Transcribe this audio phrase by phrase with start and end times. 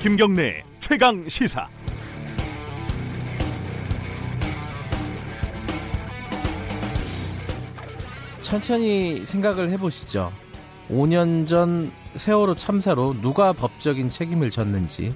[0.00, 1.68] 김경래 최강 시사.
[8.40, 10.32] 천천히 생각을 해보시죠.
[10.90, 15.14] 5년 전 세월호 참사로 누가 법적인 책임을 졌는지,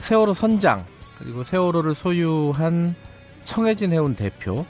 [0.00, 0.84] 세월호 선장,
[1.18, 2.94] 그리고 세월호를 소유한
[3.44, 4.66] 청해진 해운 대표,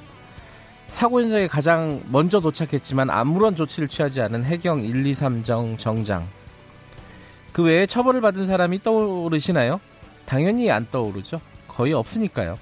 [0.86, 6.37] 사고 현장에 가장 먼저 도착했지만 아무런 조치를 취하지 않은 해경 1, 2, 3정 정장.
[7.52, 9.80] 그 외에 처벌을 받은 사람이 떠오르시나요?
[10.26, 11.40] 당연히 안 떠오르죠.
[11.66, 12.58] 거의 없으니까요.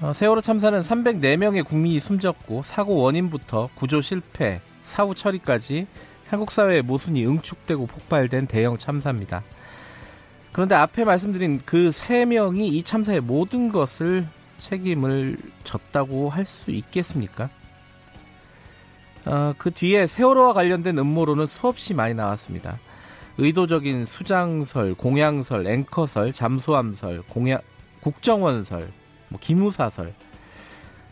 [0.00, 5.86] 어, 세월호 참사는 304명의 국민이 숨졌고 사고 원인부터 구조 실패, 사후 처리까지
[6.28, 9.42] 한국 사회의 모순이 응축되고 폭발된 대형 참사입니다.
[10.52, 14.26] 그런데 앞에 말씀드린 그 세 명이 이 참사의 모든 것을
[14.58, 17.48] 책임을 졌다고 할 수 있겠습니까?
[19.26, 22.78] 어, 그 뒤에 세월호와 관련된 음모론은 수없이 많이 나왔습니다.
[23.38, 27.60] 의도적인 수장설, 공양설, 앵커설, 잠수함설, 공양,
[28.00, 28.90] 국정원설,
[29.28, 30.14] 뭐 기무사설.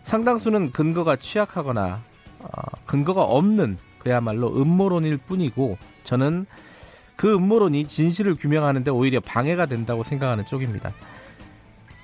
[0.04, 2.02] 상당수는 근거가 취약하거나
[2.40, 2.48] 어,
[2.86, 6.46] 근거가 없는 그야말로 음모론일 뿐이고 저는
[7.16, 10.92] 그 음모론이 진실을 규명하는데 오히려 방해가 된다고 생각하는 쪽입니다.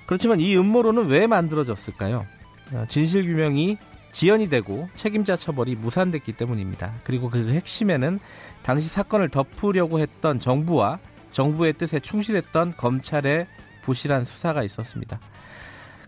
[0.07, 2.25] 그렇지만 이 음모론은 왜 만들어졌을까요?
[2.73, 3.77] 어, 진실 규명이
[4.11, 6.93] 지연이 되고 책임자 처벌이 무산됐기 때문입니다.
[7.03, 8.19] 그리고 그 핵심에는
[8.61, 10.99] 당시 사건을 덮으려고 했던 정부와
[11.31, 13.47] 정부의 뜻에 충실했던 검찰의
[13.83, 15.19] 부실한 수사가 있었습니다.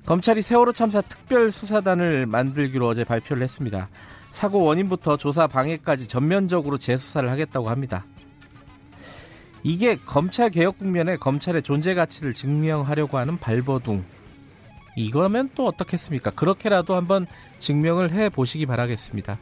[0.05, 3.87] 검찰이 세월호 참사 특별수사단을 만들기로 어제 발표를 했습니다.
[4.31, 8.05] 사고 원인부터 조사 방해까지 전면적으로 재수사를 하겠다고 합니다.
[9.63, 14.03] 이게 검찰 개혁 국면에 검찰의 존재 가치를 증명하려고 하는 발버둥.
[14.95, 16.31] 이거면 또 어떻겠습니까?
[16.31, 17.25] 그렇게라도 한번
[17.59, 19.37] 증명을 해 보시기 바라겠습니다.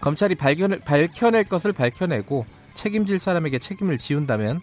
[0.00, 4.60] 검찰이 발견, 밝혀낼 것을 밝혀내고 책임질 사람에게 책임을 지운다면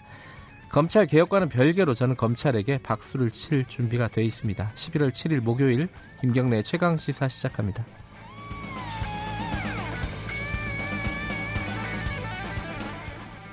[0.70, 4.72] 검찰 개혁과는 별개로 저는 검찰에게 박수를 칠 준비가 되어 있습니다.
[4.76, 5.88] 11월 7일 목요일
[6.22, 7.86] 김경래 최강 시사 시작합니다.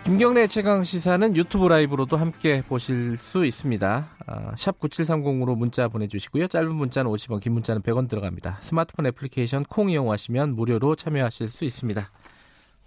[0.06, 4.08] 김경래 최강 시사는 유튜브 라이브로도 함께 보실 수 있습니다.
[4.26, 6.46] 아, 샵 9730으로 문자 보내주시고요.
[6.46, 8.60] 짧은 문자는 50원, 긴 문자는 100원 들어갑니다.
[8.62, 12.08] 스마트폰 애플리케이션 콩 이용하시면 무료로 참여하실 수 있습니다.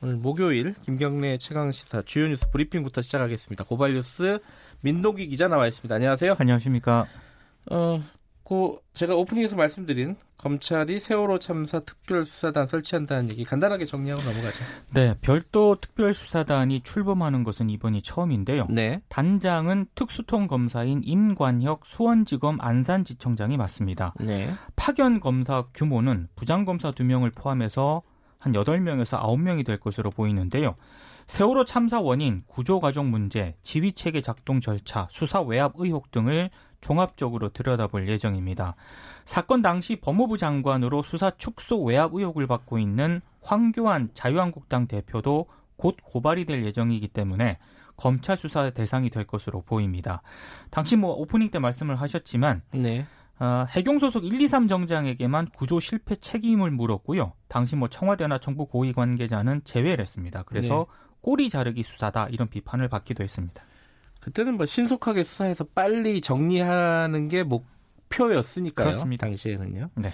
[0.02, 3.66] 오늘 목요일 김경래 최강 시사 주요 뉴스 브리핑부터 시작하겠습니다.
[3.66, 4.40] 고발 뉴스
[4.80, 5.94] 민동기 기자 나와 있습니다.
[5.94, 6.38] 안녕하세요.
[6.40, 7.06] 안녕하십니까.
[7.70, 8.02] 어,
[8.50, 14.58] 그 제가 오프닝에서 말씀드린 검찰이 세월호 참사 특별수사단 설치한다는 얘기 간단하게 정리하고 넘어가죠.
[14.92, 18.66] 네, 별도 특별수사단이 출범하는 것은 이번이 처음인데요.
[18.72, 19.02] 네.
[19.08, 24.16] 단장은 특수통 검사인 임관혁 수원지검 안산지청장이 맡습니다.
[24.20, 24.52] 네.
[24.76, 28.02] 파견 검사 규모는 부장검사 2명을 포함해서
[28.40, 30.74] 한 8명에서 9명이 될 것으로 보이는데요.
[31.28, 36.50] 세월호 참사 원인, 구조 과정 문제, 지휘 체계 작동 절차, 수사 외압 의혹 등을
[36.82, 38.76] 종합적으로 들여다볼 예정입니다.
[39.26, 46.46] 사건 당시 법무부 장관으로 수사 축소 외압 의혹을 받고 있는 황교안 자유한국당 대표도 곧 고발이
[46.46, 47.58] 될 예정이기 때문에
[47.96, 50.22] 검찰 수사 대상이 될 것으로 보입니다.
[50.70, 53.06] 당시 뭐 오프닝 때 말씀을 하셨지만 네.
[53.40, 57.34] 어, 해경 소속 1, 2, 3 정장에게만 구조 실패 책임을 물었고요.
[57.48, 60.44] 당시 뭐 청와대나 정부 고위 관계자는 제외를 했습니다.
[60.44, 61.10] 그래서 네.
[61.22, 63.64] 꼬리 자르기 수사다 이런 비판을 받기도 했습니다.
[64.20, 68.88] 그때는 뭐 신속하게 수사해서 빨리 정리하는 게 목표였으니까요.
[68.88, 69.28] 그렇습니다.
[69.28, 69.90] 당시에는요.
[69.96, 70.10] 네.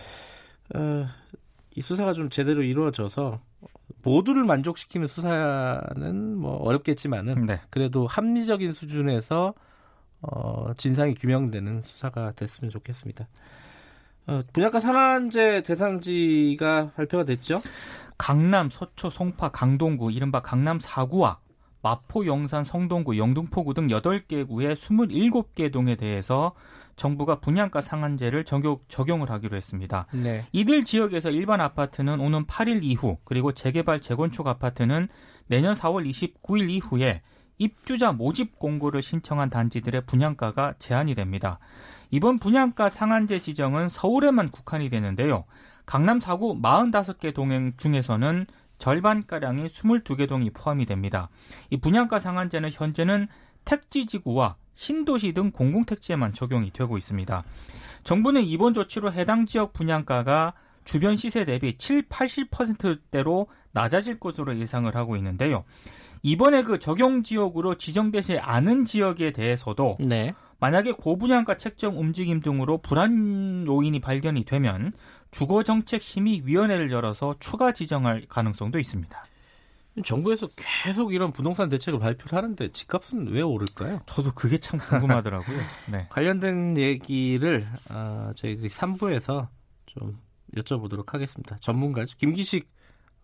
[0.76, 1.08] 어,
[1.76, 3.42] 이 수사가 좀 제대로 이루어져서
[4.04, 7.62] 모두를 만족시키는 수사는 뭐 어렵겠지만은 네.
[7.70, 9.54] 그래도 합리적인 수준에서
[10.22, 13.28] 어, 진상이 규명되는 수사가 됐으면 좋겠습니다.
[14.28, 17.62] 어, 분양가 상한제 대상지가 발표가 됐죠?
[18.18, 21.38] 강남, 서초, 송파, 강동구, 이른바 강남 4구와
[21.86, 26.54] 마포, 영산, 성동구, 영등포구 등 8개 구의 27개 동에 대해서
[26.96, 30.08] 정부가 분양가 상한제를 적용, 적용 을 하기로 했습니다.
[30.12, 30.48] 네.
[30.52, 35.10] 이들 지역에서 일반 아파트는 오는 8일 이후 그리고 재개발 재건축 아파트는
[35.46, 37.22] 내년 4월 29일 이후에
[37.60, 41.60] 입주자 모집 공고를 신청한 단지들의 분양가가 제한이 됩니다.
[42.10, 45.44] 이번 분양가 상한제 지정은 서울에만 국한이 되는데요.
[45.86, 51.30] 강남 4구 45개 동행 중에서는 절반가량의 22개 동이 포함이 됩니다.
[51.70, 53.28] 이 분양가 상한제는 현재는
[53.66, 57.44] 택지지구와 신도시 등 공공택지에만 적용이 되고 있습니다.
[58.04, 65.16] 정부는 이번 조치로 해당 지역 분양가가 주변 시세 대비 7, 80%대로 낮아질 것으로 예상을 하고
[65.18, 65.64] 있는데요.
[66.22, 70.34] 이번에 그 적용 지역으로 지정되지 않은 지역에 대해서도 네.
[70.60, 74.94] 만약에 고분양가 책정 움직임 등으로 불안 요인이 발견이 되면
[75.32, 79.26] 주거정책심의위원회를 열어서 추가 지정할 가능성도 있습니다.
[80.04, 84.02] 정부에서 계속 이런 부동산 대책을 발표를 하는데 집값은 왜 오를까요?
[84.06, 85.58] 저도 그게 참 궁금하더라고요.
[85.92, 86.08] 네.
[86.12, 89.48] 관련된 얘기를 어, 저희들이 3부에서
[89.86, 90.20] 좀
[90.58, 91.58] 여쭤보도록 하겠습니다.
[91.62, 92.18] 전문가죠.
[92.18, 92.70] 김기식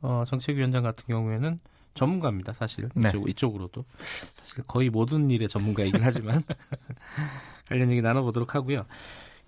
[0.02, 1.60] 어, 정책위원장 같은 경우에는
[1.94, 2.54] 전문가입니다.
[2.54, 3.10] 사실 네.
[3.10, 3.86] 이쪽, 이쪽 으로도
[4.36, 6.44] 사실 거의 모든 일의 전문가이긴 하지만
[7.68, 8.86] 관련 얘기 나눠보도록 하고요.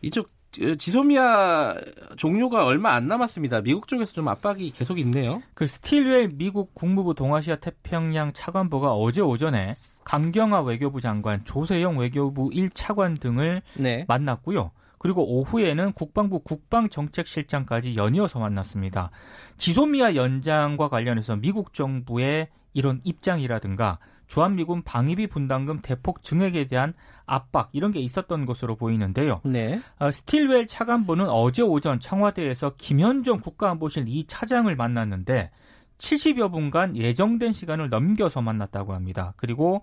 [0.02, 0.30] 이쪽
[0.62, 1.76] 어, 지소미아
[2.18, 3.62] 종료가 얼마 안 남았습니다.
[3.62, 5.42] 미국 쪽에서 좀 압박이 계속 있네요.
[5.54, 13.20] 그 스틸웰 미국 국무부 동아시아 태평양 차관보가 어제 오전에 강경화 외교부 장관, 조세영 외교부 1차관
[13.20, 14.06] 등을 네.
[14.08, 14.72] 만났고요.
[15.04, 19.12] 그리고 오후에는 국방부 국방정책실장까지 연이어서 만났습니다.
[19.58, 26.94] 지소미아 연장과 관련해서 미국 정부의 이런 입장이라든가 주한미군 방위비 분담금 대폭 증액에 대한
[27.26, 29.42] 압박 이런 게 있었던 것으로 보이는데요.
[29.44, 29.82] 네.
[30.00, 35.52] 어, 스틸웰 차관보는 어제 오전 청와대에서 김현종 국가안보실 2 차장을 만났는데
[35.98, 39.34] 70여 분간 예정된 시간을 넘겨서 만났다고 합니다.
[39.36, 39.82] 그리고 어,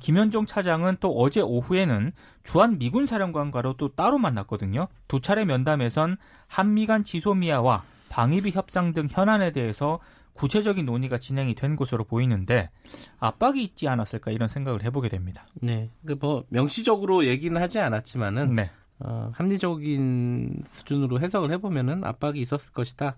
[0.00, 4.88] 김현종 차장은 또 어제 오후에는 주한 미군 사령관과로 또 따로 만났거든요.
[5.08, 6.16] 두 차례 면담에선
[6.46, 10.00] 한미 간 지소미아와 방위비 협상 등 현안에 대해서
[10.34, 12.70] 구체적인 논의가 진행이 된 것으로 보이는데
[13.18, 15.46] 압박이 있지 않았을까 이런 생각을 해보게 됩니다.
[15.54, 15.90] 네.
[16.06, 18.70] 그뭐 명시적으로 얘기는 하지 않았지만은 네.
[19.00, 23.16] 어, 합리적인 수준으로 해석을 해보면은 압박이 있었을 것이다.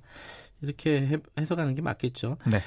[0.63, 2.39] 이렇게 해, 해석하는 게 맞겠죠.
[2.47, 2.61] 네.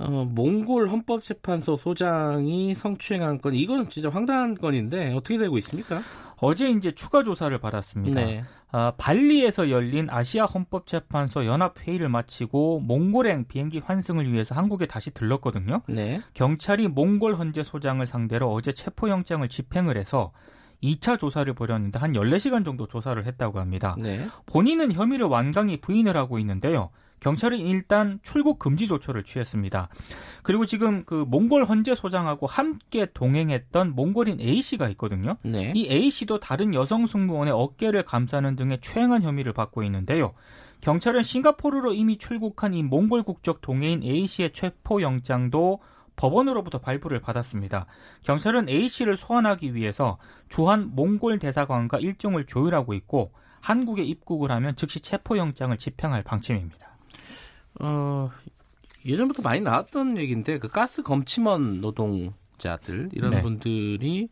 [0.00, 6.00] 어, 몽골 헌법재판소 소장이 성추행한 건 이건 진짜 황당한 건인데 어떻게 되고 있습니까?
[6.38, 8.18] 어제 이제 추가 조사를 받았습니다.
[8.18, 8.42] 네.
[8.72, 15.82] 아, 발리에서 열린 아시아 헌법재판소 연합 회의를 마치고 몽골행 비행기 환승을 위해서 한국에 다시 들렀거든요.
[15.86, 16.22] 네.
[16.32, 20.32] 경찰이 몽골 헌재 소장을 상대로 어제 체포영장을 집행을 해서
[20.82, 23.96] 2차 조사를 벌였는데 한 14시간 정도 조사를 했다고 합니다.
[23.98, 24.26] 네.
[24.46, 26.88] 본인은 혐의를 완강히 부인을 하고 있는데요.
[27.20, 29.88] 경찰은 일단 출국 금지 조처를 취했습니다.
[30.42, 35.36] 그리고 지금 그 몽골 헌재 소장하고 함께 동행했던 몽골인 A 씨가 있거든요.
[35.42, 35.72] 네.
[35.74, 40.32] 이 A 씨도 다른 여성 승무원의 어깨를 감싸는 등의 추행한 혐의를 받고 있는데요.
[40.80, 45.80] 경찰은 싱가포르로 이미 출국한 이 몽골 국적 동해인 A 씨의 체포 영장도
[46.16, 47.86] 법원으로부터 발부를 받았습니다.
[48.22, 50.18] 경찰은 A 씨를 소환하기 위해서
[50.48, 56.90] 주한 몽골 대사관과 일정을 조율하고 있고 한국에 입국을 하면 즉시 체포 영장을 집행할 방침입니다.
[57.80, 58.30] 어,
[59.04, 63.42] 예전부터 많이 나왔던 얘기인데 그 가스 검침원 노동자들 이런 네.
[63.42, 64.28] 분들이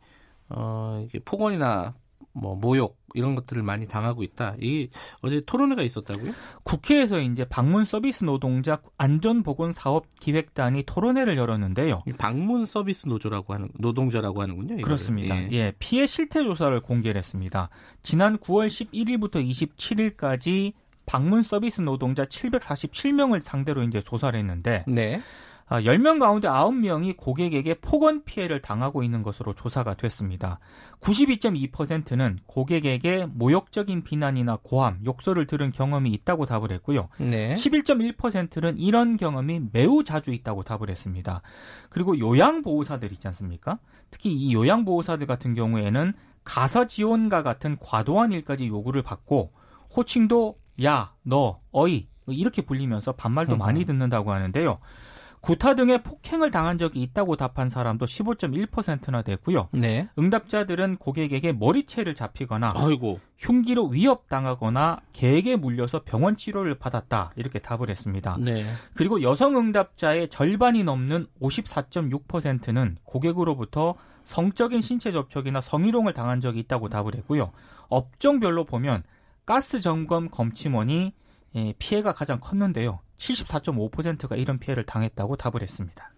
[0.49, 1.95] 어, 이게 폭언이나
[2.33, 4.55] 뭐 모욕 이런 것들을 많이 당하고 있다.
[4.61, 4.89] 이게
[5.23, 6.33] 어제 토론회가 있었다고요?
[6.63, 12.03] 국회에서 이제 방문 서비스 노동자 안전보건 사업 기획단이 토론회를 열었는데요.
[12.07, 14.75] 이 방문 서비스 노조라고 하는 노동자라고 하는군요.
[14.75, 14.83] 이거를.
[14.83, 15.37] 그렇습니다.
[15.37, 15.49] 예.
[15.53, 15.73] 예.
[15.79, 17.71] 피해 실태 조사를 공개를 했습니다.
[18.03, 20.75] 지난 9월 11일부터 27일까지
[21.09, 25.21] 방문 서비스 노동자 747명을 상대로 이제 조사를 했는데 네.
[25.71, 30.61] 아, 10명 가운데 9명이 고객에게 폭언 피해를 당하고 있는 것으로 조사가 됐습니다.
[31.01, 37.09] 92.2%는 고객에게 모욕적인 비난이나 고함, 욕설을 들은 경험이 있다고 답을 했고요.
[37.19, 37.53] 네.
[37.53, 41.43] 11.1%는 이런 경험이 매우 자주 있다고 답을 했습니다.
[41.91, 43.79] 그리고 요양보호사들 있지 않습니까?
[44.11, 46.15] 특히 이 요양보호사들 같은 경우에는
[46.45, 49.53] 가사 지원과 같은 과도한 일까지 요구를 받고
[49.95, 53.59] 호칭도 야, 너, 어이 이렇게 불리면서 반말도 음.
[53.59, 54.79] 많이 듣는다고 하는데요.
[55.41, 59.69] 구타 등의 폭행을 당한 적이 있다고 답한 사람도 15.1%나 됐고요.
[59.73, 60.09] 네.
[60.19, 63.21] 응답자들은 고객에게 머리채를 잡히거나 아이고.
[63.39, 68.37] 흉기로 위협당하거나 개에게 물려서 병원 치료를 받았다 이렇게 답을 했습니다.
[68.41, 68.67] 네.
[68.95, 73.95] 그리고 여성 응답자의 절반이 넘는 54.6%는 고객으로부터
[74.25, 77.53] 성적인 신체 접촉이나 성희롱을 당한 적이 있다고 답을 했고요.
[77.89, 79.05] 업종별로 보면
[79.49, 81.15] 가스 점검 검침원이
[81.55, 83.01] 예, 피해가 가장 컸는데요.
[83.17, 86.13] 74.5%가 이런 피해를 당했다고 답을 했습니다.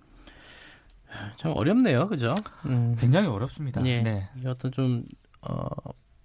[1.37, 2.09] 참 어렵네요.
[2.09, 2.35] 그죠?
[2.67, 2.97] 음.
[2.99, 3.87] 굉장히 어렵습니다.
[3.87, 4.03] 예.
[4.03, 4.29] 네.
[4.43, 5.05] 이 어떤 좀
[5.43, 5.65] 어,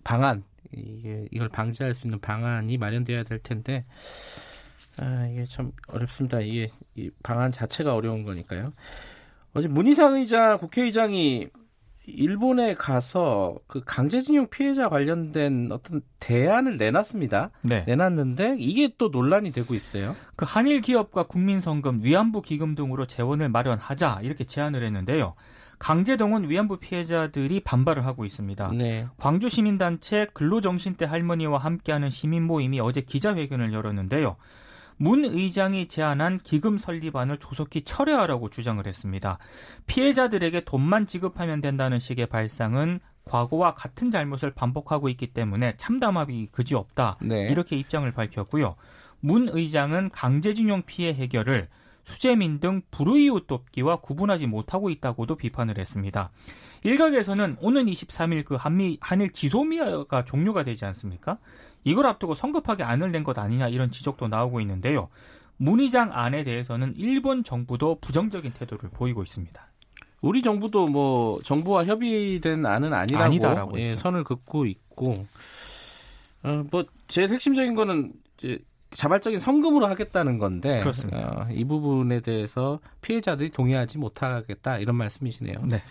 [0.03, 3.85] 방안 이게 이걸 방지할 수 있는 방안이 마련돼야 될 텐데
[4.97, 6.39] 아, 이게 참 어렵습니다.
[6.39, 8.71] 이게 이 방안 자체가 어려운 거니까요.
[9.53, 11.50] 어제 문희상 의장 국회의장이
[12.07, 17.51] 일본에 가서 그 강제징용 피해자 관련된 어떤 대안을 내놨습니다.
[17.62, 17.83] 네.
[17.85, 20.15] 내놨는데 이게 또 논란이 되고 있어요.
[20.35, 25.35] 그 한일 기업과 국민성금, 위안부 기금 등으로 재원을 마련하자 이렇게 제안을 했는데요.
[25.79, 28.71] 강제동원 위안부 피해자들이 반발을 하고 있습니다.
[28.77, 29.07] 네.
[29.17, 34.38] 광주 시민단체 근로정신대 할머니와 함께하는 시민 모임이 어제 기자회견을 열었는데요.
[34.98, 39.38] 문 의장이 제안한 기금 설립안을 조속히 철회하라고 주장을 했습니다.
[39.88, 47.18] 피해자들에게 돈만 지급하면 된다는 식의 발상은 과거와 같은 잘못을 반복하고 있기 때문에 참담함이 그지없다.
[47.22, 47.50] 네.
[47.50, 48.75] 이렇게 입장을 밝혔고요.
[49.20, 51.68] 문 의장은 강제징용 피해 해결을
[52.05, 56.29] 수재민 등 불우이웃 돕기와 구분하지 못하고 있다고도 비판을 했습니다.
[56.83, 61.39] 일각에서는 오는 23일 그 한미 한일 지소미아가 종료가 되지 않습니까?
[61.83, 65.09] 이걸 앞두고 성급하게 안을 낸 것 아니냐 이런 지적도 나오고 있는데요.
[65.57, 69.67] 문의장 안에 대해서는 일본 정부도 부정적인 태도를 보이고 있습니다.
[70.21, 73.95] 우리 정부도 뭐 정부와 협의된 안은 아니라고, 아니다라고 예.
[73.95, 75.24] 선을 긋고 있고
[76.43, 78.59] 어, 뭐 제일 핵심적인 거는 이제
[78.92, 81.18] 자발적인 성금으로 하겠다는 건데 그렇습니다.
[81.20, 85.65] 어, 이 부분에 대해서 피해자들이 동의하지 못하겠다 이런 말씀이시네요.
[85.65, 85.82] 네.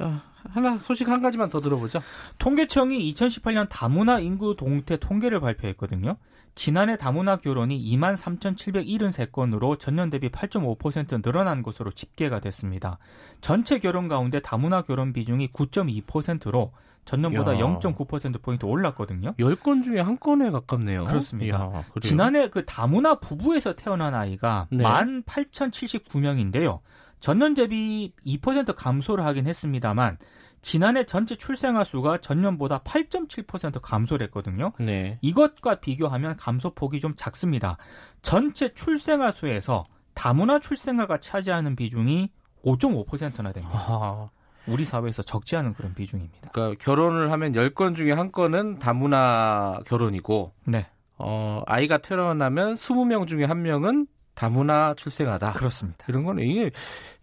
[0.00, 2.00] 어, 하나 소식 한 가지만 더 들어보죠.
[2.38, 6.16] 통계청이 2018년 다문화 인구 동태 통계를 발표했거든요.
[6.54, 12.98] 지난해 다문화 결혼이 2만 3,773건으로 전년 대비 8.5% 늘어난 것으로 집계가 됐습니다.
[13.40, 16.72] 전체 결혼 가운데 다문화 결혼 비중이 9.2%로
[17.04, 17.58] 전년보다 야.
[17.58, 19.34] 0.9%포인트 올랐거든요.
[19.34, 21.04] 10건 중에 한 건에 가깝네요.
[21.04, 21.68] 그렇습니다.
[21.68, 21.84] 그래요?
[22.00, 24.84] 지난해 그 다문화 부부에서 태어난 아이가 네.
[24.84, 26.80] 18,079명인데요.
[27.20, 30.18] 전년 대비 2% 감소를 하긴 했습니다만
[30.60, 34.72] 지난해 전체 출생아 수가 전년보다 8.7% 감소를 했거든요.
[34.78, 35.18] 네.
[35.20, 37.76] 이것과 비교하면 감소폭이 좀 작습니다.
[38.22, 39.84] 전체 출생아 수에서
[40.14, 42.30] 다문화 출생아가 차지하는 비중이
[42.64, 43.78] 5.5%나 됩니다.
[43.88, 44.30] 아,
[44.66, 46.50] 우리 사회에서 적지 않은 그런 비중입니다.
[46.52, 50.86] 그러니까 결혼을 하면 10건 중에 한 건은 다문화 결혼이고 네,
[51.18, 55.52] 어, 아이가 태어나면 20명 중에 한 명은 다문화 출생하다.
[55.52, 56.04] 그렇습니다.
[56.08, 56.70] 이런 거는 이게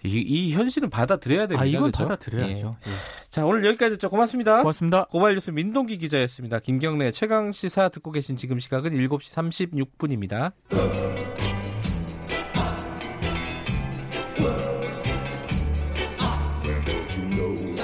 [0.03, 1.61] 이, 이 현실은 받아들여야 됩니다.
[1.61, 2.03] 아, 이건 그죠?
[2.03, 2.77] 받아들여야죠.
[2.87, 2.91] 예.
[3.29, 4.09] 자, 오늘 여기까지 듣죠.
[4.09, 4.59] 고맙습니다.
[4.59, 5.05] 고맙습니다.
[5.05, 6.59] 고발 뉴스 민동기 기자였습니다.
[6.59, 10.53] 김경래 최강 시사 듣고 계신 지금 시각은 7시 36분입니다.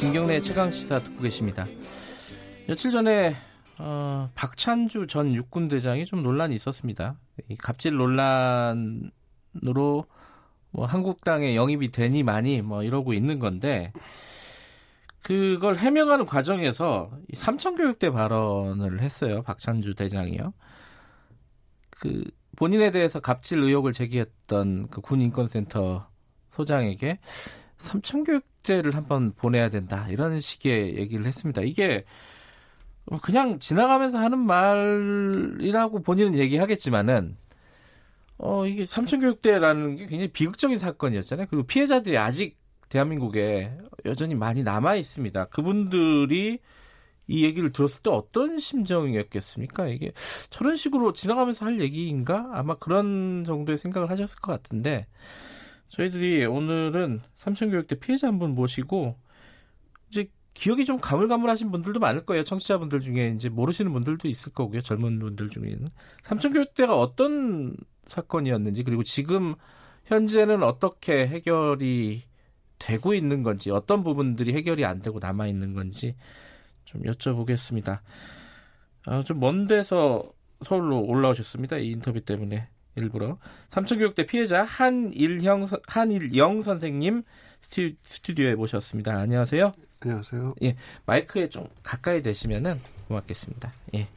[0.00, 1.66] 김경래 최강 시사 듣고 계십니다.
[2.66, 3.36] 며칠 전에
[3.76, 7.18] 어, 박찬주 전 육군 대장이 좀 논란이 있었습니다.
[7.48, 9.10] 이 갑질 논란으로
[10.70, 13.92] 뭐 한국당에 영입이 되니 많이 뭐 이러고 있는 건데
[15.22, 19.42] 그걸 해명하는 과정에서 이 삼천 교육대 발언을 했어요.
[19.42, 20.54] 박찬주 대장이요.
[21.90, 22.24] 그
[22.56, 26.08] 본인에 대해서 갑질 의혹을 제기했던 그 군인권센터
[26.52, 27.18] 소장에게
[27.80, 31.62] 삼천교육대를 한번 보내야 된다 이런 식의 얘기를 했습니다.
[31.62, 32.04] 이게
[33.22, 37.36] 그냥 지나가면서 하는 말이라고 본인은 얘기하겠지만은
[38.38, 41.46] 어 이게 삼천교육대라는 게 굉장히 비극적인 사건이었잖아요.
[41.50, 42.58] 그리고 피해자들이 아직
[42.88, 43.72] 대한민국에
[44.04, 45.46] 여전히 많이 남아 있습니다.
[45.46, 46.58] 그분들이
[47.26, 49.86] 이 얘기를 들었을 때 어떤 심정이었겠습니까?
[49.88, 50.12] 이게
[50.50, 52.48] 저런 식으로 지나가면서 할 얘기인가?
[52.52, 55.06] 아마 그런 정도의 생각을 하셨을 것 같은데
[55.90, 59.16] 저희들이 오늘은 삼천교육대 피해자 한 분 모시고
[60.10, 62.44] 이제 기억이 좀 가물가물하신 분들도 많을 거예요.
[62.44, 64.80] 청취자분들 중에 이제 모르시는 분들도 있을 거고요.
[64.82, 65.88] 젊은 분들 중에는
[66.22, 69.54] 삼천교육대가 어떤 사건이었는지 그리고 지금
[70.06, 72.22] 현재는 어떻게 해결이
[72.78, 76.16] 되고 있는 건지 어떤 부분들이 해결이 안 되고 남아 있는 건지
[76.84, 78.00] 좀 여쭤보겠습니다.
[79.06, 80.32] 아, 좀 먼 데서
[80.62, 81.78] 서울로 올라오셨습니다.
[81.78, 83.38] 이 인터뷰 때문에 일부러
[83.70, 87.22] 삼천교육대 피해자 한일형 선- 한일영 선생님
[87.62, 89.12] 스튜, 스튜디오에 모셨습니다.
[89.16, 89.70] 안녕하세요.
[90.00, 90.54] 안녕하세요.
[91.06, 93.72] 마이크에 좀 가까이 대시면은 고맙겠습니다.
[93.94, 94.08] 예.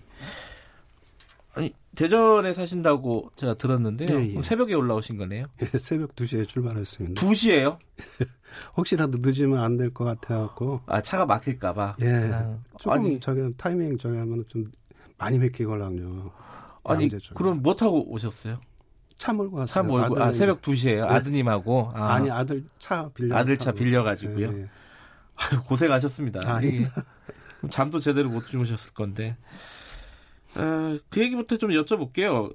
[1.55, 4.19] 아니 대전에 사신다고 제가 들었는데요.
[4.19, 4.41] 예, 예.
[4.41, 5.45] 새벽에 올라오신 거네요.
[5.61, 7.21] 예, 새벽 2시에 출발했습니다.
[7.21, 7.77] 2시에요?
[8.77, 10.81] 혹시라도 늦으면 안 될 것 같아갖고.
[10.87, 11.97] 아 차가 막힐까봐.
[12.01, 12.07] 예.
[12.33, 14.71] 아, 조금 아니- 저기 타이밍 저기 하면 좀
[15.19, 16.31] 많이 막히걸랑요.
[16.83, 17.33] 아니 쪽에.
[17.35, 18.59] 그럼 뭐 타고 오셨어요?
[19.17, 19.73] 차 몰고 왔어요.
[19.73, 21.07] 차 몰고 아 새벽 2시에요.
[21.07, 23.37] 아드님하고 아, 아니 아들 차 빌려.
[23.37, 24.53] 아들 차 빌려 가지고요?
[24.53, 24.69] 예, 예.
[25.35, 26.41] 아유, 고생하셨습니다.
[26.43, 26.89] 아, 예.
[27.69, 29.37] 잠도 제대로 못 주무셨을 건데.
[30.55, 32.53] 어, 그 얘기부터 좀 여쭤볼게요.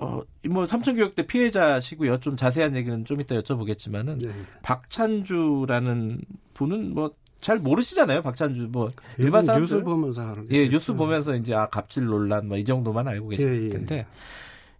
[0.00, 2.18] 어, 뭐 삼천교육대 피해자시고요.
[2.18, 4.34] 좀 자세한 얘기는 좀 이따 여쭤보겠지만은 예, 예.
[4.62, 6.20] 박찬주라는
[6.54, 8.22] 분은 뭐 잘 모르시잖아요.
[8.22, 10.68] 박찬주 뭐 일반 사람들 뉴스 보면서 하는 게 예.
[10.68, 13.68] 뉴스 보면서 이제 아 갑질 논란 뭐 이 정도만 알고 계셨을 예, 예.
[13.68, 14.06] 텐데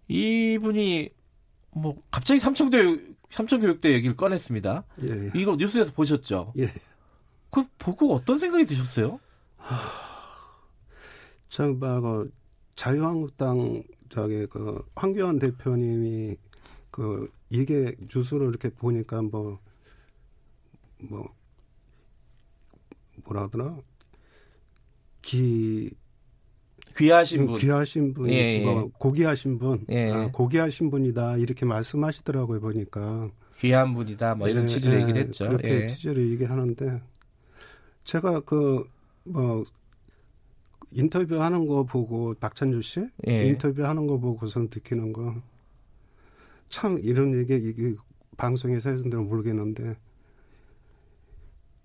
[0.07, 1.09] 이분이
[1.71, 2.77] 뭐 갑자기 삼천교
[3.29, 4.83] 삼천교육대 얘기를 꺼냈습니다.
[5.03, 5.31] 예, 예.
[5.35, 6.53] 이거 뉴스에서 보셨죠?
[6.57, 6.73] 예.
[7.49, 9.19] 그 보고 어떤 생각이 드셨어요?
[11.49, 12.31] 저그
[12.75, 16.37] 자유한국당 저기 그 황교안 대표님이
[16.91, 19.59] 그 이게 주소를 이렇게 보니까 뭐뭐
[21.09, 21.33] 뭐
[23.29, 23.77] 라 하더라
[25.21, 25.91] 기
[26.97, 27.57] 귀하신 분.
[27.57, 28.63] 귀하신 분, 예, 예.
[28.65, 30.11] 뭐 고귀하신 분, 예.
[30.11, 34.35] 아, 고귀하신 분이다 이렇게 말씀하시더라고요 보니까 귀한 분이다.
[34.35, 35.47] 뭐 이런 예, 취지로 예, 얘기를 했죠.
[35.47, 35.87] 그렇게 예.
[35.87, 37.01] 취지로 얘기하는데
[38.03, 38.83] 제가 그
[39.25, 39.63] 뭐
[40.91, 43.45] 인터뷰하는 거 보고 박찬주 씨 예.
[43.47, 45.41] 인터뷰하는 거 보고선 느끼는 거
[46.73, 47.93] 참 이런 얘기 이게
[48.35, 49.95] 방송에서 해서는 모르겠는데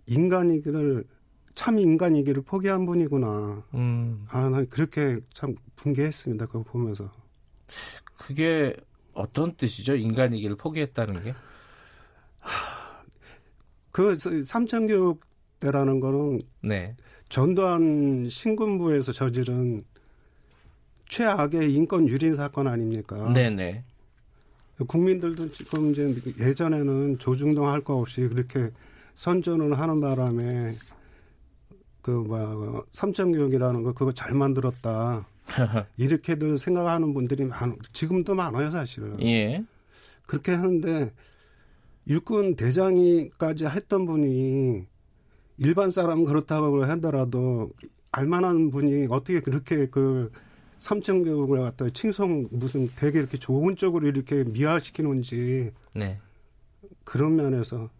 [0.07, 1.05] 인간이기를
[1.59, 3.65] 참 인간이기를 포기한 분이구나.
[3.75, 4.25] 음.
[4.31, 6.47] 아, 난 그렇게 참 분개했습니다.
[6.47, 7.11] 그거 보면서.
[8.17, 8.77] 그게
[9.13, 9.97] 어떤 뜻이죠?
[9.97, 11.35] 인간이기를 포기했다는 게?
[13.91, 16.95] 그 삼천교육대라는 거는 네.
[17.29, 19.83] 전두환 신군부에서 저지른
[21.09, 23.33] 최악의 인권 유린 사건 아닙니까?
[23.33, 23.83] 네네.
[24.87, 28.71] 국민들도 지금 이제 예전에는 조중동 할 거 없이 그렇게
[29.17, 30.73] 선전을 하는 바람에
[32.03, 35.27] 그뭐 삼천교육이라는 거 그거 잘 만들었다
[35.97, 39.65] 이렇게들 생각하는 분들이 많 지금도 많아요 사실은 예.
[40.27, 41.13] 그렇게 하는데
[42.07, 44.87] 육군 대장이까지 했던 분이
[45.59, 47.71] 일반 사람은 그렇다고 하더라도
[48.13, 50.31] 알만한 분이 어떻게 그렇게 그
[50.79, 56.19] 삼천교육을 갖다 칭송 무슨 되게 이렇게 좋은 쪽으로 이렇게 미화시키는지 네.
[57.05, 57.91] 그런 면에서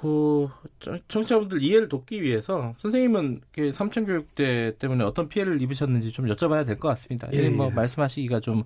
[0.00, 0.48] 그
[0.80, 6.64] 청- 청취자분들 이해를 돕기 위해서 선생님은 그 삼천 교육대 때문에 어떤 피해를 입으셨는지 좀 여쭤봐야
[6.66, 7.28] 될 것 같습니다.
[7.32, 7.70] 예, 예, 뭐 예.
[7.70, 8.62] 말씀하시기가 좀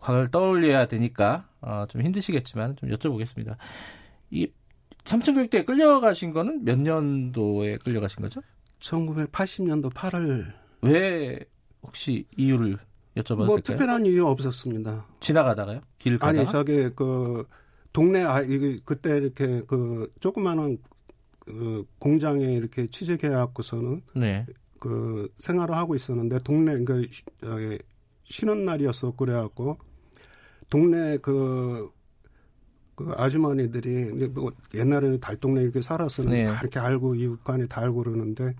[0.00, 3.56] 과거를 떠올려야 되니까 어, 좀 힘드시겠지만 좀 여쭤보겠습니다.
[4.30, 4.48] 이
[5.06, 8.42] 삼천 교육대에 끌려가신 거는 몇 년도에 끌려가신 거죠?
[8.80, 11.40] 1980년도 8월 왜
[11.82, 12.78] 혹시 이유를
[13.16, 13.62] 여쭤봐도 뭐 될까요?
[13.62, 15.06] 특별한 이유 없었습니다.
[15.20, 15.80] 지나가다가요?
[15.98, 16.40] 길 가다가?
[16.40, 17.46] 아니 저기 그
[17.94, 20.78] 동네 아 이게 그때 이렇게 그 조그마한
[21.38, 24.44] 그 공장에 이렇게 취직해 갖고서는 네.
[24.80, 27.24] 그 생활을 하고 있었는데 동네 그 쉬-
[28.24, 29.78] 쉬는 날이었어 그래갖고
[30.68, 31.88] 동네 그,
[32.96, 36.44] 그 아주머니들이 뭐 옛날에는 달동네 이렇게 살았었는데 네.
[36.50, 38.56] 다 이렇게 알고 이웃간에 다 알고 그러는데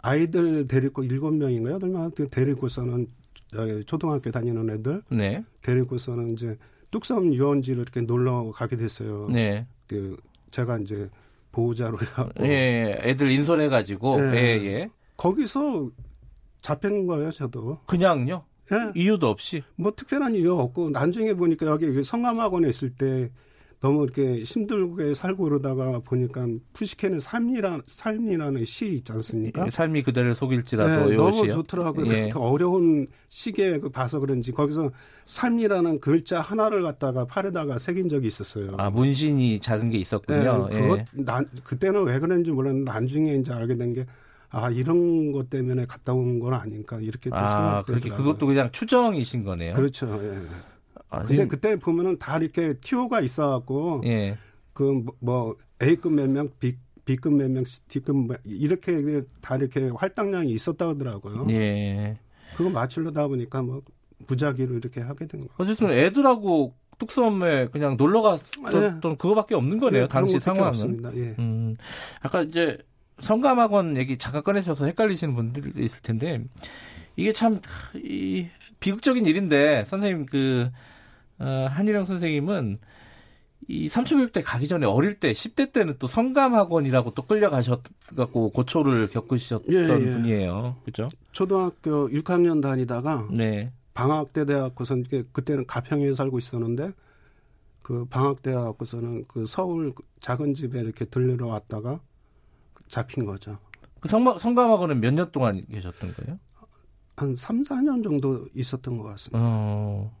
[0.00, 3.06] 아이들 데리고 일곱 명인가 여덟 명 데리고서는
[3.48, 5.44] 저기 초등학교 다니는 애들 네.
[5.60, 6.56] 데리고서는 이제
[6.90, 9.28] 뚝섬 유원지를 이렇게 놀러 가게 됐어요.
[9.30, 9.66] 네.
[9.88, 10.16] 그
[10.50, 11.10] 제가 이제
[11.52, 14.34] 보호자로 해갖고 예, 애들 인솔해 가지고, 예.
[14.34, 14.90] 예, 예.
[15.16, 15.90] 거기서
[16.60, 17.78] 잡힌 거예요, 저도.
[17.86, 18.44] 그냥요?
[18.72, 18.92] 예.
[18.94, 19.62] 이유도 없이?
[19.76, 23.30] 뭐 특별한 이유 없고 나중에 보니까 여기 그 성감학원에 있을 때
[23.80, 29.66] 너무 이렇게 힘들게 살고 그러다가 보니까 푸시케는 삶이라 삶이라는 시 있지 않습니까?
[29.66, 31.52] 예, 삶이 그대를 속일지라도 네, 요 너무 시요?
[31.52, 32.06] 좋더라고요.
[32.12, 32.28] 예.
[32.30, 34.90] 그 어려운 시기에 그 봐서 그런지 거기서
[35.26, 38.74] 삶이라는 글자 하나를 갖다가 팔에다가 새긴 적이 있었어요.
[38.78, 40.68] 아 문신이 작은 게 있었군요.
[40.68, 40.80] 네, 예.
[40.80, 44.06] 그것 난 그때는 왜 그랬는지 몰랐는데 나중에 이제 알게 된 게
[44.50, 48.16] 아 이런 것 때문에 갔다 온 건 아닌가 이렇게 또아 그렇게 생각되더라고요.
[48.32, 49.74] 그것도 그냥 추정이신 거네요.
[49.74, 50.06] 그렇죠.
[50.22, 50.38] 예.
[51.08, 54.36] 아, 근데 그때 보면은 다 이렇게 티오가 있어갖고 예.
[54.72, 60.86] 그뭐 A급 몇 명, B B급 몇 명, D급 몇- 이렇게 다 이렇게 활당량이 있었다
[60.86, 61.44] 그러더라고요.
[61.50, 62.18] 예.
[62.56, 63.82] 그거 맞추려다 보니까 뭐
[64.26, 65.46] 무작위로 이렇게 하게 된 거.
[65.58, 70.04] 어쨌든 애들하고 뚝섬에 그냥 놀러 갔던 그거밖에 없는 거네요.
[70.04, 70.68] 예, 당시 상황은.
[70.68, 71.14] 없습니다.
[71.16, 71.34] 예.
[71.38, 71.76] 음,
[72.22, 72.78] 아까 이제
[73.20, 76.42] 성감학원 얘기 잠깐 꺼내셔서 헷갈리시는 분들이 있을 텐데
[77.16, 77.60] 이게 참
[77.94, 78.46] 이,
[78.80, 80.70] 비극적인 일인데 선생님 그
[81.38, 82.76] 어, 한일영 선생님은
[83.68, 89.88] 이 삼초교육대 가기 전에 어릴 때 10대 때는 또 성감학원이라고 또 끌려가셨갖고 고초를 겪으셨던 예,
[89.88, 90.12] 예.
[90.12, 90.76] 분이에요.
[90.84, 91.08] 그죠?
[91.32, 93.72] 초등학교 6학년 다니다가 네.
[93.94, 96.92] 방학 때 돼갖고선 이게 그때는 가평에 살고 있었는데
[97.82, 102.00] 그 방학 때 갖고서는 그 서울 그 작은 집에 이렇게 들르러 왔다가
[102.88, 103.58] 잡힌 거죠.
[104.00, 106.38] 그 성마, 성감학원은 몇 년 동안 계셨던 거예요?
[107.16, 109.38] 한 3, 4년 정도 있었던 것 같습니다.
[109.42, 110.14] 어.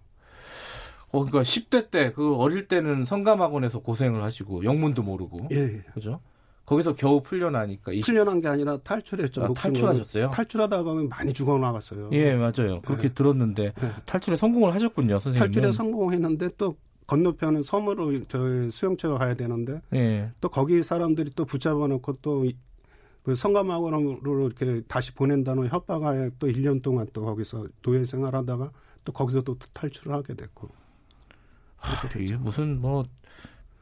[1.16, 5.48] 어, 그러니까 10대 때, 그 어릴 때는 성감학원에서 고생을 하시고, 영문도 모르고.
[5.52, 5.84] 예, 예.
[5.94, 6.20] 그죠?
[6.64, 7.92] 거기서 겨우 풀려나니까.
[7.92, 8.06] 20...
[8.06, 9.44] 풀려난 게 아니라 탈출했죠.
[9.44, 9.48] 아.
[9.54, 10.30] 탈출하셨어요?
[10.30, 12.10] 탈출하다가 많이 죽어나갔어요.
[12.12, 12.80] 예, 맞아요.
[12.84, 13.92] 그렇게 들었는데, 예.
[14.04, 15.52] 탈출에 성공을 하셨군요, 선생님.
[15.52, 16.76] 탈출에 성공했는데 또
[17.06, 20.32] 건너편은 섬으로 저 수영체가 가야 되는데 예.
[20.40, 22.44] 또 거기 사람들이 또 붙잡아 놓고 또
[23.26, 28.70] 그 성감학원으로 이렇게 다시 보낸다는 협박하에 또 1년 동안 또 거기서 노예 생활하다가
[29.04, 30.68] 또 거기서 또 탈출을 하게 됐고.
[31.86, 33.04] 하, 이게 무슨 뭐,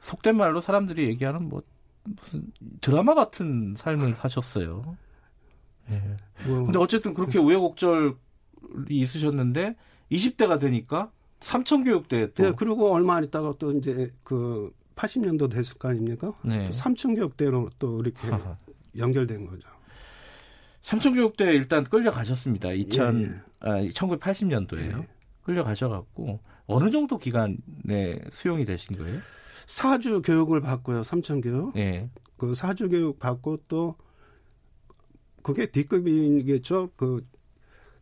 [0.00, 1.62] 속된 말로 사람들이 얘기하는 뭐,
[2.04, 4.96] 무슨 드라마 같은 삶을 사셨어요.
[5.90, 6.00] 예.
[6.46, 8.14] 뭐 근데 어쨌든 그렇게 우여곡절이
[8.88, 9.74] 있으셨는데
[10.10, 12.44] 20대가 되니까 삼천 교육대 또.
[12.44, 16.32] 예, 그리고 얼마 안 있다가 또 이제 그 80년도 됐을 거 아닙니까?
[16.42, 16.64] 네.
[16.64, 18.28] 또 삼천 교육대로 또 이렇게
[18.96, 19.68] 연결된 거죠.
[20.82, 22.72] 삼천 교육대 일단 끌려가셨습니다.
[22.72, 23.40] 2000, 예, 예.
[23.60, 24.98] 아, 1980년도에요.
[25.00, 25.08] 예.
[25.42, 29.18] 끌려가셔 갖고 어느 정도 기간에 수용이 되신 거예요?
[29.66, 31.02] 사주 교육을 받고요.
[31.02, 31.76] 삼천 교육.
[31.76, 32.08] 예.
[32.38, 33.96] 그 사주 교육 받고 또
[35.42, 36.90] 그게 D급이겠죠.
[36.96, 37.26] 그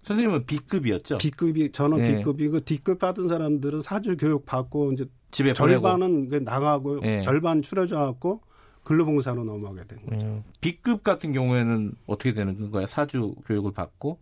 [0.02, 1.18] 선생님은 B급이었죠?
[1.18, 2.16] D급이 저는 예.
[2.18, 5.82] D급이고 D급 받은 사람들은 사주 교육 받고 이제 집에 보내고.
[5.82, 7.22] 절반은 그 나가고 예.
[7.22, 8.40] 절반 추려져 갖고
[8.84, 10.36] 근로봉사로 넘어가게 된 거예요.
[10.36, 10.42] 예.
[10.60, 12.86] B급 같은 경우에는 어떻게 되는 거야?
[12.86, 14.18] 사주 교육을 받고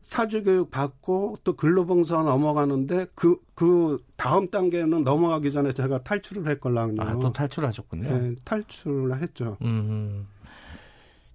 [0.00, 7.02] 사주 교육 받고 또 근로봉사 넘어가는데 그 그 다음 단계는 넘어가기 전에 제가 탈출을 했걸랑요.
[7.02, 8.08] 아, 또 탈출하셨군요.
[8.08, 9.58] 예, 탈출을 했죠.
[9.60, 10.26] 음.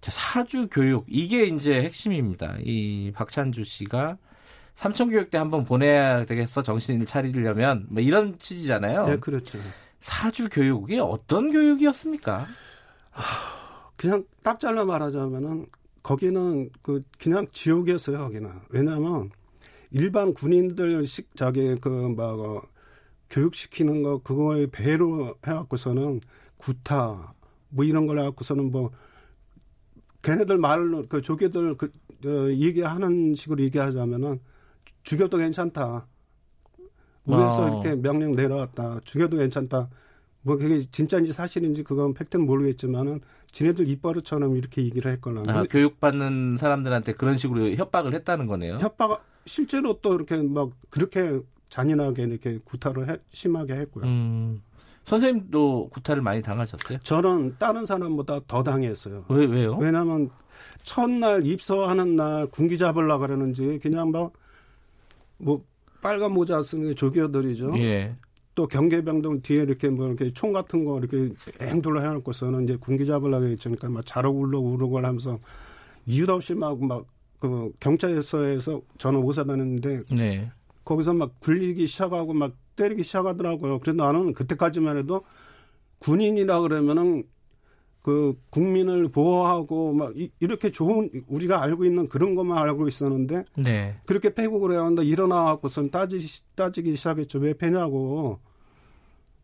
[0.01, 2.55] 자, 사주 교육 이게 이제 핵심입니다.
[2.61, 4.17] 이 박찬주 씨가
[4.73, 9.05] 삼천교육대 한번 보내야 되겠어 정신을 차리려면 뭐 이런 취지잖아요.
[9.07, 9.59] 예, 그렇죠.
[9.99, 12.47] 사주 교육이 어떤 교육이었습니까?
[13.97, 15.67] 그냥 딱 잘라 말하자면은
[16.05, 18.51] 거기는 그 그냥 지옥이었어요 거기는.
[18.69, 19.31] 왜냐하면
[19.89, 22.61] 일반 군인들 식 저기 그뭐
[23.31, 26.21] 교육시키는 거 그거에 배로 해갖고서는
[26.57, 27.33] 구타
[27.69, 28.91] 뭐 이런 걸 해갖고서는 뭐
[30.21, 31.91] 걔네들 말로 그 조개들 그
[32.23, 34.39] 어, 얘기하는 식으로 얘기하자면은
[35.01, 36.07] 죽여도 괜찮다.
[37.25, 37.67] 위에서 어.
[37.67, 38.99] 이렇게 명령 내려왔다.
[39.05, 39.89] 죽여도 괜찮다.
[40.43, 43.21] 뭐 그게 진짜인지 사실인지 그건 팩트는 모르겠지만은
[43.55, 48.79] 지네들 입버릇처럼 이렇게 얘기를 했거나 아, 교육받는 사람들한테 그런 식으로 협박을 했다는 거네요.
[48.81, 51.39] 협박 실제로 또 이렇게 막 그렇게
[51.69, 54.03] 잔인하게 이렇게 구타를 해- 심하게 했고요.
[54.03, 54.61] 음.
[55.05, 56.97] 선생님도 구타를 많이 당하셨어요?
[57.03, 59.23] 저는 다른 사람보다 더 당했어요.
[59.29, 59.77] 왜 왜요?
[59.77, 60.31] 왜냐하면
[60.83, 65.63] 첫날 입소하는 날 군기 잡으려 그러는지 그냥 막뭐
[66.01, 67.73] 빨간 모자 쓰는 게 조교들이죠.
[67.77, 68.17] 예.
[68.55, 73.47] 또 경계병동 뒤에 이렇게 뭐 이렇게 총 같은 거 이렇게 앵둘러 해놓고서는 이제 군기 잡으려고
[73.47, 75.39] 했으니까 막 자러 울러 우르고 하면서
[76.05, 77.05] 이유도 없이 막 막
[77.39, 80.51] 그 경찰서에서 저는 오사 다녔는데 네.
[80.83, 83.79] 거기서 막 굴리기 시작하고 막 때리기 시작하더라고요.
[83.79, 85.23] 그래서 나는 그때까지만 해도
[85.99, 87.23] 군인이라 그러면은
[88.05, 93.99] 그 국민을 보호하고 막 이, 렇게 좋은 우리가 알고 있는 그런 것만 알고 있었는데 네.
[94.05, 96.19] 그렇게 패고 그래야 한다 일어나 갖고선 따지
[96.53, 97.39] 따지기 시작했죠.
[97.39, 98.39] 왜 패냐고.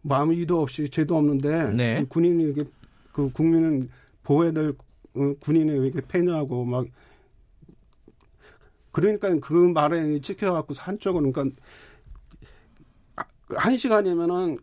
[0.04, 2.02] 뭐 아무 이유도 없이 죄도 없는데 네.
[2.02, 2.70] 그 군인이 이렇게
[3.12, 3.90] 그 국민은
[4.22, 4.76] 보호해야 될
[5.16, 6.86] 어, 군인이 왜 이렇게 패냐고 막
[8.92, 11.56] 그러니까 그 말에 찍혀갖고 한쪽은 그러니까
[13.16, 13.24] 아,
[13.56, 14.60] 한 시간이면은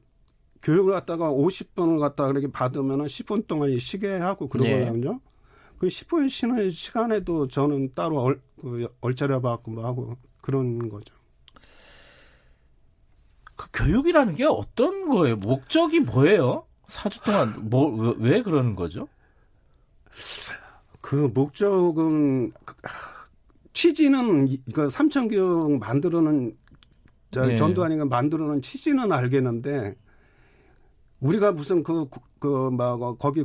[0.63, 4.59] 교육을 갖다가 50분을 갖다 가 그렇게 받으면은 10분 동안 쉬게 하고 네.
[4.59, 5.21] 그러거든요.
[5.79, 11.15] 그 10분 쉬는 시간에도 저는 따로 얼, 그 얼차려 받고 뭐 하고 그런 거죠.
[13.57, 15.37] 그 교육이라는 게 어떤 거예요?
[15.37, 16.65] 목적이 뭐예요?
[16.87, 19.09] 사주 동안 뭐 왜 그러는 거죠?
[21.01, 23.27] 그 목적은 그, 하,
[23.73, 26.57] 취지는 이- 그 삼천교육 만들어는
[27.31, 27.57] 저 네.
[27.57, 29.97] 전두환이가 만들어는 취지는 알겠는데
[31.21, 33.45] 우리가 무슨 그그막 거기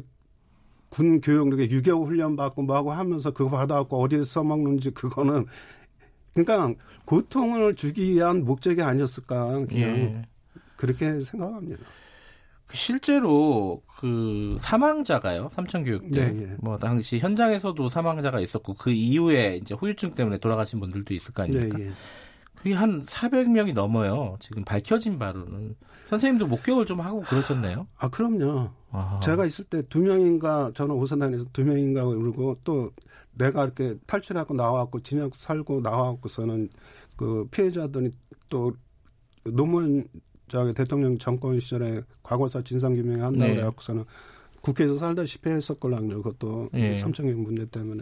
[0.90, 5.48] 군 교육 이렇게 유교 훈련 받고 뭐하고 하면서 그거 받아갖고 어디서 써먹는지 그거는
[6.36, 10.22] 그러니까 고통을 주기 위한 목적이 아니었을까 그냥 예.
[10.78, 11.84] 그렇게 생각합니다.
[12.68, 16.56] 그 실제로 그 사망자가요 삼천 교육 때 네, 예.
[16.60, 21.58] 뭐 당시 현장에서도 사망자가 있었고 그 이후에 이제 후유증 때문에 돌아가신 분들도 있을 거 네,
[21.58, 21.96] 아닙니까?
[22.66, 22.70] 예.
[22.70, 24.38] 그게 한 400명이 넘어요.
[24.40, 27.88] 지금 밝혀진 바로는 선생님도 목격을 좀 하고 그러셨네요.
[27.98, 28.70] 아 그럼요.
[28.92, 29.20] 아하.
[29.20, 32.92] 제가 있을 때 두 명인가 저는 오선단에서 두 명인가 그러고 또
[33.34, 36.70] 내가 이렇게 탈출하고 나와갖고 진역 살고 나와갖고서는
[37.18, 38.12] 그 피해자들이
[38.50, 38.74] 또
[39.44, 40.06] 노무현
[40.48, 43.56] 저기 대통령 정권 시절에 과거사 진상규명 한다고 네.
[43.56, 44.06] 그래갖고서는
[44.62, 46.22] 국회에서 살다시피 했었걸랑요.
[46.22, 46.96] 그것도 예.
[46.96, 48.02] 삼천경 문제 때문에.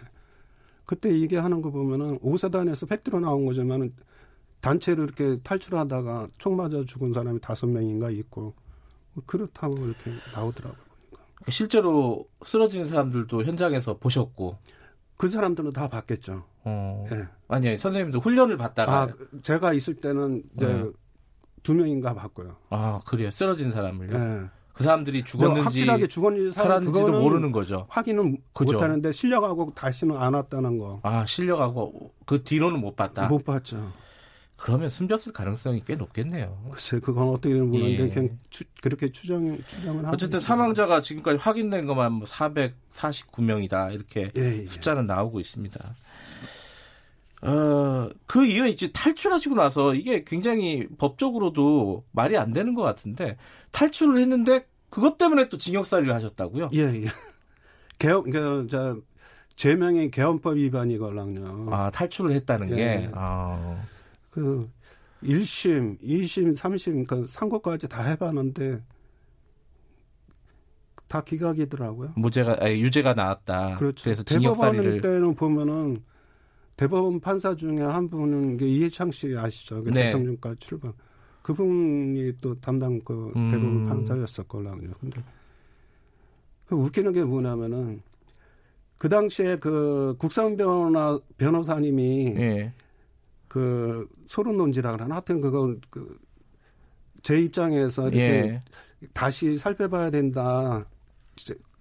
[0.86, 3.94] 그때 얘기하는 거 보면은 오사단에서 팩트로 나온 거지만은
[4.62, 8.54] 단체로 이렇게 탈출하다가 총 맞아 죽은 사람이 다섯 명인가 있고
[9.26, 10.82] 그렇다고 이렇게 나오더라고요.
[11.50, 14.58] 실제로 쓰러진 사람들도 현장에서 보셨고
[15.18, 16.44] 그 사람들은 다 봤겠죠.
[16.64, 17.06] 어.
[17.12, 17.28] 예.
[17.48, 19.08] 아니 선생님도 훈련을 받다가 아,
[19.42, 20.86] 제가 있을 때는 이제 네.
[21.64, 22.56] 두 명인가 봤고요.
[22.70, 24.14] 아 그래요 쓰러진 사람을요.
[24.18, 24.42] 예.
[24.74, 27.88] 그 사람들이 죽었는지 확실하게 죽었는지 살- 살았는지도 모르는 거죠.
[27.90, 28.74] 확인은 그죠.
[28.74, 31.02] 못하는데 실려가고 다시는 안 왔다는 거.
[31.04, 33.28] 아 실려가고 그 뒤로는 못 봤다.
[33.28, 33.92] 못 봤죠.
[34.62, 36.70] 그러면 숨졌을 가능성이 꽤 높겠네요.
[36.70, 38.10] 글쎄 그건 어떻게 되는 모르는데 예.
[38.10, 40.40] 그냥 추, 그렇게 추정 추정을 하고 어쨌든.
[40.40, 44.68] 사망자가 지금까지 확인된 것만 뭐 449명이다 이렇게 예, 예.
[44.68, 45.80] 숫자는 나오고 있습니다.
[47.42, 53.38] 어, 그 이후에 이제 탈출하시고 나서 이게 굉장히 법적으로도 말이 안 되는 것 같은데
[53.72, 56.70] 탈출을 했는데 그것 때문에 또 징역살이를 하셨다고요?
[56.74, 57.08] 예, 예.
[57.98, 58.98] 개헌, 그, 저,
[59.56, 61.70] 죄명이 개헌법 위반이걸랑요.
[61.72, 62.76] 아, 탈출을 했다는 예.
[62.76, 63.10] 게.
[63.14, 63.82] 아.
[64.32, 64.68] 그,
[65.22, 68.82] 1심, 2심, 3심, 그, 상고까지 다 해봤는데,
[71.08, 72.14] 다 기각이더라고요.
[72.16, 73.76] 무죄가, 아니, 유죄가 나왔다.
[73.76, 74.04] 그렇죠.
[74.06, 75.02] 그래서 대법원 징역살이를.
[75.02, 75.98] 때는 보면은,
[76.78, 79.84] 대법원 판사 중에 한 분은 그 이해창 씨 아시죠?
[79.84, 80.06] 그 네.
[80.06, 80.94] 대통령까지 출범.
[81.44, 83.52] 그분이 또 담당 그 음.
[83.52, 84.92] 대법원 판사였었걸랑요.
[85.00, 85.24] 근데
[86.66, 88.02] 그 웃기는 게 뭐냐면은
[88.98, 92.74] 그 당시에 그 국선 변호사 변호사님이 예.
[93.52, 98.60] 그 소론 논지라 그러나 하여튼 그거 그제 입장에서 이렇게 예.
[99.14, 100.86] 다시 살펴봐야 된다.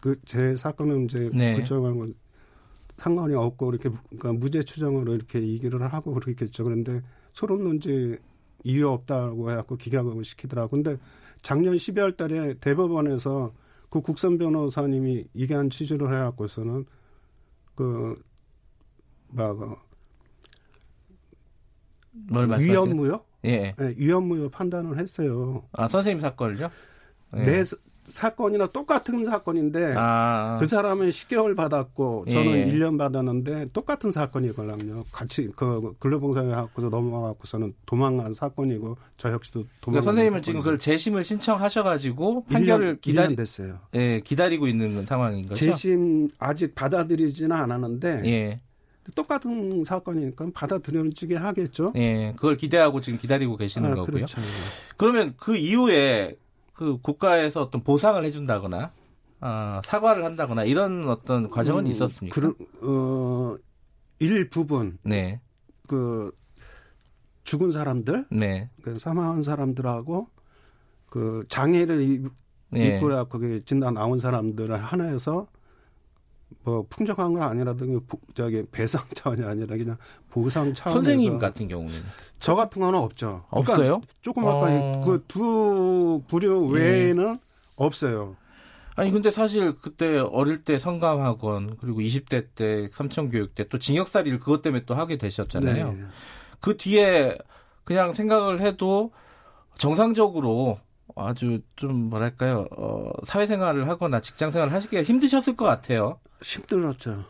[0.02, 1.54] 그 제 사건은 이제 네.
[1.54, 2.08] 구청하고
[2.96, 6.64] 상관이 없고 이렇게 그러니까 무죄 추정으로 이렇게 얘기를 하고 그렇겠죠.
[6.64, 7.02] 그런데
[7.32, 8.18] 소론 논지
[8.64, 10.70] 이유 없다고 해갖고 기각을 시키더라고.
[10.70, 10.96] 근데
[11.40, 13.52] 작년 12월 달에 대법원에서
[13.90, 16.84] 그 국선 변호사님이 이게 한 취지를 해갖고서는
[17.76, 18.16] 그,
[19.28, 19.89] 막, 어?
[22.32, 23.20] 위헌무효?
[23.44, 23.74] 예.
[23.78, 25.62] 네, 위헌무효 판단을 했어요.
[25.72, 26.70] 아, 선생님 사건을요?
[27.36, 27.42] 예.
[27.44, 32.72] 내 사- 사건이나 똑같은 사건인데 아, 그 사람은 10개월 받았고 저는 예.
[32.72, 35.04] 1년 받았는데 똑같은 사건이걸랑요.
[35.12, 41.22] 같이 그 근로봉사에 갖고서 넘어가고서는 도망간 사건이고 저 역시도 그러니까 도망간 선생님은 지금 그걸 재심을
[41.22, 43.78] 신청하셔가지고 판결을 기다리, 1년 됐어요.
[43.94, 45.54] 예, 기다리고 있는 상황인 거죠?
[45.64, 48.60] 재심 아직 받아들이지는 않았는데 예,
[49.14, 51.92] 똑같은 사건이니까 받아들여지게 하겠죠.
[51.96, 54.06] 예, 그걸 기대하고 지금 기다리고 계시는 아, 거고요.
[54.26, 54.40] 그렇죠.
[54.96, 56.36] 그러면 그 이후에
[56.74, 58.92] 그 국가에서 어떤 보상을 해준다거나
[59.40, 62.40] 아, 사과를 한다거나 이런 어떤 과정은 음, 있었습니까?
[62.40, 63.56] 그, 어,
[64.18, 65.40] 일부분 네,
[65.88, 66.30] 그
[67.44, 70.28] 죽은 사람들, 네, 그 사망한 사람들하고
[71.10, 72.32] 그 장애를 입-
[72.76, 75.48] 예, 입고 거기 진단 나온 사람들을 하나에서
[76.64, 79.96] 뭐 풍족한 건 아니라도 그 보- 저기 배상 차원이 아니라 그냥
[80.30, 81.94] 보상 차원에서 선생님 같은 경우는
[82.38, 83.44] 저 같은 거는 없죠.
[83.50, 84.00] 그러니까 없어요?
[84.20, 85.04] 조금 아까 어.
[85.06, 87.38] 그두 부류 외에는
[87.76, 88.36] 없어요.
[88.96, 94.60] 아니 근데 사실 그때 어릴 때 성감학원 그리고 20대 때 삼천교육 때 또 징역살이를 그것
[94.62, 95.92] 때문에 또 하게 되셨잖아요.
[95.92, 96.04] 네.
[96.60, 97.38] 그 뒤에
[97.84, 99.10] 그냥 생각을 해도
[99.78, 100.78] 정상적으로
[101.16, 106.18] 아주 좀 뭐랄까요 어, 사회생활을 하거나 직장생활을 하시기가 힘드셨을 것 같아요.
[106.42, 107.24] 힘들었죠.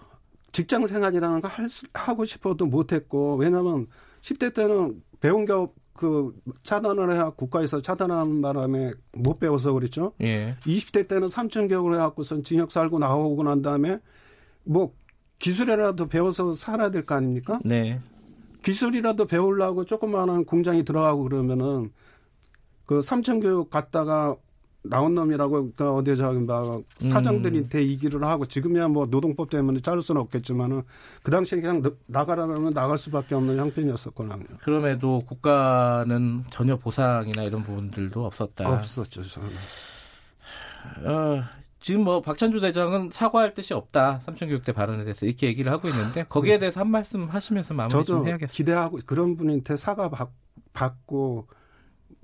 [0.53, 3.87] 직장 생활이라는 거할 수- 하고 싶어도 못했고 왜냐하면
[4.23, 5.53] 10대 때는 배운 게
[5.93, 10.15] 그 차단을 해야 국가에서 차단하는 바람에 못 배워서 그랬죠.
[10.23, 13.99] 예, 20대 때는 삼천 개월 해갖고선 징역 살고 나오고 난 다음에
[14.65, 14.95] 뭐
[15.41, 17.59] 기술이라도 배워서 살아야 될 거 아닙니까?
[17.67, 18.01] 네,
[18.63, 21.93] 기술이라도 배우려고 조그마한 공장이 들어가고 그러면은
[22.91, 24.35] 그 삼천 교육 갔다가
[24.83, 30.21] 나온 놈이라고 그 어디 저기 막 사장들한테 얘기를 하고 지금이야 뭐 노동법 때문에 자를 수는
[30.23, 30.83] 없겠지만은
[31.23, 34.43] 그 당시에 그냥 너- 나가라면 나갈 수밖에 없는 형편이었었거든요.
[34.65, 38.69] 그럼에도 국가는 전혀 보상이나 이런 부분들도 없었다.
[38.69, 39.49] 없었죠 저는.
[41.05, 41.45] 어,
[41.79, 44.19] 지금 뭐 박찬주 대장은 사과할 뜻이 없다.
[44.25, 48.27] 삼천교육 대 발언에 대해서 이렇게 얘기를 하고 있는데 거기에 대해서 한 말씀 하시면서 마무리 좀
[48.27, 48.53] 해야겠어요.
[48.53, 50.31] 기대하고 그런 분한테 사과 받,
[50.73, 51.47] 받고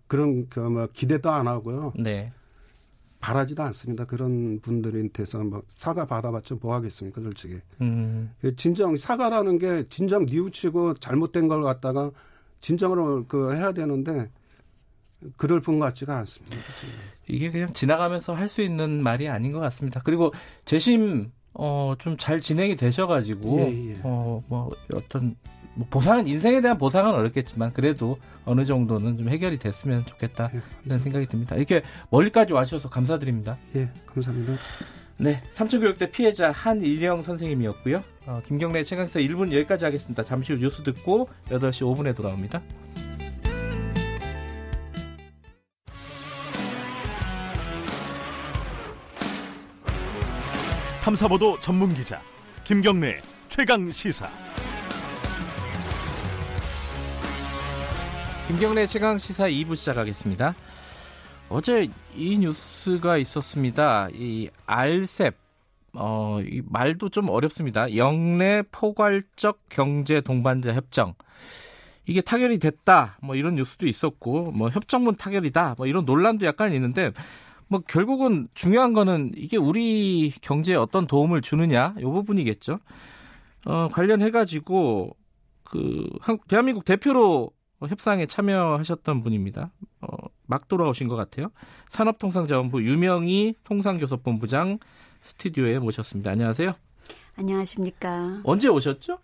[0.07, 1.93] 그런 그뭐 기대도 안 하고요.
[1.99, 2.33] 네.
[3.21, 4.05] 바라지도 않습니다.
[4.05, 7.59] 그런 분들한테서 뭐 사과 받아봤자 뭐 하겠습니까, 솔직히.
[7.81, 12.11] 음, 진정 사과라는 게 진정 뉘우치고 잘못된 걸 갖다가
[12.61, 14.31] 진정으로 그 해야 되는데
[15.37, 16.57] 그럴 분 같지가 않습니다.
[17.27, 20.01] 이게 그냥 지나가면서 할 수 있는 말이 아닌 것 같습니다.
[20.05, 20.33] 그리고
[20.65, 23.97] 재심 어, 좀 잘 진행이 되셔가지고 예, 예.
[24.05, 25.35] 어, 뭐 어떤
[25.77, 30.99] 뭐 보상은 인생에 대한 보상은 어렵겠지만 그래도 어느 정도는 좀 해결이 됐으면 좋겠다 예, 이런
[30.99, 31.55] 생각이 듭니다.
[31.55, 33.59] 이렇게 멀리까지 와주셔서 감사드립니다.
[33.77, 34.55] 예, 감사합니다.
[35.19, 38.03] 네, 삼천교육대 피해자 한일영 선생님이었고요.
[38.27, 40.25] 어, 김경래 최강사 1분 여기까지 하겠습니다.
[40.25, 42.63] 잠시 후 뉴스 듣고 8시 5분에 돌아옵니다.
[51.03, 52.21] 탐사보도 전문 기자
[52.65, 54.46] 김경래 최강 시사.
[58.47, 60.55] 김경래 최강 시사 2부 시작하겠습니다.
[61.49, 64.09] 어제 이 뉴스가 있었습니다.
[64.13, 65.37] 이 알셉
[65.95, 67.97] 어, 이 말도 좀 어렵습니다.
[67.97, 71.15] 영내 포괄적 경제 동반자 협정.
[72.07, 73.19] 이게 타결이 됐다.
[73.21, 75.75] 뭐 이런 뉴스도 있었고, 뭐 협정문 타결이다.
[75.77, 77.11] 뭐 이런 논란도 약간 있는데,
[77.67, 82.79] 뭐 결국은 중요한 거는 이게 우리 경제에 어떤 도움을 주느냐, 요 부분이겠죠.
[83.65, 85.17] 어, 관련해 가지고
[85.65, 86.09] 그
[86.47, 89.71] 대한민국 대표로 협상에 참여하셨던 분입니다.
[90.01, 90.09] 어,
[90.47, 91.51] 막 돌아오신 것 같아요.
[91.91, 94.79] 산업통상자원부 유명희 통상교섭본부장
[95.21, 96.31] 스튜디오에 모셨습니다.
[96.31, 96.73] 안녕하세요.
[97.37, 98.41] 안녕하십니까.
[98.45, 99.19] 언제 오셨죠?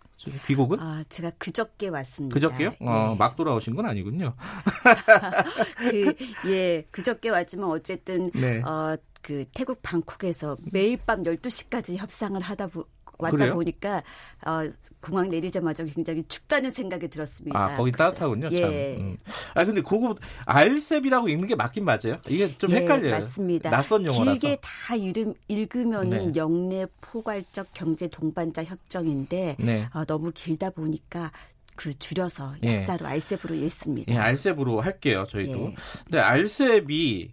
[0.45, 0.79] 귀국은?
[0.79, 2.33] 아, 제가 그저께 왔습니다.
[2.33, 2.69] 그저께요?
[2.69, 2.85] 예.
[2.85, 4.35] 어, 막 돌아오신 건 아니군요.
[5.77, 6.13] 그,
[6.47, 8.61] 예, 그저께 왔지만 어쨌든, 네.
[8.61, 12.85] 어, 그 태국 방콕에서 매일 밤 12시까지 협상을 하다 보,
[13.23, 13.53] 왔다 그래요?
[13.55, 14.03] 보니까
[14.45, 14.61] 어,
[15.01, 17.57] 공항 내리자마자 굉장히 춥다는 생각이 들었습니다.
[17.57, 18.49] 아, 거기 그래서, 따뜻하군요.
[18.51, 18.61] 예.
[18.61, 18.69] 참.
[18.71, 19.17] 음.
[19.55, 22.19] 아, 근데 그거 알셉이라고 읽는 게 맞긴 맞아요.
[22.27, 23.11] 이게 좀 예, 헷갈려요.
[23.11, 23.69] 맞습니다.
[23.69, 24.39] 낯선 용어라서.
[24.39, 26.39] 길게 다 이름 읽으면은 네.
[26.39, 29.87] 영내 포괄적 경제 동반자 협정인데 네.
[29.93, 31.31] 어, 너무 길다 보니까
[31.75, 32.77] 그 줄여서 예.
[32.77, 34.13] 약자로 알셉으로 읽습니다.
[34.13, 35.69] 예, 알셉으로 할게요, 저희도.
[35.71, 35.75] 예.
[36.03, 37.31] 근데 알셉이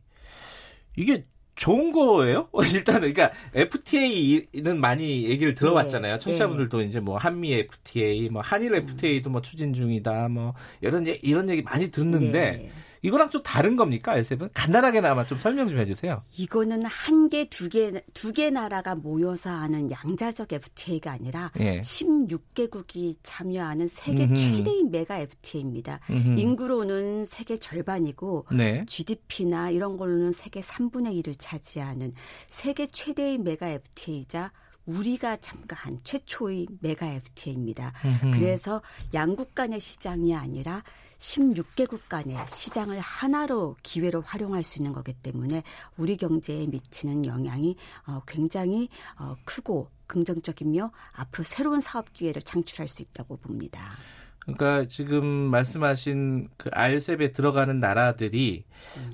[0.97, 2.49] 이게 좋은 거예요?
[2.75, 6.15] 일단은 그러니까 FTA는 많이 얘기를 들어봤잖아요.
[6.15, 11.19] 예, 청취자분들도 이제 뭐 한미 FTA, 뭐 한일 FTA도 뭐 추진 중이다, 뭐 이런 얘기,
[11.27, 12.71] 이런 얘기 많이 듣는데 네.
[13.03, 14.13] 이거랑 좀 다른 겁니까?
[14.13, 16.23] 알셉은 간단하게나마 좀 설명 좀 해주세요.
[16.37, 21.81] 이거는 한 개, 두 개, 두 개 나라가 모여서 하는 양자적 FTA가 아니라 예.
[21.81, 24.35] 16개국이 참여하는 세계 음흠.
[24.35, 26.01] 최대의 메가 FTA입니다.
[26.11, 26.39] 음흠.
[26.39, 28.85] 인구로는 세계 절반이고 네.
[28.87, 32.13] GDP나 이런 걸로는 세계 3분의 1을 차지하는
[32.49, 34.53] 세계 최대의 메가 FTA이자
[34.87, 37.93] 우리가 참가한 최초의 메가 FTA입니다.
[38.05, 38.39] 음흠.
[38.39, 38.83] 그래서
[39.15, 40.83] 양국 간의 시장이 아니라
[41.21, 45.63] 16개국 간의 시장을 하나로 기회로 활용할 수 있는 거기 때문에
[45.97, 53.03] 우리 경제에 미치는 영향이 어, 굉장히 어, 크고 긍정적이며 앞으로 새로운 사업 기회를 창출할 수
[53.03, 53.97] 있다고 봅니다.
[54.41, 58.65] 그러니까 지금 말씀하신 그 알셉에 들어가는 나라들이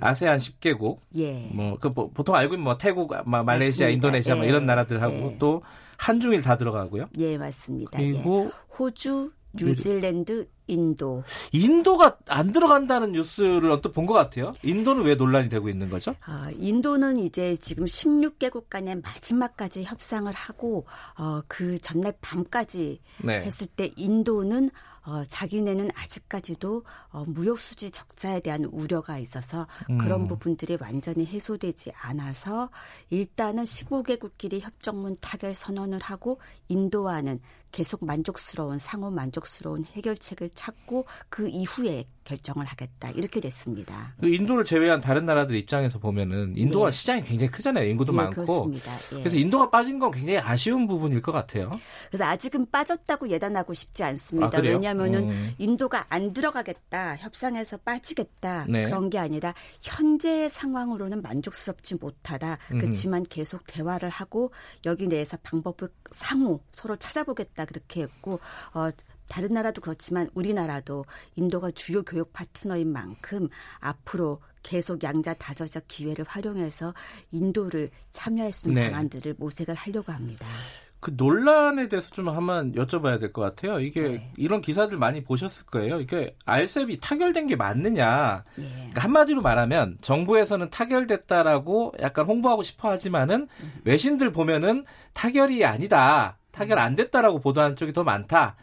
[0.00, 1.50] 아세안 10개국 예.
[1.52, 3.88] 뭐, 그, 뭐, 보통 알고 있는 뭐, 태국, 뭐, 말레이시아, 맞습니다.
[3.88, 4.48] 인도네시아, 뭐, 예.
[4.48, 5.36] 이런 나라들하고 예.
[5.38, 5.62] 또,
[5.98, 7.08] 한중일 다 들어가고요.
[7.18, 7.98] 예, 맞습니다.
[7.98, 8.74] 그리고 예.
[8.78, 11.22] 호주, 뉴질랜드, 인도.
[11.52, 14.50] 인도가 안 들어간다는 뉴스를 언뜻 본 것 같아요.
[14.62, 16.14] 인도는 왜 논란이 되고 있는 거죠?
[16.24, 20.86] 아, 인도는 이제 지금 16개국 간의 마지막까지 협상을 하고
[21.18, 23.42] 어, 그 전날 밤까지 네.
[23.42, 24.70] 했을 때 인도는
[25.06, 29.98] 어, 자기네는 아직까지도 어, 무역 수지 적자에 대한 우려가 있어서 음.
[29.98, 32.70] 그런 부분들이 완전히 해소되지 않아서
[33.10, 37.40] 일단은 15개국끼리 협정문 타결 선언을 하고 인도와는
[37.72, 44.14] 계속 만족스러운 상호 만족스러운 해결책을 찾고 그 이후에 결정을 하겠다 이렇게 됐습니다.
[44.20, 46.92] 그 인도를 제외한 다른 나라들 입장에서 보면은 인도가 네.
[46.92, 47.88] 시장이 굉장히 크잖아요.
[47.88, 48.44] 인구도 예, 많고.
[48.44, 48.92] 그렇습니다.
[49.12, 49.20] 예.
[49.20, 51.70] 그래서 인도가 빠진 건 굉장히 아쉬운 부분일 것 같아요.
[52.08, 54.58] 그래서 아직은 빠졌다고 예단하고 싶지 않습니다.
[54.58, 54.60] 아?
[54.60, 55.54] 왜냐하면은 음.
[55.58, 58.84] 인도가 안 들어가겠다, 협상에서 빠지겠다 네.
[58.84, 62.58] 그런 게 아니라 현재의 상황으로는 만족스럽지 못하다.
[62.72, 62.80] 음흠.
[62.80, 64.50] 그렇지만 계속 대화를 하고
[64.84, 68.40] 여기 내에서 방법을 상호 서로 찾아보겠다 그렇게 했고
[68.74, 68.88] 어,
[69.28, 73.48] 다른 나라도 그렇지만 우리나라도 인도가 주요 교육 파트너인 만큼
[73.80, 76.94] 앞으로 계속 양자 다저적 기회를 활용해서
[77.30, 78.90] 인도를 참여할 수 있는 네.
[78.90, 80.46] 방안들을 모색을 하려고 합니다.
[80.98, 83.78] 그 논란에 대해서 좀 한번 여쭤봐야 될 것 같아요.
[83.78, 84.32] 이게 네.
[84.36, 86.00] 이런 기사들 많이 보셨을 거예요.
[86.00, 88.42] 이게 알셉이 타결된 게 맞느냐.
[88.58, 88.62] 예.
[88.62, 93.46] 그러니까 한마디로 말하면 정부에서는 타결됐다라고 약간 홍보하고 싶어 하지만은
[93.84, 96.38] 외신들 보면은 타결이 아니다.
[96.56, 98.56] 타결 안 됐다라고 보도하는 쪽이 더 많다.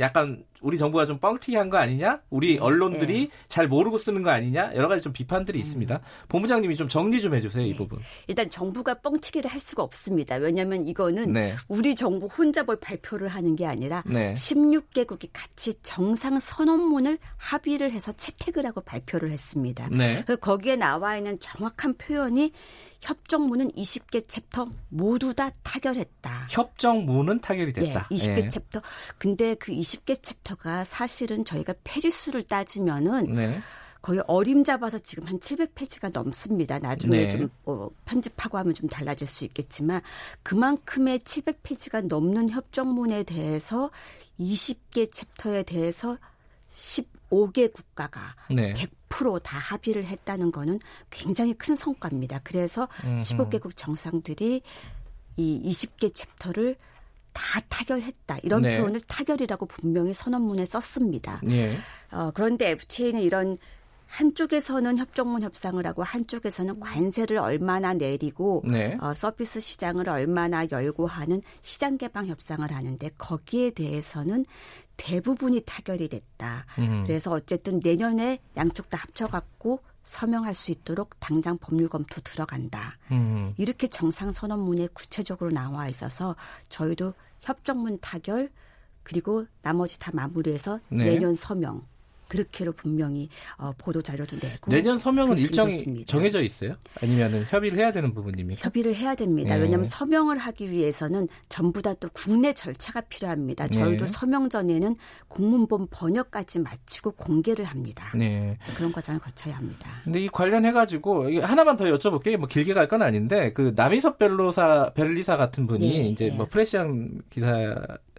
[0.00, 2.20] 약간 우리 정부가 좀 뻥튀기한 거 아니냐?
[2.30, 4.72] 우리 언론들이 잘 모르고 쓰는 거 아니냐?
[4.74, 6.00] 여러 가지 좀 비판들이 있습니다.
[6.28, 7.76] 본부장님이 좀 정리 좀 해주세요 이 네.
[7.76, 8.00] 부분.
[8.26, 10.36] 일단 정부가 뻥튀기를 할 수가 없습니다.
[10.36, 11.54] 왜냐하면 이거는 네.
[11.68, 14.32] 우리 정부 혼자 뭘 발표를 하는 게 아니라 네.
[14.34, 19.88] 16개국이 같이 정상 선언문을 합의를 해서 채택을 하고 발표를 했습니다.
[19.90, 20.24] 네.
[20.26, 22.52] 그 거기에 나와 있는 정확한 표현이
[23.04, 26.46] 협정문은 20개 챕터 모두 다 타결했다.
[26.48, 28.08] 협정문은 타결이 네, 됐다.
[28.10, 28.48] 20개 예.
[28.48, 28.80] 챕터.
[29.18, 33.60] 근데 그 20개 챕터 가 사실은 저희가 페이지 수를 따지면은 네.
[34.04, 36.78] 거의 어림잡아서 지금 한 700페이지가 넘습니다.
[36.78, 37.28] 나중에 네.
[37.30, 40.02] 좀 어, 편집하고 하면 좀 달라질 수 있겠지만
[40.42, 43.90] 그만큼의 700페이지가 넘는 협정문에 대해서
[44.38, 46.18] 20개 챕터에 대해서
[46.70, 48.74] 15개 국가가 네.
[48.74, 52.40] 100%다 합의를 했다는 거는 굉장히 큰 성과입니다.
[52.44, 53.16] 그래서 음흠.
[53.16, 54.60] 15개국 정상들이
[55.36, 56.76] 이 20개 챕터를
[57.34, 58.38] 다 타결했다.
[58.42, 58.78] 이런 네.
[58.78, 61.40] 표현을 타결이라고 분명히 선언문에 썼습니다.
[61.50, 61.76] 예.
[62.10, 63.58] 어, 그런데 FTA는 이런
[64.06, 68.96] 한쪽에서는 협정문 협상을 하고 한쪽에서는 관세를 얼마나 내리고 네.
[69.00, 74.46] 어, 서비스 시장을 얼마나 열고 하는 시장 개방 협상을 하는데 거기에 대해서는
[74.96, 76.66] 대부분이 타결이 됐다.
[76.78, 77.02] 음.
[77.04, 82.96] 그래서 어쨌든 내년에 양쪽 다 합쳐갖고 서명할 수 있도록 당장 법률 검토 들어간다.
[83.10, 83.54] 음.
[83.56, 86.36] 이렇게 정상 선언문에 구체적으로 나와 있어서
[86.68, 87.14] 저희도
[87.44, 88.50] 협정문 타결
[89.02, 91.04] 그리고 나머지 다 마무리해서 네.
[91.04, 91.86] 내년 서명
[92.28, 96.06] 그렇게로 분명히 어, 보도 자료도 내고 내년 서명은 그 일정이 길었습니다.
[96.10, 96.76] 정해져 있어요?
[97.00, 98.60] 아니면은 협의를 해야 되는 부분입니까?
[98.64, 99.54] 협의를 해야 됩니다.
[99.56, 99.62] 네.
[99.62, 103.68] 왜냐하면 서명을 하기 위해서는 전부 다 또 국내 절차가 필요합니다.
[103.68, 104.12] 저희도 네.
[104.12, 104.96] 서명 전에는
[105.28, 108.10] 공문본 번역까지 마치고 공개를 합니다.
[108.16, 108.58] 네.
[108.76, 109.88] 그런 과정을 거쳐야 합니다.
[110.02, 112.36] 근데 이 관련해 가지고 하나만 더 여쭤볼게요.
[112.38, 116.30] 뭐 길게 갈 건 아닌데 그 남이섭 벨로사 벨리사 같은 분이 예, 이제 예.
[116.32, 117.76] 뭐 프레시안 기사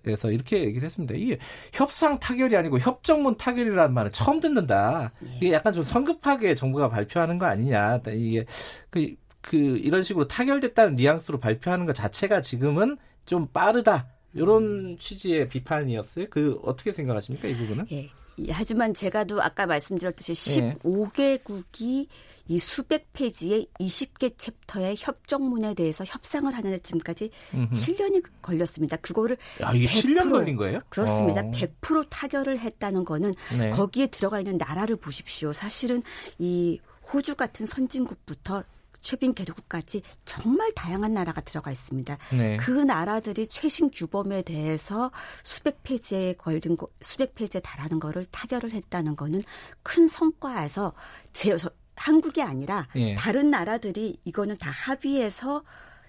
[0.08, 1.16] 에서 이렇게 얘기를 했습니다.
[1.16, 1.40] 이게
[1.74, 5.12] 협상 타결이 아니고 협정문 타결이라는 말은 처음 듣는다.
[5.26, 5.36] 예.
[5.38, 8.02] 이게 약간 좀 성급하게 정부가 발표하는 거 아니냐.
[8.14, 8.46] 이게
[8.90, 14.08] 그, 그 이런 식으로 타결됐다는 뉘앙스로 발표하는 것 자체가 지금은 좀 빠르다.
[14.34, 16.28] 이런 취지의 비판이었어요.
[16.30, 17.86] 그 어떻게 생각하십니까 이 부분은?
[17.92, 18.10] 예.
[18.38, 20.76] 이- 하지만 제가도 아까 말씀드렸듯이 예.
[20.84, 22.08] 15개국이
[22.48, 27.72] 이 수백 페이지의 20개 챕터의 협정문에 대해서 협상을 하는데 지금까지 음흠.
[27.74, 28.98] 7년이 걸렸습니다.
[28.98, 30.80] 그거를 야, 이게 7년 100% 걸린 거예요?
[30.90, 31.42] 그렇습니다.
[31.42, 31.52] 어.
[31.52, 33.70] 100% 타결을 했다는 거는 네.
[33.72, 35.54] 거기에 들어가 있는 나라를 보십시오.
[35.54, 36.04] 사실은
[36.38, 36.80] 이
[37.12, 38.64] 호주 같은 선진국부터
[39.06, 42.18] 최빈 개도국까지 정말 다양한 나라가 들어가 있습니다.
[42.32, 42.58] 네.
[42.58, 45.12] 그 나라들이 최신 규범에 대해서
[45.44, 49.44] 수백 페이지에 걸린 거, 수백 페이지에 달하는 거를 타결을 했다는 거는
[49.84, 50.94] 큰 성과에서
[51.34, 51.56] 제
[51.96, 53.14] 한국이 아니라 예.
[53.16, 55.64] 다른 나라들이 이거는 다 합의해서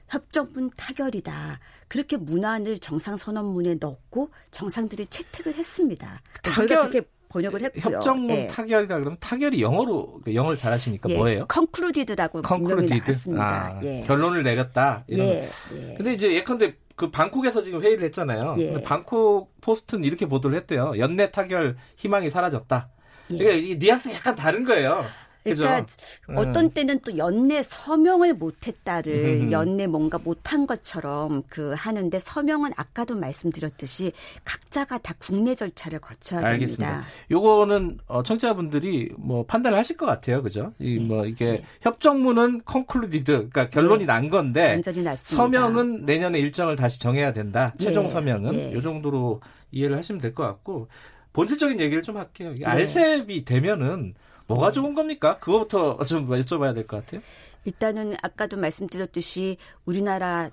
[0.08, 1.60] 협정문 타결이다.
[1.88, 6.22] 그렇게 문안을 정상선언문에 넣고 정상들이 채택을 했습니다.
[6.42, 7.96] 저희가 타결- 그렇게 번역을 했고요.
[7.96, 8.46] 협정문 예.
[8.48, 11.46] 타결이라 그러면 타결이 영어로 그 영어를 잘하시니까 예, 뭐예요?
[11.48, 12.94] concluded라고 concluded.
[13.10, 13.44] 나왔습니다.
[13.44, 14.00] 아, 예.
[14.06, 15.04] 결론을 내렸다.
[15.06, 15.26] 이런.
[15.26, 15.48] 예.
[15.74, 15.94] 예.
[15.96, 18.56] 근데 이제 예컨대 그 방콕에서 지금 회의를 했잖아요.
[18.58, 18.66] 예.
[18.66, 20.94] 근데 방콕 포스트는 이렇게 보도를 했대요.
[20.98, 22.88] 연내 타결 희망이 사라졌다.
[23.32, 23.38] 예.
[23.38, 25.04] 그러니까 이 뉘앙스가 약간 다른 거예요.
[25.50, 25.64] 그죠?
[25.64, 25.86] 그러니까
[26.30, 26.36] 음.
[26.38, 29.52] 어떤 때는 또 연내 서명을 못했다를 음흠.
[29.52, 34.12] 연내 뭔가 못한 것처럼 그 하는데 서명은 아까도 말씀드렸듯이
[34.44, 36.86] 각자가 다 국내 절차를 거쳐야 알겠습니다.
[36.86, 37.06] 됩니다.
[37.30, 40.42] 요거는 어, 청취자분들이 뭐 판단을 하실 것 같아요.
[40.42, 40.72] 그죠?
[40.78, 41.06] 이 네.
[41.06, 41.64] 뭐 이게 네.
[41.82, 44.06] 협정문은 concluded 그러니까 결론이 네.
[44.06, 45.36] 난 건데 완전히 났습니다.
[45.36, 47.72] 서명은 내년에 일정을 다시 정해야 된다.
[47.80, 48.72] 예, 최종 서명은 예.
[48.72, 49.40] 요 정도로
[49.72, 50.88] 이해를 하시면 될 것 같고
[51.32, 52.52] 본질적인 얘기를 좀 할게요.
[52.58, 52.64] 네.
[52.64, 54.14] RCEP이 되면은
[54.46, 55.38] 뭐가 좋은 겁니까?
[55.38, 57.20] 그거부터 좀 여쭤봐야 될 것 같아요.
[57.64, 60.50] 일단은 아까도 말씀드렸듯이 우리나라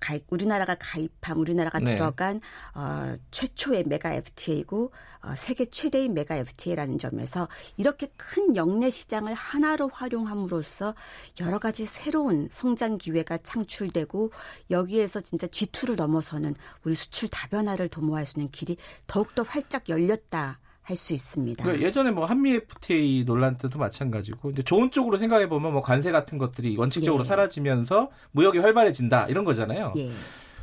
[0.00, 1.94] 가입, 우리나라가 가입한 우리나라가 네.
[1.94, 2.40] 들어간
[2.74, 4.92] 어, 최초의 메가 FTA이고
[5.22, 10.94] 어, 세계 최대의 메가 FTA라는 점에서 이렇게 큰 영내 시장을 하나로 활용함으로써
[11.40, 14.30] 여러 가지 새로운 성장 기회가 창출되고
[14.70, 18.76] 여기에서 진짜 G2를 넘어서는 우리 수출 다변화를 도모할 수 있는 길이
[19.06, 21.64] 더욱더 활짝 열렸다 할 수 있습니다.
[21.64, 26.12] 그 예전에 뭐 한미 FTA 논란 때도 마찬가지고 이제 좋은 쪽으로 생각해 보면 뭐 관세
[26.12, 27.28] 같은 것들이 원칙적으로 예.
[27.28, 29.94] 사라지면서 무역이 활발해진다 이런 거잖아요.
[29.96, 30.12] 예.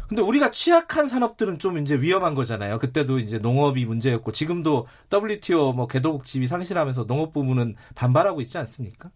[0.08, 2.80] 근데 우리가 취약한 산업들은 좀 이제 위험한 거잖아요.
[2.80, 9.10] 그때도 이제 농업이 문제였고 지금도 WTO 뭐 개도국 지위 상실하면서 농업 부문은 반발하고 있지 않습니까?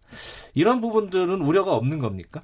[0.54, 2.42] 이런 부분들은 우려가 없는 겁니까?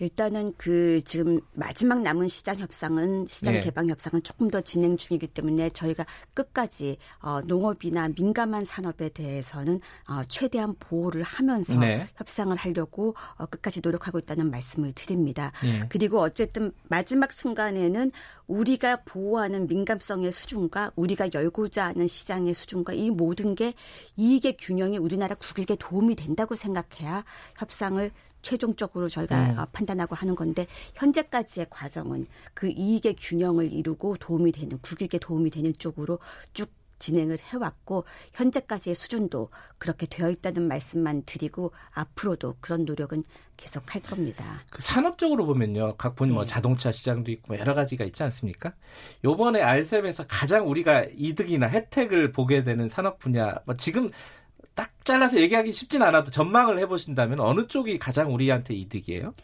[0.00, 3.60] 일단은 그 지금 마지막 남은 시장 협상은 시장 네.
[3.60, 10.22] 개방 협상은 조금 더 진행 중이기 때문에 저희가 끝까지 어, 농업이나 민감한 산업에 대해서는 어,
[10.28, 12.08] 최대한 보호를 하면서 네.
[12.16, 15.52] 협상을 하려고 어, 끝까지 노력하고 있다는 말씀을 드립니다.
[15.64, 15.86] 예.
[15.88, 18.10] 그리고 어쨌든 마지막 순간에는
[18.46, 23.74] 우리가 보호하는 민감성의 수준과 우리가 열고자 하는 시장의 수준과 이 모든 게
[24.16, 27.24] 이익의 균형이 우리나라 국익에 도움이 된다고 생각해야
[27.56, 28.10] 협상을
[28.44, 29.58] 최종적으로 저희가 음.
[29.58, 35.72] 어, 판단하고 하는 건데 현재까지의 과정은 그 이익의 균형을 이루고 도움이 되는 국익에 도움이 되는
[35.76, 36.20] 쪽으로
[36.52, 43.24] 쭉 진행을 해왔고 현재까지의 수준도 그렇게 되어 있다는 말씀만 드리고 앞으로도 그런 노력은
[43.56, 44.62] 계속할 겁니다.
[44.70, 45.96] 그 산업적으로 보면요.
[45.96, 46.46] 각분뭐 네.
[46.46, 48.74] 자동차 시장도 있고 뭐 여러 가지가 있지 않습니까?
[49.24, 54.10] 요번에 알셉에서 가장 우리가 이득이나 혜택을 보게 되는 산업 분야 뭐 지금
[54.74, 59.34] 딱 잘라서 얘기하기 쉽진 않아도 전망을 해보신다면 어느 쪽이 가장 우리한테 이득이에요?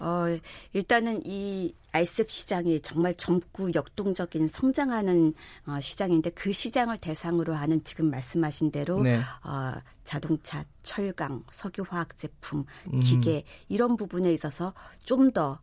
[0.00, 0.24] 어,
[0.72, 5.34] 일단은 이 알셉 시장이 정말 젊고 역동적인 성장하는
[5.66, 9.20] 어, 시장인데 그 시장을 대상으로 하는 지금 말씀하신 대로 네.
[9.44, 9.72] 어,
[10.04, 13.00] 자동차, 철강, 석유화학 제품, 음.
[13.00, 14.72] 기계 이런 부분에 있어서
[15.04, 15.60] 좀더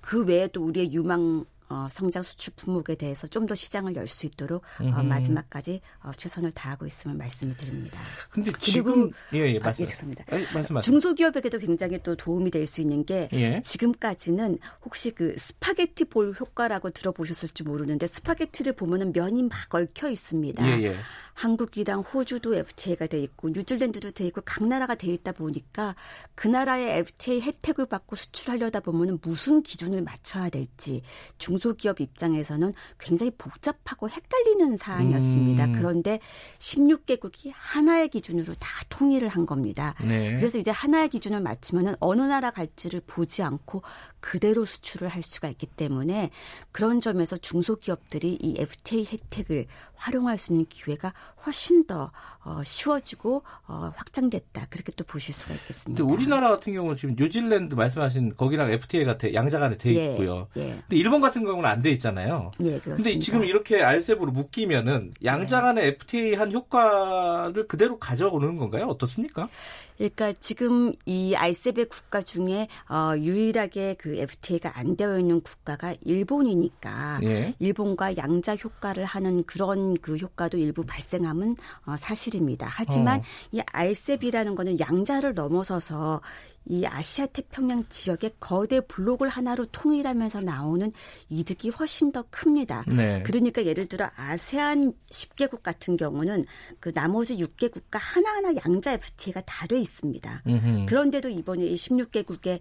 [0.00, 4.62] 그 외에도 우리의 유망 어, 성장 수출 품목에 대해서 좀 더 시장을 열 수 있도록
[4.80, 4.84] 어.
[5.02, 7.98] 마지막까지 어, 최선을 다하고 있음을 말씀을 드립니다.
[8.30, 9.82] 근데 그리고- 지금 예 예 아, 말씀.
[9.82, 10.24] 예, 죄송합니다.
[10.30, 10.80] 아니, 말씀하세요.
[10.82, 13.60] 중소기업에게도 굉장히 또 도움이 될 수 있는 게 예.
[13.62, 20.64] 지금까지는 혹시 그 스파게티 볼 효과라고 들어보셨을지 모르는데 스파게티를 보면은 면이 막 얽혀 있습니다.
[20.80, 20.94] 예예.
[21.34, 25.96] 한국이랑 호주도 FTA가 돼 있고 뉴질랜드도 돼 있고 각 나라가 돼 있다 보니까
[26.34, 31.00] 그 나라의 FTA 혜택을 받고 수출하려다 보면은 무슨 기준을 맞춰야 될지
[31.38, 35.64] 중 소기업 입장에서는 굉장히 복잡하고 헷갈리는 사안이었습니다.
[35.66, 35.72] 음.
[35.72, 36.18] 그런데
[36.58, 39.94] 16개국이 하나의 기준으로 다 통일을 한 겁니다.
[40.06, 40.36] 네.
[40.36, 43.82] 그래서 이제 하나의 기준을 맞추면은 어느 나라 갈지를 보지 않고
[44.22, 46.30] 그대로 수출을 할 수가 있기 때문에
[46.70, 51.12] 그런 점에서 중소기업들이 이 FTA 혜택을 활용할 수 있는 기회가
[51.44, 52.10] 훨씬 더
[52.44, 56.02] 어, 쉬워지고 어, 확장됐다 그렇게 또 보실 수가 있겠습니다.
[56.04, 60.48] 우리나라 같은 경우는 지금 뉴질랜드 말씀하신 거기랑 FTA가 돼, 양자간에 돼 예, 있고요.
[60.56, 60.70] 예.
[60.70, 62.52] 근데 일본 같은 경우는 안 돼 있잖아요.
[62.60, 62.96] 예, 그렇습니다.
[62.96, 68.86] 근데 지금 이렇게 알셉으로 묶이면은 양자간의 FTA 한 효과를 그대로 가져오는 건가요?
[68.86, 69.48] 어떻습니까?
[69.96, 77.20] 그러니까 지금 이 알셉의 국가 중에 어, 유일하게 그 FTA가 안 되어 있는 국가가 일본이니까
[77.22, 77.54] 예.
[77.58, 81.56] 일본과 양자 효과를 하는 그런 그 효과도 일부 발생함은
[81.86, 82.68] 어, 사실입니다.
[82.70, 83.22] 하지만 어.
[83.52, 86.20] 이 알셉이라는 거는 양자를 넘어서서
[86.64, 90.92] 이 아시아 태평양 지역의 거대 블록을 하나로 통일하면서 나오는
[91.28, 92.84] 이득이 훨씬 더 큽니다.
[92.86, 93.22] 네.
[93.24, 96.46] 그러니까 예를 들어 아세안 10개국 같은 경우는
[96.78, 100.42] 그 나머지 6개국과 하나하나 양자 FTA가 다돼 있습니다.
[100.46, 100.86] 음흠.
[100.86, 102.60] 그런데도 이번에 이 16개국에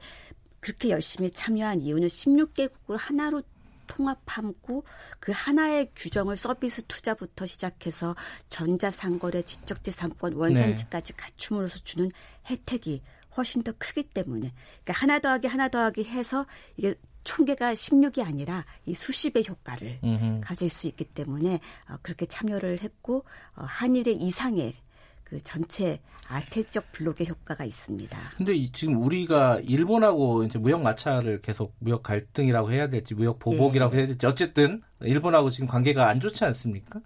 [0.62, 3.42] 그렇게 열심히 참여한 이유는 16개국을 하나로
[3.88, 4.86] 통합하고
[5.20, 8.16] 그 하나의 규정을 서비스 투자부터 시작해서
[8.48, 12.10] 전자상거래, 지적재산권, 원산지까지 갖춤으로써 주는
[12.50, 13.02] 혜택이
[13.36, 14.54] 훨씬 더 크기 때문에
[14.84, 16.46] 그러니까 하나 더하기 하나 더하기 해서
[16.78, 20.42] 이게 총계가 16이 아니라 이 수십의 효과를 음흠.
[20.42, 21.60] 가질 수 있기 때문에
[21.90, 24.74] 어, 그렇게 참여를 했고 어, 한일의 이상의
[25.32, 28.18] 그 전체 아태지적 블록의 효과가 있습니다.
[28.36, 33.96] 근데 이- 지금 우리가 일본하고 이제 무역 마찰을 계속 무역 갈등이라고 해야 될지 무역 보복이라고
[33.96, 37.00] 해야 될지 어쨌든 일본하고 지금 관계가 안 좋지 않습니까?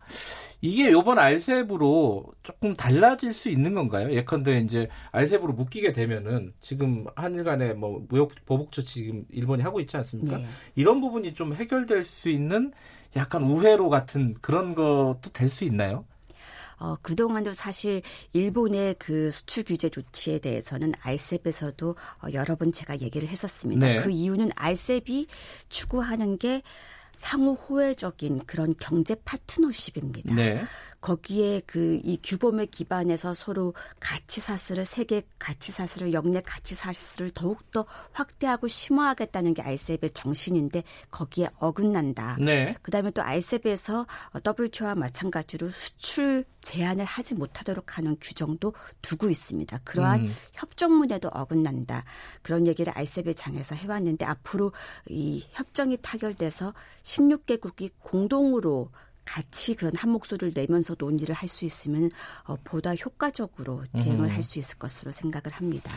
[0.60, 4.12] 이게 요번 알셉으로 조금 달라질 수 있는 건가요?
[4.12, 9.80] 예컨대 이제 알셉으로 묶이게 되면은 지금 한일 간에 뭐 무역 보복 조치 지금 일본이 하고
[9.80, 10.38] 있지 않습니까?
[10.38, 10.46] 네.
[10.74, 12.72] 이런 부분이 좀 해결될 수 있는
[13.16, 16.06] 약간 우회로 같은 그런 것도 될 수 있나요?
[16.78, 18.02] 어, 그동안도 사실
[18.34, 23.88] 일본의 그 수출 규제 조치에 대해서는 알셉에서도 어, 여러 번 제가 얘기를 했었습니다.
[23.88, 24.02] 네.
[24.02, 25.28] 그 이유는 알셉이
[25.70, 26.62] 추구하는 게
[27.16, 30.36] 상호 호혜적인 그런 경제 파트너십입니다.
[30.36, 30.62] 네.
[31.06, 37.86] 거기에 그 이 규범에 기반해서 서로 가치 사슬을 세계 가치 사슬을 영내 가치 사슬을 더욱더
[38.12, 42.38] 확대하고 심화하겠다는 게 알셉의 정신인데 거기에 어긋난다.
[42.40, 42.76] 네.
[42.84, 44.06] 그다음에 또 알셉에서
[44.60, 49.80] WTO와 마찬가지로 수출 제한을 하지 못하도록 하는 규정도 두고 있습니다.
[49.84, 50.36] 그러한 음.
[50.54, 52.04] 협정문에도 어긋난다.
[52.44, 54.74] 그런 얘기를 알셉의 장에서 해왔는데 앞으로
[55.10, 58.92] 이 협정이 타결돼서 16개국이 공동으로
[59.26, 62.10] 같이 그런 한 목소리를 내면서 논의를 할 수 있으면
[62.46, 64.30] 어, 보다 효과적으로 대응을 음.
[64.36, 65.92] 할수 있을 것으로 생각을 합니다.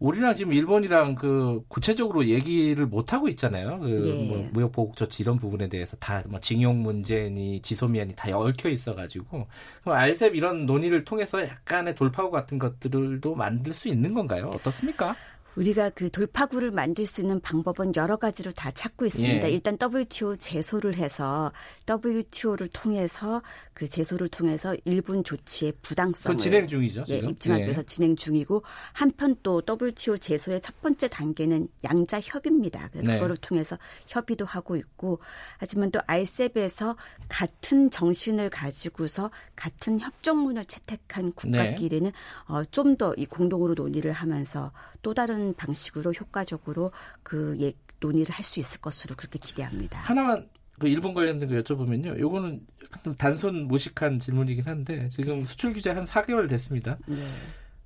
[0.00, 3.78] 우리랑 지금 일본이랑 그 구체적으로 얘기를 못 하고 있잖아요.
[3.78, 4.28] 그 네.
[4.28, 8.94] 뭐 무역 보복 조치 이런 부분에 대해서 다 뭐 징용 문제니 지소미아니 다 얽혀 있어
[8.94, 9.46] 가지고
[9.82, 14.50] 그럼 알셉 이런 논의를 통해서 약간의 돌파구 같은 것들도 만들 수 있는 건가요?
[14.54, 15.16] 어떻습니까?
[15.56, 19.46] 우리가 그 돌파구를 만들 수 있는 방법은 여러 가지로 다 찾고 있습니다.
[19.48, 19.52] 예.
[19.52, 21.52] 일단 WTO 제소를 해서
[21.88, 23.42] WTO를 통해서
[23.72, 27.04] 그 제소를 통해서 일본 조치의 부당성을 진행 중이죠.
[27.08, 27.18] 예?
[27.18, 27.66] 입증하기 예.
[27.66, 32.88] 위해서 진행 중이고 한편 또 WTO 제소의 첫 번째 단계는 양자 협의입니다.
[32.90, 33.18] 그래서 네.
[33.18, 33.76] 그거를 통해서
[34.08, 35.18] 협의도 하고 있고
[35.58, 36.96] 하지만 또 알셉에서
[37.28, 42.10] 같은 정신을 가지고서 같은 협정문을 채택한 국가끼리는
[42.48, 44.70] 어, 좀 더 이 공동으로 논의를 하면서
[45.02, 46.92] 또 다른 방식으로 효과적으로
[47.22, 49.98] 그 예, 논의를 할 수 있을 것으로 그렇게 기대합니다.
[49.98, 52.18] 하나만 그 일본 관련된 거 여쭤보면요.
[52.18, 52.66] 요거는
[53.02, 56.96] 좀 단순 무식한 질문이긴 한데 지금 수출 규제 한 4개월 됐습니다.
[57.06, 57.16] 네.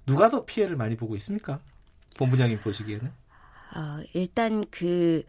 [0.07, 1.61] 누가 더 피해를 많이 보고 있습니까?
[2.17, 3.07] 본부장님 보시기에는?
[3.77, 5.23] 어, 일단 그,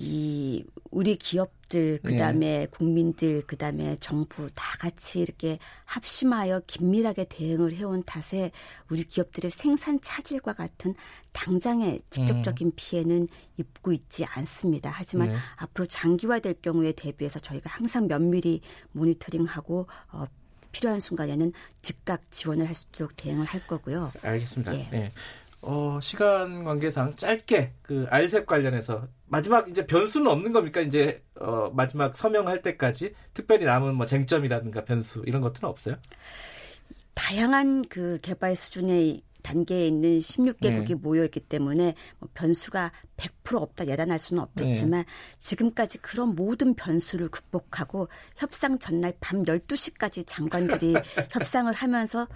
[0.00, 7.74] 이, 우리 기업들, 그 다음에 국민들, 그 다음에 정부 다 같이 이렇게 합심하여 긴밀하게 대응을
[7.74, 8.52] 해온 탓에
[8.90, 10.94] 우리 기업들의 생산 차질과 같은
[11.32, 13.26] 당장의 직접적인 피해는
[13.56, 14.88] 입고 있지 않습니다.
[14.94, 15.36] 하지만 네.
[15.56, 18.60] 앞으로 장기화될 경우에 대비해서 저희가 항상 면밀히
[18.92, 20.26] 모니터링하고 어,
[20.70, 24.12] 필요한 순간에는 즉각 지원을 할 수 있도록 대응을 할 거고요.
[24.22, 24.74] 알겠습니다.
[24.76, 24.88] 예.
[24.92, 25.12] 예.
[25.98, 30.80] 어, 시간 관계상 짧게 그 알셉 관련해서 마지막 이제 변수는 없는 겁니까?
[30.80, 35.96] 이제 어, 마지막 서명할 때까지 특별히 남은 뭐 쟁점이라든가 변수 이런 것들은 없어요?
[37.14, 40.94] 다양한 그 개발 수준의 단계에 있는 16개국이 네.
[40.94, 45.04] 모여 있기 때문에 뭐 변수가 100% 없다 예단할 수는 없겠지만
[45.38, 50.94] 지금까지 그런 모든 변수를 극복하고 협상 전날 밤 12시까지 장관들이
[51.32, 52.26] 협상을 하면서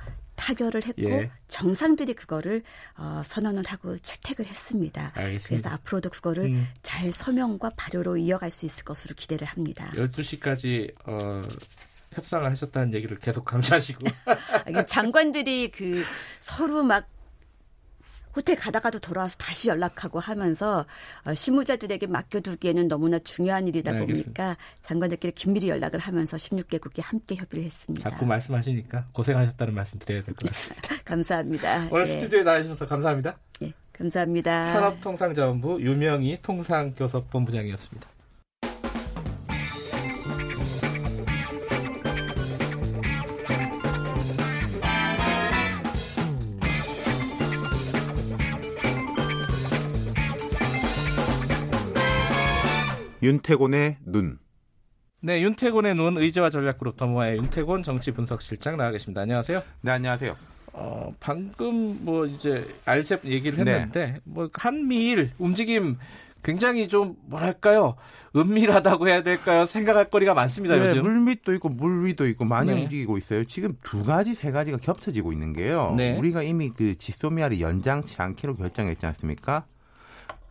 [0.42, 1.30] 타결을 했고 예.
[1.46, 2.62] 정상들이 그거를
[2.96, 5.12] 어, 선언을 하고 채택을 했습니다.
[5.14, 5.48] 알겠습니다.
[5.48, 6.66] 그래서 앞으로도 그거를 음.
[6.82, 9.92] 잘 서명과 발효로 이어갈 수 있을 것으로 기대를 합니다.
[9.94, 11.38] 12시까지 어,
[12.12, 13.44] 협상을 하셨다는 얘기를 계속
[14.68, 16.02] 이게 장관들이 그
[16.40, 17.06] 서로 막
[18.34, 20.86] 호텔 가다가도 돌아와서 다시 연락하고 하면서
[21.24, 24.24] 어, 실무자들에게 맡겨두기에는 너무나 중요한 일이다 네, 알겠습니다.
[24.24, 28.08] 보니까 장관들끼리 긴밀히 연락을 하면서 16개국이 함께 협의를 했습니다.
[28.08, 30.96] 자꾸 말씀하시니까 고생하셨다는 말씀 드려야 될 것 같습니다.
[31.04, 31.88] 감사합니다.
[31.90, 33.36] 오늘 예, 스튜디오에 나와주셔서 감사합니다.
[33.62, 34.66] 예, 감사합니다.
[34.66, 38.08] 산업통상자원부 유명희 통상교섭본부장이었습니다.
[53.22, 54.38] 윤태곤의 눈.
[55.20, 59.20] 네, 윤태곤의 눈 의제와 전략그룹 더모아의 윤태곤 정치분석실장 나와 계십니다.
[59.20, 59.62] 안녕하세요.
[59.82, 60.36] 네, 안녕하세요.
[60.72, 63.74] 어, 방금 뭐 이제 알셉 얘기를 네.
[63.74, 65.98] 했는데 뭐 한미일 움직임
[66.42, 67.94] 굉장히 좀 뭐랄까요
[68.34, 71.02] 은밀하다고 해야 될까요 생각할 거리가 많습니다 네, 요즘.
[71.02, 72.82] 물밑도 있고 물 위도 있고 많이 네.
[72.82, 73.44] 움직이고 있어요.
[73.44, 75.94] 지금 두 가지, 세 가지가 겹쳐지고 있는 게요.
[75.96, 76.16] 네.
[76.18, 79.66] 우리가 이미 그 지소미아를 연장치 않기로 결정했지 않습니까?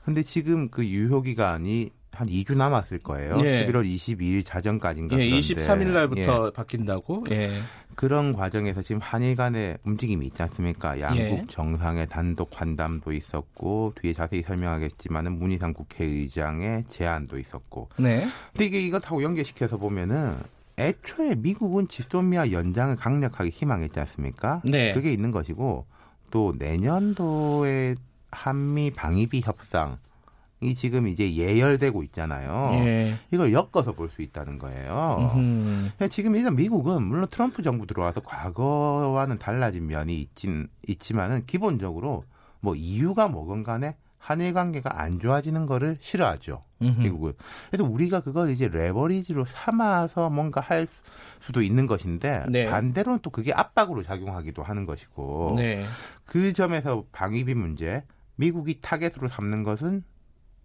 [0.06, 3.38] 근데 지금 그 유효 기간이 한 2주 남았을 거예요.
[3.44, 3.66] 예.
[3.68, 7.24] 11월 22일 자정까지인가 예, 그런데 23일 날부터 예, 바뀐다고.
[7.32, 7.52] 예.
[7.96, 11.00] 그런 과정에서 지금 한일 간의 움직임이 있지 않습니까?
[11.00, 11.46] 양국 예.
[11.50, 18.26] 정상의 단독 환담도 있었고 뒤에 자세히 설명하겠지만은 문희상 국회의장의 제안도 있었고 네.
[18.52, 20.36] 근데 이게 이것하고 연계시켜서 보면은
[20.78, 24.62] 애초에 미국은 지소미아 연장을 강력하게 희망했지 않습니까?
[24.66, 24.94] 네.
[24.94, 25.86] 그게 있는 것이고
[26.32, 27.96] 또 내년도에
[28.32, 29.98] 한미 방위비 협상
[30.62, 32.70] 이 지금 이제 예열되고 있잖아요.
[32.86, 33.16] 예.
[33.32, 35.32] 이걸 엮어서 볼 수 있다는 거예요.
[35.34, 35.78] 음흠.
[35.80, 42.26] 그러니까 지금 일단 미국은 물론 트럼프 정부 들어와서 과거와는 달라진 면이 있진 있지만은 기본적으로
[42.60, 46.64] 뭐 이유가 뭐건 간에 한일 관계가 안 좋아지는 거를 싫어하죠.
[46.82, 47.00] 음흠.
[47.02, 47.34] 미국은.
[47.72, 50.88] 그래서 우리가 그걸 이제 레버리지로 삼아서 뭔가 할
[51.40, 52.66] 수도 있는 것인데 네.
[52.68, 55.86] 반대로는 또 그게 압박으로 작용하기도 하는 것이고 네.
[56.26, 58.04] 그 점에서 방위비 문제
[58.36, 60.04] 미국이 타겟으로 삼는 것은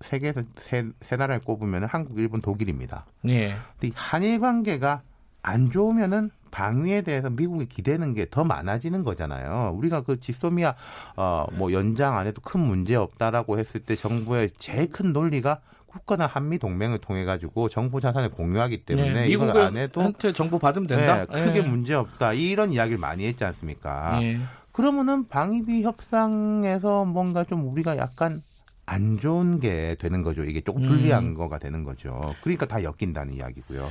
[0.01, 3.07] 세계에서 세, 세 나라를 꼽으면 한국, 일본, 독일입니다.
[3.29, 3.57] 예.
[3.73, 5.03] 근데 이 한일 관계가
[5.43, 9.73] 안 좋으면은 방위에 대해서 미국이 기대는 게 더 많아지는 거잖아요.
[9.77, 10.75] 우리가 그 지소미아
[11.17, 16.59] 어뭐 연장 안 해도 큰 문제 없다라고 했을 때 정부의 제일 큰 논리가 국가나 한미
[16.59, 19.29] 동맹을 통해 가지고 정보 자산을 공유하기 때문에 네.
[19.29, 21.25] 이걸 안 해도 미국한테 정보 받으면 된다.
[21.27, 21.63] 네, 크게 예.
[21.63, 22.33] 문제 없다.
[22.35, 24.23] 이런 이야기를 많이 했지 않습니까?
[24.23, 24.39] 예.
[24.73, 28.43] 그러면은 방위비 협상에서 뭔가 좀 우리가 약간
[28.87, 30.45] 안 좋은 게 되는 거죠.
[30.45, 31.35] 이게 조금 불리한 음.
[31.35, 32.21] 거가 되는 거죠.
[32.43, 33.87] 그러니까 다 엮인다는 이야기고요.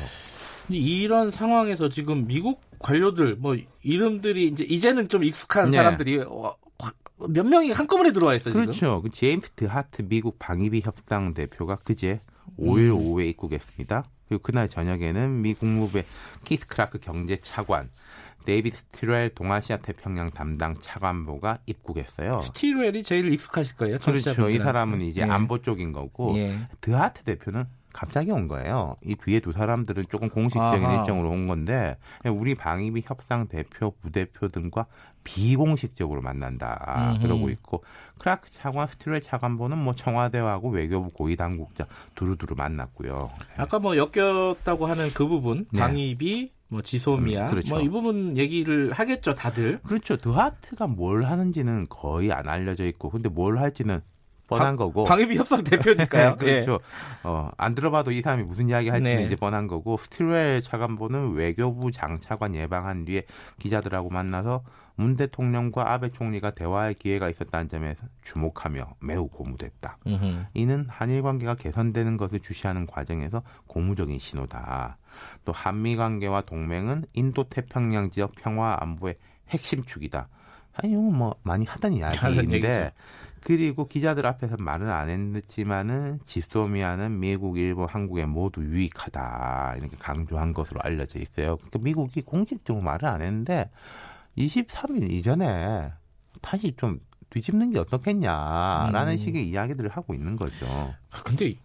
[0.70, 5.78] 이런 상황에서 지금 미국 관료들 뭐 이름들이 이제 이제는 좀 익숙한 네.
[5.78, 6.96] 사람들이 어, 확-
[7.30, 8.54] 몇 명이 한꺼번에 들어와 있어요.
[8.54, 8.66] 지금.
[8.66, 9.02] 그렇죠.
[9.02, 12.20] 그 제임스 드하트 미국 방위비 협상 대표가 그제
[12.58, 12.94] 5일 음.
[12.96, 14.06] 오후에 입국했습니다.
[14.28, 16.04] 그리고 그날 저녁에는 미 국무부의
[16.46, 17.90] 키스 크라크 경제 차관,
[18.46, 22.42] 데이비드 스티웰 동아시아 태평양 담당 차관보가 입국했어요.
[22.42, 23.98] 스티웰이 제일 익숙하실 거예요.
[24.00, 24.50] 그렇죠.
[24.50, 24.58] 이.
[24.58, 25.26] 사람은 이제 예.
[25.26, 26.68] 안보 쪽인 거고 예.
[26.82, 28.98] 드하트 대표는 갑자기 온 거예요.
[29.06, 31.00] 이 뒤에 두 사람들은 조금 공식적인 아하.
[31.00, 34.86] 일정으로 온 건데 우리 방위비 협상 대표, 부대표 등과
[35.24, 37.22] 비공식적으로 만난다 음흠.
[37.22, 37.84] 그러고 있고
[38.18, 43.30] 크라크 차관, 스티웰 차관보는 뭐 청와대하고 외교부 고위 당국자 두루두루 만났고요.
[43.58, 45.80] 아까 뭐 엮였다고 하는 그 부분 네.
[45.80, 47.76] 방위비 뭐 지소미아 음, 그렇죠.
[47.76, 50.18] 뭐이 부분 얘기를 하겠죠 다들 그렇죠.
[50.18, 54.02] 드하트가 뭘 하는지는 거의 안 알려져 있고 근데 뭘 할지는
[54.48, 56.38] 뻔한 거고 방위비 협상 대표니까요.
[56.38, 56.80] 네, 그렇죠.
[57.24, 59.26] 어, 안 들어봐도 이 사람이 무슨 이야기 할지는 네.
[59.26, 63.24] 이제 뻔한 거고 스티웰 차관보는 외교부 장차관 예방한 뒤에
[63.60, 64.64] 기자들하고 만나서
[64.96, 69.98] 문 대통령과 아베 총리가 대화할 기회가 있었다는 점에서 주목하며 매우 고무됐다.
[70.08, 70.16] 예.
[70.16, 70.46] 음흠.
[70.54, 74.98] 이는 한일 관계가 개선되는 것을 주시하는 과정에서 고무적인 신호다.
[75.44, 79.16] 또 한미 관계와 동맹은 인도 태평양 지역 평화 안보의
[79.50, 80.30] 핵심 축이다.
[80.78, 81.94] 아니 이건 뭐 많이 하던.
[81.94, 82.92] 이야기인데
[83.42, 90.82] 그리고 기자들 앞에서 말은 안 했지만은 지소미아는 미국, 일본, 한국에 모두 유익하다 이렇게 강조한 것으로
[90.82, 91.58] 알려져 있어요.
[91.58, 93.70] 그러니까 미국이 공식적으로 말을 안 했는데
[94.38, 95.92] 23일 이전에
[96.42, 99.18] 다시 좀 뒤집는 게 어떻겠냐라는 음.
[99.18, 100.66] 식의 이야기들을 하고 있는 거죠.
[101.12, 101.56] 아, 근데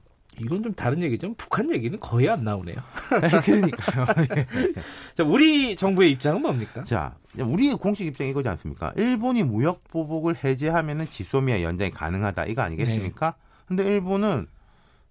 [0.40, 1.34] 이건 좀 다른 얘기죠.
[1.34, 2.76] 북한 얘기는 거의 안 나오네요.
[3.44, 4.06] 그러니까요.
[5.14, 6.82] 자, 우리 정부의 입장은 뭡니까?
[6.84, 8.92] 자, 우리의 공식 입장이 이거지 않습니까?
[8.96, 13.34] 일본이 무역 보복을 해제하면은 지소미아 연장이 가능하다 이거 아니겠습니까?
[13.66, 14.46] 근데 일본은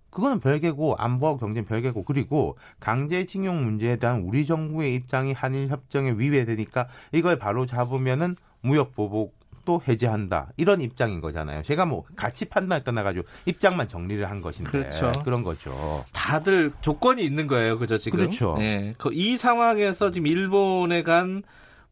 [0.10, 6.88] 그거는 별개고 안보와 경제는 별개고 그리고 강제징용 문제에 대한 우리 정부의 입장이 한일 협정에 위배되니까
[7.12, 11.64] 이걸 바로 잡으면은 무역 보복도 해제한다 이런 입장인 거잖아요.
[11.64, 15.12] 제가 뭐 같이 판단에 떠나가지고 입장만 정리를 한 것인데 그렇죠.
[15.24, 16.04] 그런 거죠.
[16.12, 18.20] 다들 조건이 있는 거예요, 그죠 지금?
[18.20, 18.58] 그렇죠.
[18.60, 18.94] 예.
[18.98, 21.44] 그이 상황에서 지금 일본에 간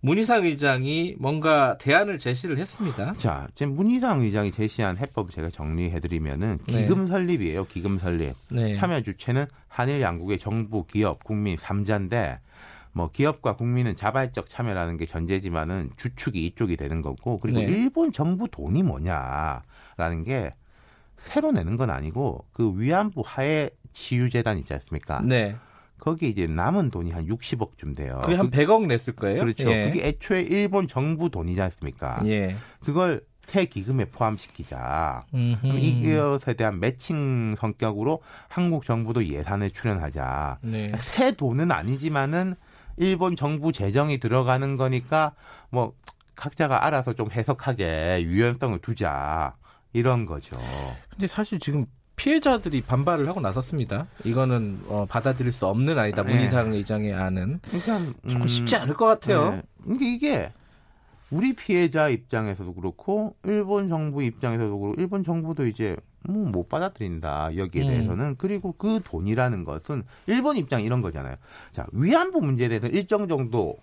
[0.02, 3.16] 문희상 의장이 뭔가 대안을 제시를 했습니다.
[3.18, 6.82] 자, 지금 문희상 의장이 제시한 해법 제가 정리해드리면은 네.
[6.82, 7.66] 기금 설립이에요.
[7.66, 8.36] 기금 설립.
[8.52, 8.74] 네.
[8.74, 12.40] 참여 주체는 한일 양국의 정부, 기업, 국민 3자인데
[12.94, 17.66] 뭐 기업과 국민은 자발적 참여라는 게 전제지만은 주축이 이쪽이 되는 거고 그리고 네.
[17.66, 20.54] 일본 정부 돈이 뭐냐라는 게
[21.18, 25.22] 새로 내는 건 아니고 그 위안부 하해 치유재단 있지 않습니까?
[25.24, 25.56] 네.
[26.00, 28.22] 거기에 이제 남은 돈이 한 60억쯤 돼요.
[28.24, 29.42] 그게 한 100억 냈을 거예요.
[29.42, 29.72] 그렇죠.
[29.72, 29.90] 예.
[29.92, 32.22] 그게 애초에 일본 정부 돈이지 않습니까?
[32.26, 32.56] 예.
[32.80, 35.26] 그걸 새 기금에 포함시키자.
[35.34, 40.60] 이것에 대한 매칭 성격으로 한국 정부도 예산을 출연하자.
[40.64, 40.92] 네.
[41.00, 42.56] 새 돈은 아니지만은
[42.98, 45.34] 일본 정부 재정이 들어가는 거니까
[45.70, 45.94] 뭐
[46.36, 49.56] 각자가 알아서 좀 해석하게 유연성을 두자
[49.94, 50.58] 이런 거죠.
[51.10, 51.86] 근데 사실 지금
[52.18, 54.08] 피해자들이 반발을 하고 나섰습니다.
[54.26, 56.24] 이거는 어, 받아들일 수 없는 아니다.
[56.24, 56.34] 네.
[56.34, 59.52] 문희상 의장의 안은 그러니까 조금 음, 쉽지 않을 것 같아요.
[59.52, 59.62] 네.
[59.84, 60.52] 근데 이게
[61.30, 65.96] 우리 피해자 입장에서도 그렇고 일본 정부 입장에서도 그렇고 일본 정부도 이제
[66.28, 67.88] 뭐 못 받아들인다 여기에 음.
[67.90, 71.36] 대해서는 그리고 그 돈이라는 것은 일본 입장 이런 거잖아요.
[71.72, 73.78] 자 위안부 문제에 대해서 일정 정도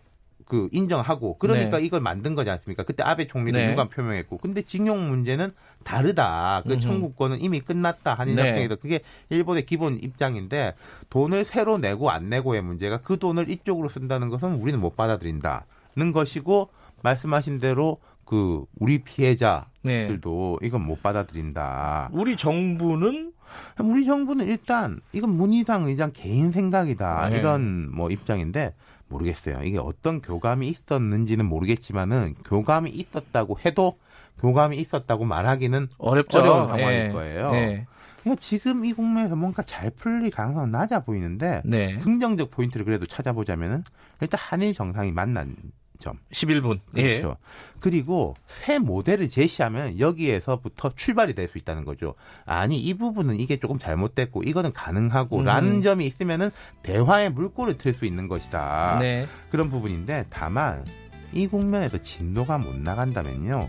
[0.45, 1.85] 그 인정하고 그러니까 네.
[1.85, 2.83] 이걸 만든 거지 않습니까?
[2.83, 3.73] 그때 아베 총리도 네.
[3.73, 5.51] 유감 표명했고 근데 징용 문제는
[5.85, 6.63] 다르다.
[6.67, 6.81] 그 음흠.
[6.81, 8.49] 청구권은 이미 끝났다 한일 네.
[8.49, 10.75] 협정에서 그게 일본의 기본 입장인데
[11.11, 16.71] 돈을 새로 내고 안 내고의 문제가 그 돈을 이쪽으로 쓴다는 것은 우리는 못 받아들인다는 것이고
[17.03, 20.67] 말씀하신 대로 그 우리 피해자들도 네.
[20.67, 22.11] 이건 못 받아들인다.
[22.13, 23.33] 우리 정부는
[23.81, 27.39] 우리 정부는 일단 이건 문희상 의장 개인 생각이다 네.
[27.39, 28.75] 이런 뭐 입장인데
[29.09, 29.61] 모르겠어요.
[29.65, 33.99] 이게 어떤 교감이 있었는지는 모르겠지만은 교감이 있었다고 해도
[34.39, 36.41] 교감이 있었다고 말하기는 어렵죠.
[36.41, 37.09] 어려운 상황일 예.
[37.13, 37.51] 거예요.
[37.53, 37.87] 네.
[38.21, 41.99] 그러니까 지금 이 국면에서 뭔가 잘 풀릴 가능성은 낮아 보이는데 네.
[41.99, 43.85] 긍정적 포인트를 그래도 찾아보자면은
[44.21, 45.55] 일단 한일 정상이 만난
[45.99, 46.19] 점.
[46.33, 46.81] 11분.
[46.97, 47.03] 예.
[47.21, 47.37] 그렇죠.
[47.81, 52.15] 그리고 새 모델을 제시하면 여기에서부터 출발이 될 수 있다는 거죠.
[52.47, 55.83] 아니 이 부분은 이게 조금 잘못됐고 이거는 가능하고라는 음.
[55.83, 56.51] 점이 있으면은
[56.83, 58.99] 대화의 물꼬를 틀 수 있는 것이다.
[59.01, 59.27] 네.
[59.51, 60.85] 그런 부분인데 다만
[61.33, 63.69] 이 국면에서 진도가 못 나간다면요.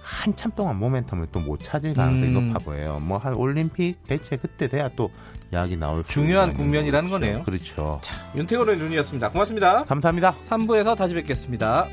[0.00, 2.52] 한참 동안 모멘텀을 또 못 찾을 가능성이 음.
[2.52, 2.98] 높아 보여요.
[3.00, 5.10] 뭐 한 올림픽 대체 그때 돼야 또
[5.52, 7.26] 이야기 나올 수 중요한 국면이라는 거죠.
[7.26, 7.42] 거네요.
[7.44, 8.00] 그렇죠.
[8.34, 9.30] 윤태곤의 눈이었습니다.
[9.30, 9.84] 고맙습니다.
[9.84, 10.36] 감사합니다.
[10.46, 11.88] 3부에서 다시 뵙겠습니다.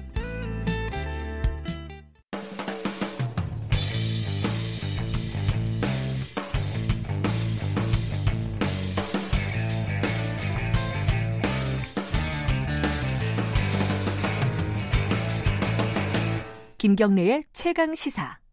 [16.77, 18.44] 김경래의 최강 시사.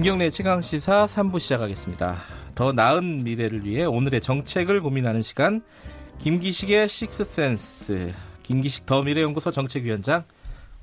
[0.00, 2.16] 김경래 최강 시사 3부 시작하겠습니다.
[2.54, 5.60] 더 나은 미래를 위해 오늘의 정책을 고민하는 시간
[6.20, 8.10] 김기식의 식스센스
[8.42, 10.24] 김기식 더 미래연구소 정책위원장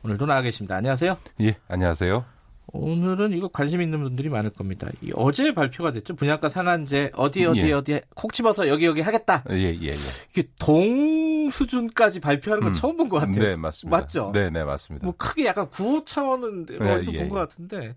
[0.03, 0.75] 오늘도 나와 계십니다.
[0.75, 1.17] 안녕하세요.
[1.41, 2.36] 예, 안녕하세요.
[2.73, 4.87] 오늘은 이거 관심 있는 분들이 많을 겁니다.
[5.01, 6.15] 이 어제 발표가 됐죠.
[6.15, 7.71] 분양가 상한제 어디 어디 예.
[7.71, 9.43] 어디 콕 집어서 여기 여기 하겠다.
[9.51, 9.93] 예, 예, 예.
[10.31, 12.75] 이게 동 수준까지 발표하는 건 음.
[12.75, 13.39] 처음 본 것 같아요.
[13.39, 13.97] 네, 맞습니다.
[13.97, 14.31] 맞죠?
[14.33, 15.05] 네, 네, 맞습니다.
[15.05, 17.39] 뭐 크게 약간 구호 차원은 네, 어디서 예, 본것 예.
[17.41, 17.95] 같은데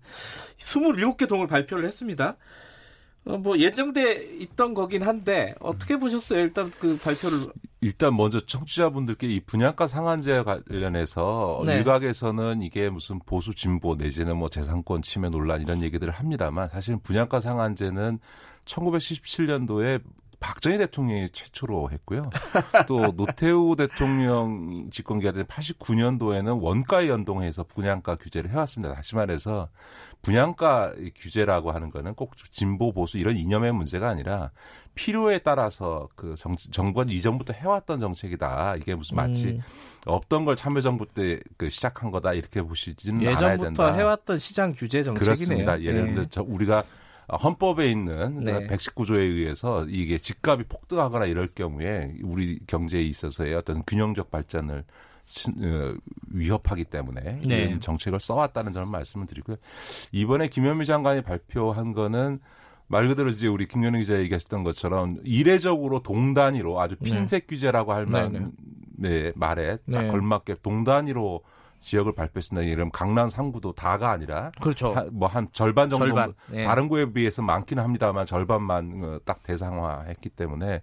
[0.57, 2.37] 27개 동을 발표를 했습니다.
[3.25, 6.39] 어, 뭐 예정돼 있던 거긴 한데 어떻게 보셨어요?
[6.39, 7.51] 일단 그 발표를
[7.81, 11.77] 일단 먼저 청취자분들께 이 분양가 상한제 관련해서 네.
[11.77, 17.39] 일각에서는 이게 무슨 보수 진보 내지는 뭐 재산권 침해 논란 이런 얘기들을 합니다만 사실은 분양가
[17.39, 18.19] 상한제는
[18.65, 20.01] 1977년도에
[20.41, 22.29] 박정희 대통령이 최초로 했고요.
[22.87, 28.93] 또 노태우 대통령 집권 기간인 89년도에는 원가에 연동해서 분양가 규제를 해왔습니다.
[28.93, 29.69] 다시 말해서
[30.21, 34.51] 분양가 규제라고 하는 거는 꼭 진보 보수 이런 이념의 문제가 아니라
[34.93, 38.75] 필요에 따라서 그 정, 정부가 이전부터 해왔던 정책이다.
[38.75, 39.59] 이게 무슨 마치 음,
[40.05, 43.93] 없던 걸 참여정부 때 그 시작한 거다 이렇게 보시지는 않아야 예전부터 된다.
[43.93, 45.23] 해왔던 시장 규제 정책이네요.
[45.25, 45.81] 그렇습니다.
[45.81, 46.13] 예를 예.
[46.13, 46.83] 들어 서 우리가
[47.37, 48.67] 헌법에 있는 네.
[48.67, 54.83] 119조에 의해서 이게 집값이 폭등하거나 이럴 경우에 우리 경제에 있어서의 어떤 균형적 발전을
[55.25, 55.93] 신- 어,
[56.29, 57.63] 위협하기 때문에 네.
[57.63, 59.55] 이런 정책을 써왔다는 점을 말씀을 드리고요.
[60.11, 62.39] 이번에 김현미 장관이 발표한 거는
[62.87, 68.11] 말 그대로 이제 우리 김연희 기자 얘기하셨던 것처럼 이례적으로 동단위로 아주 핀셋 규제라고 할 네,
[68.11, 68.51] 만,
[68.97, 70.07] 네, 말에 딱 네.
[70.09, 71.41] 걸맞게 동단위로
[71.81, 72.67] 지역을 발표했습니다.
[72.67, 74.93] 이러면 강남 3구도 다가 아니라 그렇죠.
[75.11, 76.33] 뭐한 절반 정도 절반.
[76.53, 76.63] 예.
[76.63, 80.81] 다른 구에 비해서 많기는 합니다만 절반만 어, 딱 대상화했기 때문에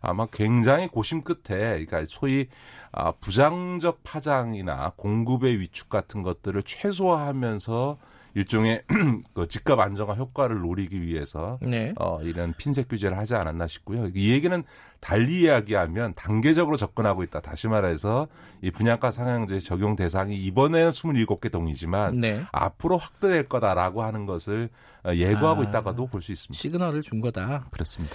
[0.00, 2.48] 아마 굉장히 고심 끝에 그러니까 소위
[2.90, 7.98] 아, 부장적 파장이나 공급의 위축 같은 것들을 최소화하면서
[8.34, 8.82] 일종의
[9.34, 11.92] 그 집값 안정화 효과를 노리기 위해서 네.
[11.98, 14.08] 어, 이런 핀셋 규제를 하지 않았나 싶고요.
[14.14, 14.62] 이 얘기는
[15.00, 17.40] 달리 이야기하면 단계적으로 접근하고 있다.
[17.40, 18.28] 다시 말해서
[18.62, 22.42] 이 분양가 상향제 적용 대상이 이번에는 27개 동이지만 네.
[22.52, 24.68] 앞으로 확대될 거다라고 하는 것을
[25.04, 25.64] 어, 예고하고 아.
[25.64, 26.60] 있다가도 볼 수 있습니다.
[26.60, 27.66] 시그널을 준 거다.
[27.70, 28.14] 그렇습니다.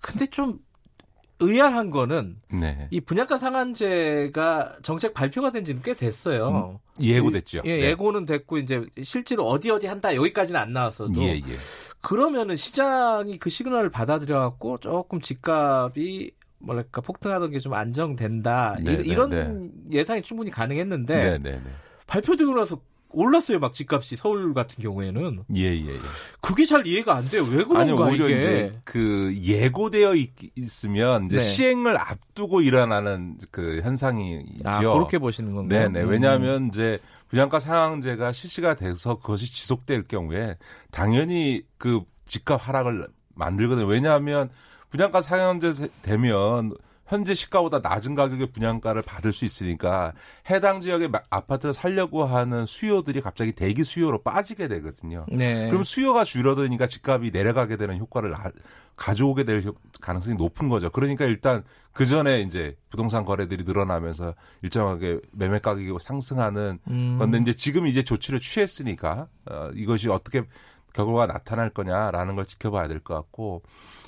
[0.00, 0.58] 근데 좀
[1.42, 2.88] 의아한 거는 네.
[2.90, 6.80] 이 분양가 상한제가 정책 발표가 된 지는 꽤 됐어요.
[7.00, 7.62] 예고됐죠.
[7.64, 7.82] 예, 네.
[7.90, 11.42] 예고는 됐고 이제 실제로 어디 어디 한다 여기까지는 안 나왔어도 예, 예.
[12.00, 19.08] 그러면은 시장이 그 시그널을 받아들여 갖고 조금 집값이 뭐랄까 폭등하던 게 좀 안정된다 네, 이-
[19.08, 21.60] 이런 네, 예상이 충분히 가능했는데 네, 네, 네.
[22.06, 22.80] 발표되고 나서
[23.12, 25.98] 올랐어요 막 집값이 서울 같은 경우에는 예, 예, 예.
[26.40, 30.30] 그게 잘 이해가 안 돼요 왜 그런가 아니 오히려 이게 이제 그 예고되어 있,
[30.84, 31.42] 으면 이제 네.
[31.42, 34.64] 시행을 앞두고 일어나는 그 현상이지요.
[34.64, 35.88] 아 그렇게 보시는 건가요?
[35.88, 36.04] 네네.
[36.04, 36.08] 음.
[36.08, 36.98] 왜냐하면 이제
[37.28, 40.56] 분양가 상한제가 실시가 돼서 그것이 지속될 경우에
[40.90, 43.86] 당연히 그 집값 하락을 만들거든요.
[43.86, 44.50] 왜냐하면
[44.90, 46.74] 분양가 상한제 되면
[47.12, 50.14] 현재 시가보다 낮은 가격의 분양가를 받을 수 있으니까
[50.48, 55.26] 해당 지역의 마- 아파트를 살려고 하는 수요들이 갑자기 대기 수요로 빠지게 되거든요.
[55.28, 55.68] 네.
[55.68, 58.50] 그럼 수요가 줄어드니까 집값이 내려가게 되는 효과를 아-
[58.96, 60.88] 가져오게 될 효- 가능성이 높은 거죠.
[60.88, 67.16] 그러니까 일단 그 전에 이제 부동산 거래들이 늘어나면서 일정하게 매매 가격이 상승하는 음.
[67.18, 70.44] 건데 이제 지금 이제 조치를 취했으니까 어, 이것이 어떻게
[70.94, 73.62] 결과가 나타날 거냐라는 걸 지켜봐야 될 것 같고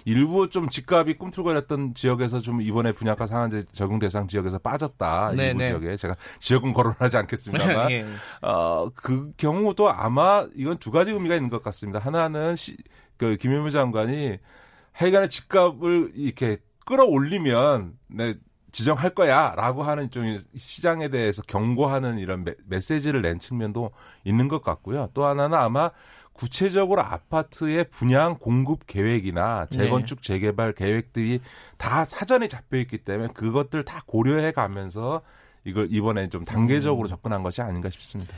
[0.05, 5.65] 일부 좀 집값이 꿈틀거렸던 지역에서 좀 이번에 분양가 상한제 적용 대상 지역에서 빠졌다 일부 네네.
[5.67, 8.07] 지역에 제가 지역은 거론하지 않겠습니다만 예.
[8.43, 11.99] 어, 그 경우도 아마 이건 두 가지 의미가 있는 것 같습니다.
[11.99, 12.77] 하나는 시,
[13.17, 14.39] 그 김현무 장관이
[14.93, 18.35] 하여간에 집값을 이렇게 끌어올리면 내
[18.75, 23.93] 지정할 거야라고 하는 좀 시장에 대해서 경고하는 이런 메, 메시지를 낸 측면도
[24.25, 25.11] 있는 것 같고요.
[25.15, 25.91] 또 하나는 아마
[26.35, 31.41] 구체적으로 아파트의 분양 공급 계획이나 재건축 재개발 계획들이
[31.79, 35.23] 다 사전에 잡혀 있기 때문에 그것들 다 고려해 가면서
[35.65, 38.35] 이걸 이번에 좀 단계적으로 접근한 것이 아닌가 싶습니다.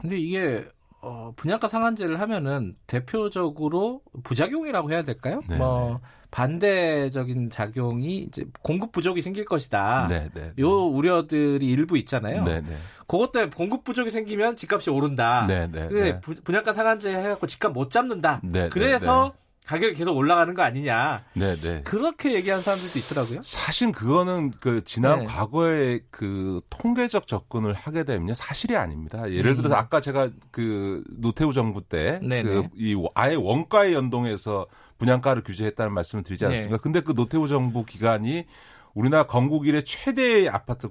[0.00, 0.68] 근데 이게
[1.00, 5.40] 어, 분양가 상한제를 하면은 대표적으로 부작용이라고 해야 될까요?
[5.48, 6.00] 네, 뭐
[6.34, 10.08] 반대적인 작용이 이제 공급 부족이 생길 것이다.
[10.10, 10.52] 네, 네.
[10.58, 12.42] 요 우려들이 일부 있잖아요.
[12.42, 12.76] 네, 네.
[13.06, 15.46] 그것 때문에 공급 부족이 생기면 집값이 오른다.
[15.46, 15.88] 네, 네.
[15.88, 16.20] 네.
[16.20, 18.40] 부- 분양가 상한제 해갖고 집값 못 잡는다.
[18.42, 19.32] 네, 그래서
[19.66, 21.22] 가격이 계속 올라가는 거 아니냐.
[21.34, 21.82] 네, 네.
[21.84, 23.40] 그렇게 얘기하는 사람들도 있더라고요.
[23.42, 25.24] 사실 그거는 그 지난 네.
[25.26, 29.30] 과거에 그 통계적 접근을 하게 되면요 사실이 아닙니다.
[29.30, 29.78] 예를 들어서 음.
[29.78, 32.42] 아까 제가 그 노태우 정부 때 네네.
[32.42, 34.66] 그이 아예 원가에 연동해서
[34.98, 36.76] 분양가를 규제했다는 말씀을 드리지 않습니까?
[36.76, 36.80] 네.
[36.82, 38.46] 근데 그 노태우 정부 기간이
[38.94, 40.88] 우리나라 건국 이래 최대의 아파트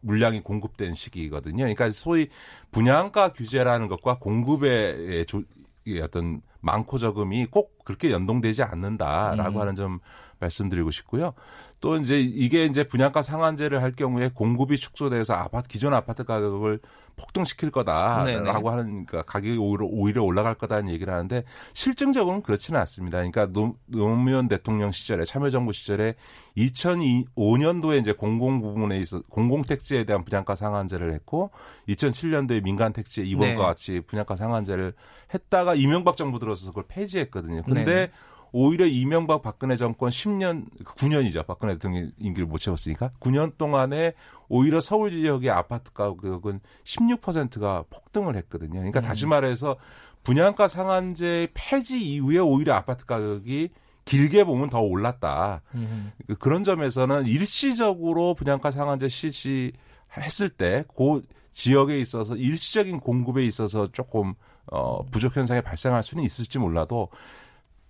[0.00, 1.58] 물량이 공급된 시기거든요.
[1.58, 2.28] 그러니까 소위
[2.70, 5.42] 분양가 규제라는 것과 공급의 조,
[5.84, 9.60] 이 어떤 많고 적음이 꼭 그렇게 연동되지 않는다라고 음.
[9.60, 10.00] 하는 점
[10.38, 11.34] 말씀드리고 싶고요.
[11.82, 16.78] 또 이제 이게 이제 분양가 상한제를 할 경우에 공급이 축소돼서 아파트 기존 아파트 가격을
[17.16, 17.84] 폭등시킬 네네.
[17.84, 21.42] 거다라고 하는 그러니까 가격이 오히려, 오히려 올라갈 거다는 얘기를 하는데
[21.74, 23.18] 실증적으로는 그렇지는 않습니다.
[23.18, 26.14] 그러니까 노, 노무현 대통령 시절에 참여정부 시절에
[26.56, 31.50] 2005년도에 이제 공공 부분에 있어 공공 택지에 대한 분양가 상한제를 했고
[31.88, 33.66] 2007년도에 민간 택지에 이번과 네.
[33.66, 34.94] 같이 분양가 상한제를
[35.34, 37.62] 했다가 이명박 정부 들어서 그걸 폐지했거든요.
[37.62, 38.10] 근데 네네.
[38.52, 41.46] 오히려 이명박 박근혜 정권 10년, 9년이죠.
[41.46, 43.10] 박근혜 대통령 임기를 못 채웠으니까.
[43.18, 44.12] 9년 동안에
[44.48, 48.74] 오히려 서울 지역의 아파트 가격은 16%가 폭등을 했거든요.
[48.74, 49.02] 그러니까 음.
[49.02, 49.76] 다시 말해서
[50.22, 53.70] 분양가 상한제 폐지 이후에 오히려 아파트 가격이
[54.04, 55.62] 길게 보면 더 올랐다.
[55.74, 56.12] 음.
[56.26, 61.22] 그- 그런 점에서는 일시적으로 분양가 상한제 실시했을 때 그
[61.52, 64.34] 지역에 있어서 일시적인 공급에 있어서 조금
[64.70, 67.08] 어 부족 현상이 발생할 수는 있을지 몰라도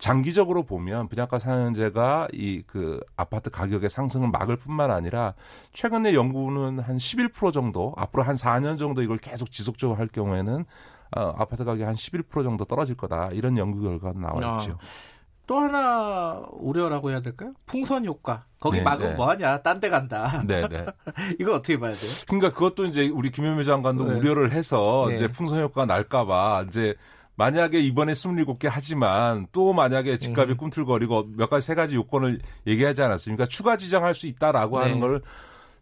[0.02, 5.34] 장기적으로 보면 분양가 상한제가 이 그 아파트 가격의 상승을 막을 뿐만 아니라
[5.72, 10.64] 최근에 연구는 한 11% 정도 앞으로 한 4년 정도 이걸 계속 지속적으로 할 경우에는
[11.16, 14.76] 어, 아파트 가격이 한 11% 정도 떨어질 거다 이런 연구 결과가 나와 있죠.
[15.46, 17.52] 또 하나 우려라고 해야 될까요?
[17.66, 18.44] 풍선 효과.
[18.58, 19.16] 거기 네, 막으면 네.
[19.16, 19.62] 뭐하냐?
[19.62, 20.42] 딴 데 간다.
[20.46, 20.86] 네, 네.
[21.38, 22.10] 이거 어떻게 봐야 돼요?
[22.26, 24.18] 그러니까 그것도 이제 우리 김현미 장관도 네.
[24.18, 25.14] 우려를 해서 네.
[25.14, 26.94] 이제 풍선 효과가 날까봐 이제
[27.36, 30.56] 만약에 이번에 27개 하지만 또 만약에 집값이 음.
[30.56, 33.46] 꿈틀거리고 몇 가지 세 가지 요건을 얘기하지 않았습니까?
[33.46, 34.84] 추가 지정할 수 있다라고 네.
[34.84, 35.22] 하는 걸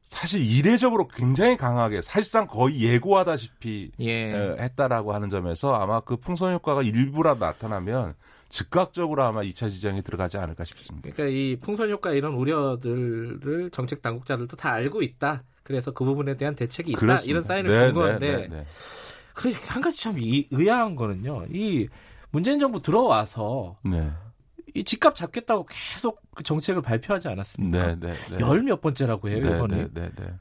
[0.02, 4.10] 사실 이례적으로 굉장히 강하게 사실상 거의 예고하다시피 예.
[4.10, 8.14] 에, 했다라고 하는 점에서 아마 그 풍선 효과가 일부라도 나타나면
[8.48, 11.10] 즉각적으로 아마 2차 지정에 들어가지 않을까 싶습니다.
[11.12, 15.44] 그러니까 이 풍선 효과 이런 우려들을 정책 당국자들도 다 알고 있다.
[15.62, 17.00] 그래서 그 부분에 대한 대책이 있다.
[17.00, 17.30] 그렇습니다.
[17.30, 18.66] 이런 사인을 네, 준 건데 네, 네,
[19.40, 21.46] 그래 한 가지 참 이, 의아한 거는요.
[21.50, 21.88] 이
[22.30, 24.10] 문재인 정부 들어와서 네.
[24.74, 27.86] 이 집값 잡겠다고 계속 그 정책을 발표하지 않았습니까?
[27.86, 28.38] 네, 네, 네.
[28.38, 29.76] 열몇 번째라고 해요 네, 이번에.
[29.76, 30.34] 네, 네, 네.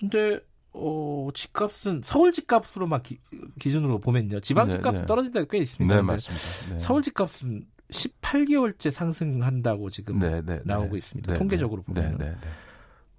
[0.00, 0.40] 근데
[0.72, 3.20] 어 집값은 서울 집값으로만 기,
[3.60, 4.40] 준으로 보면요.
[4.40, 5.06] 지방 네, 집값은 네.
[5.06, 5.94] 떨어진 데가 꽤 있습니다.
[5.94, 6.44] 네, 맞습니다.
[6.70, 6.80] 네.
[6.80, 10.18] 서울 집값은 18개월째 상승한다고 지금
[10.64, 10.98] 나오고 네.
[10.98, 11.32] 있습니다.
[11.32, 12.36] 네, 통계적으로 네, 보면 네, 네.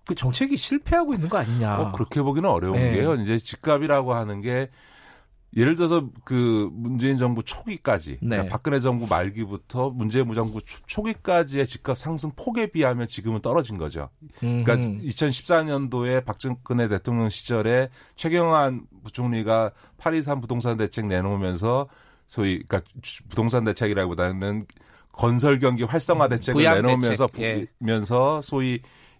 [0.05, 1.77] 그 정책이 실패하고 있는 거 아니냐.
[1.77, 2.91] 꼭 그렇게 보기는 어려운 네.
[2.91, 3.15] 게요.
[3.15, 4.69] 이제 집값이라고 하는 게
[5.55, 8.29] 예를 들어서 그 문재인 정부 초기까지, 네.
[8.29, 14.09] 그러니까 박근혜 정부 말기부터 문재인 정부 초- 초기까지의 집값 상승 폭에 비하면 지금은 떨어진 거죠.
[14.39, 15.05] 그러니까 음흠.
[15.05, 21.87] 2014년도에 박근혜 대통령 시절에 최경환 부총리가 823 부동산 대책 내놓으면서
[22.27, 24.65] 소위 그러니까 주- 부동산 대책이라기보다는
[25.13, 27.65] 건설 경기 활성화 대책을 내놓으면서 대책, 예.
[27.79, 28.79] 면서 소위 이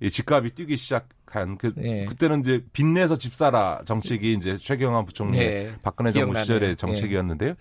[0.09, 2.05] 집값이 뛰기 시작한 그 예.
[2.05, 5.73] 그때는 이제 빚내서 집 사라 정책이 이제 최경환 부총리 예.
[5.83, 6.43] 박근혜 정부 기억나네요.
[6.43, 7.55] 시절의 정책이었는데요.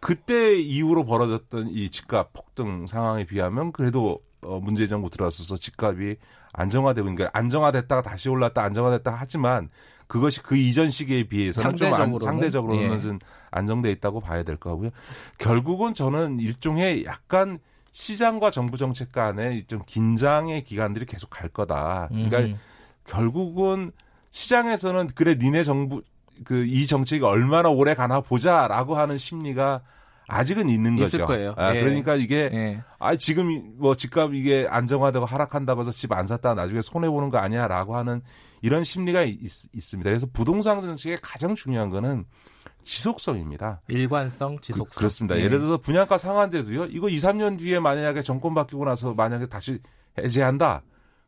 [0.00, 6.16] 그때 이후로 벌어졌던 이 집값 폭등 상황에 비하면 그래도 어, 문재인 정부 들어서서 집값이
[6.52, 9.68] 안정화되고 그러니까 안정화됐다가 다시 올랐다 안정화됐다 하지만
[10.06, 12.20] 그것이 그 이전 시기에 비해서는 좀 안, 상대적으로는?
[12.20, 13.00] 상대적으로는 예.
[13.00, 13.18] 좀
[13.50, 14.90] 안정돼 있다고 봐야 될 거고요.
[15.38, 17.58] 결국은 저는 일종의 약간
[17.96, 22.08] 시장과 정부 정책 간의 좀 긴장의 기간들이 계속 갈 거다.
[22.10, 22.54] 그러니까 음흠.
[23.06, 23.90] 결국은
[24.32, 26.02] 시장에서는 그래 니네 정부
[26.44, 29.80] 그 이 정책이 얼마나 오래 가나 보자라고 하는 심리가
[30.28, 31.26] 아직은 있는 있을 거죠.
[31.26, 31.54] 거예요.
[31.56, 31.80] 아, 예.
[31.80, 32.82] 그러니까 이게 예.
[32.98, 37.38] 아 지금 뭐 집값 이게 안정화되고 하락한다고 해서 집 안 샀다가 나중에 손해 보는 거
[37.38, 38.20] 아니야라고 하는
[38.60, 39.38] 이런 심리가 있,
[39.72, 40.10] 있습니다.
[40.10, 42.26] 그래서 부동산 정책의 가장 중요한 거는
[42.86, 43.82] 지속성입니다.
[43.88, 44.86] 일관성, 지속성.
[44.96, 45.42] 그, 렇습니다 예.
[45.42, 46.86] 예를 들어서 분양가 상한제도요.
[46.86, 49.80] 이거 2, 3년 뒤에 만약에 정권 바뀌고 나서 만약에 다시
[50.18, 50.82] 해제한다.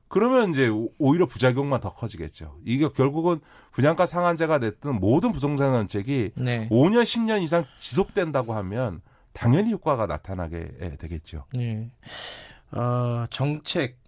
[0.07, 2.57] 그러면 이제 오- 오히려 부작용만 더 커지겠죠.
[2.65, 3.41] 이게 결국은
[3.73, 6.69] 분양가 상한제가 됐든 모든 부동산 정책이 네.
[6.71, 9.03] 5년, 10년 이상 지속된다고 하면
[9.35, 11.45] 당연히 효과가 나타나게 예, 되겠죠.
[11.59, 11.91] 예.
[12.71, 13.99] 어, 정책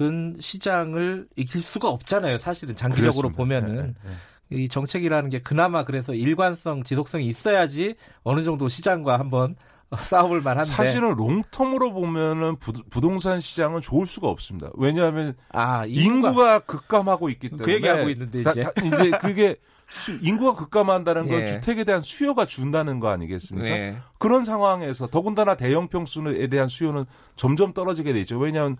[0.00, 2.38] 은 시장을 이길 수가 없잖아요.
[2.38, 3.36] 사실은 장기적으로 그렇습니다.
[3.36, 4.16] 보면은 예, 예, 예.
[4.58, 9.56] 이 정책이라는 게 그나마 그래서 일관성, 지속성이 있어야지 어느 정도 시장과 한번
[9.96, 14.70] 싸워볼 만한데 사실은 롱텀으로 보면은 부, 부동산 시장은 좋을 수가 없습니다.
[14.74, 18.62] 왜냐하면 아 인구가, 급감하고 있기 때문에 그 얘기하고 있는데 다- 이제.
[18.62, 19.56] 다- 이제 그게
[19.90, 21.44] 수- 인구가 급감한다는 건 예.
[21.44, 23.68] 주택에 대한 수요가 준다는 거 아니겠습니까?
[23.68, 23.98] 네.
[24.18, 27.04] 그런 상황에서 더군다나 대형 평수에 대한 수요는
[27.36, 28.38] 점점 떨어지게 되죠.
[28.38, 28.76] 왜냐하면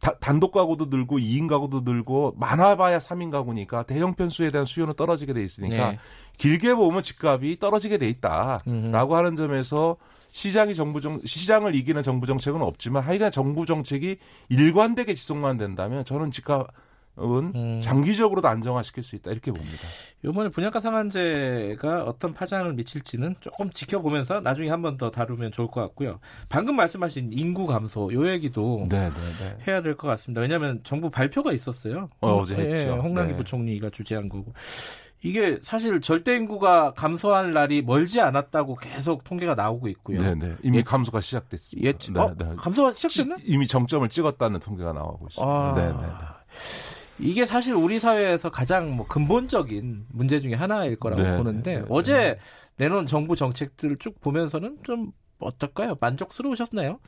[0.00, 5.32] 다- 단독 가구도 늘고 2인 가구도 늘고 많아봐야 3인 가구니까 대형 평수에 대한 수요는 떨어지게
[5.32, 5.98] 돼 있으니까 네.
[6.38, 9.14] 길게 보면 집값이 떨어지게 돼 있다라고 음흠.
[9.14, 9.96] 하는 점에서
[10.30, 14.16] 시장이 정부 정 시장을 이기는 정부 정책은 없지만 하여간 정부 정책이
[14.48, 16.66] 일관되게 지속만 된다면 저는 집값
[17.16, 17.80] 은 음.
[17.80, 19.78] 장기적으로도 안정화시킬 수 있다 이렇게 봅니다.
[20.24, 25.80] 이번에 분양가 상한제가 어떤 파장을 미칠지는 조금 지켜보면서 나중에 한 번 더 다루면 좋을 것
[25.80, 26.18] 같고요.
[26.48, 29.58] 방금 말씀하신 인구 감소 요 얘기도 네, 네, 네.
[29.66, 30.40] 해야 될 것 같습니다.
[30.40, 32.10] 왜냐하면 정부 발표가 있었어요.
[32.20, 32.94] 어, 어제 했죠.
[33.02, 33.38] 홍남기 네.
[33.38, 34.52] 부총리가 주재한 거고.
[35.22, 40.20] 이게 사실 절대 인구가 감소할 날이 멀지 않았다고 계속 통계가 나오고 있고요.
[40.20, 40.54] 네, 네.
[40.62, 41.88] 이미 예- 감소가 시작됐습니다.
[41.88, 42.34] 예, 네, 어?
[42.36, 42.56] 네.
[42.56, 43.36] 감소가 시작됐나?
[43.38, 45.50] 시- 이미 정점을 찍었다는 통계가 나오고 있습니다.
[45.50, 47.03] 아, 네, 네, 네.
[47.24, 51.86] 이게 사실 우리 사회에서 가장 뭐 근본적인 문제 중에 하나일 거라고 네, 보는데 네, 네,
[51.88, 52.38] 어제
[52.76, 55.96] 내놓은 정부 정책들을 쭉 보면서는 좀 어떨까요?
[56.00, 56.98] 만족스러우셨나요?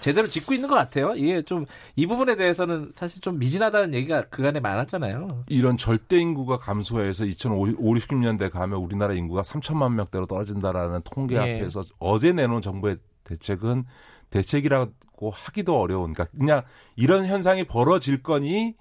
[0.00, 1.14] 제대로 짚고 있는 것 같아요.
[1.16, 5.28] 이게 좀 이 부분에 대해서는 사실 좀 미진하다는 얘기가 그간에 많았잖아요.
[5.48, 11.40] 이런 절대 인구가 감소해서 2050, 60년대 가면 우리나라 인구가 3천만 명대로 떨어진다라는 통계 예.
[11.40, 13.84] 앞에서 어제 내놓은 정부의 대책은
[14.28, 16.62] 대책이라고 하기도 어려운 그러니까 그냥
[16.96, 18.74] 이런 현상이 벌어질 거니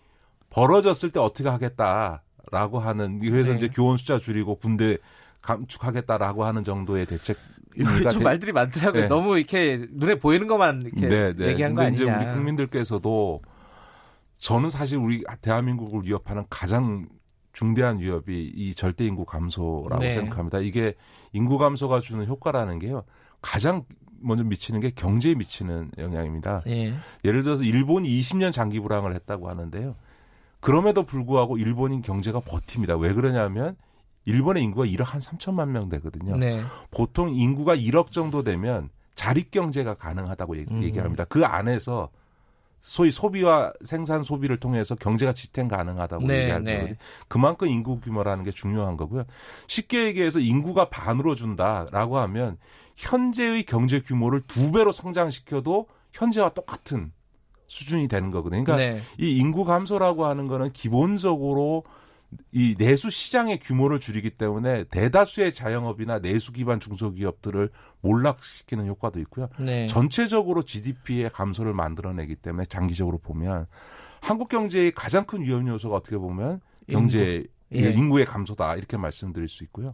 [0.49, 3.57] 벌어졌을 때 어떻게 하겠다라고 하는 그래서 네.
[3.57, 4.97] 이제 교원 숫자 줄이고 군대
[5.41, 7.37] 감축하겠다라고 하는 정도의 대책
[7.77, 9.01] 이거 좀 말들이 많더라고요.
[9.03, 9.07] 네.
[9.07, 12.29] 너무 이렇게 눈에 보이는 것만 이렇게 얘기한 거 근데 이제 아니냐.
[12.29, 13.41] 우리 국민들께서도
[14.37, 17.07] 저는 사실 우리 대한민국을 위협하는 가장
[17.51, 20.11] 중대한 위협이 이 절대 인구 감소라고 네.
[20.11, 20.59] 생각합니다.
[20.59, 20.93] 이게
[21.33, 23.03] 인구 감소가 주는 효과라는 게요.
[23.41, 23.83] 가장
[24.19, 26.63] 먼저 미치는 게 경제에 미치는 영향입니다.
[26.67, 26.93] 예.
[27.23, 29.95] 예를 들어서 일본이 20년 장기 불황을 했다고 하는데요.
[30.65, 32.97] 그럼에도 불구하고 일본인 경제가 버팁니다.
[32.97, 33.75] 왜 그러냐면
[34.25, 36.35] 일본의 인구가 1억 한 3천만 명 되거든요.
[36.37, 36.59] 네.
[36.89, 40.81] 보통 인구가 1억 정도 되면 자립 경제가 가능하다고 얘기- 음.
[40.81, 41.25] 얘기합니다.
[41.25, 42.09] 그 안에서
[42.81, 46.73] 소위 소비와 생산 소비를 통해서 경제가 지탱 가능하다고 네, 얘기하는 네.
[46.75, 46.97] 거거든요.
[47.27, 49.25] 그만큼 인구 규모라는 게 중요한 거고요.
[49.67, 52.57] 쉽게 얘기해서 인구가 반으로 준다라고 하면
[52.95, 57.11] 현재의 경제 규모를 두 배로 성장시켜도 현재와 똑같은
[57.67, 58.63] 수준이 되는 거거든요.
[58.63, 59.01] 그러니까 네.
[59.17, 61.83] 이 인구 감소라고 하는 거는 기본적으로
[62.51, 67.69] 이 내수 시장의 규모를 줄이기 때문에 대다수의 자영업이나 내수 기반 중소기업들을
[68.01, 69.47] 몰락시키는 효과도 있고요.
[69.59, 69.87] 네.
[69.87, 73.67] 전체적으로 GDP의 감소를 만들어내기 때문에 장기적으로 보면
[74.21, 76.59] 한국 경제의 가장 큰 위험 요소가 어떻게 보면
[76.89, 77.87] 경제 인구.
[77.87, 77.91] 예.
[77.91, 79.93] 인구의 감소다 이렇게 말씀드릴 수 있고요.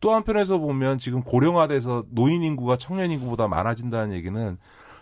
[0.00, 4.58] 또 한편에서 보면 지금 고령화돼서 노인 인구가 청년 인구보다 많아진다는 얘기는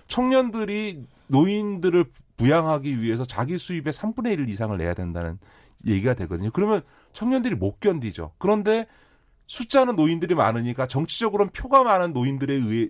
[0.08, 2.04] 청년들이 노인들을
[2.36, 5.38] 부양하기 위해서 자기 수입의 3분의 1 이상을 내야 된다는
[5.86, 6.50] 얘기가 되거든요.
[6.52, 8.32] 그러면 청년들이 못 견디죠.
[8.38, 8.86] 그런데
[9.46, 12.88] 숫자는 노인들이 많으니까 정치적으로는 표가 많은 노인들에 의해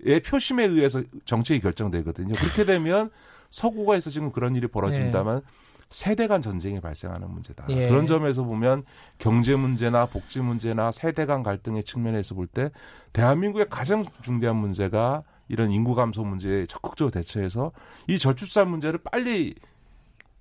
[0.00, 2.34] 의 표심에 의해서 정책이 결정되거든요.
[2.34, 3.10] 그렇게 되면
[3.50, 5.42] 서구가에서 지금 그런 일이 벌어진다면
[5.90, 7.64] 세대 간 전쟁이 발생하는 문제다.
[7.70, 7.88] 예.
[7.88, 8.84] 그런 점에서 보면
[9.18, 12.70] 경제 문제나 복지 문제나 세대 간 갈등의 측면에서 볼 때
[13.12, 17.72] 대한민국의 가장 중대한 문제가 이런 인구 감소 문제에 적극적으로 대처해서
[18.06, 19.54] 이 저출산 문제를 빨리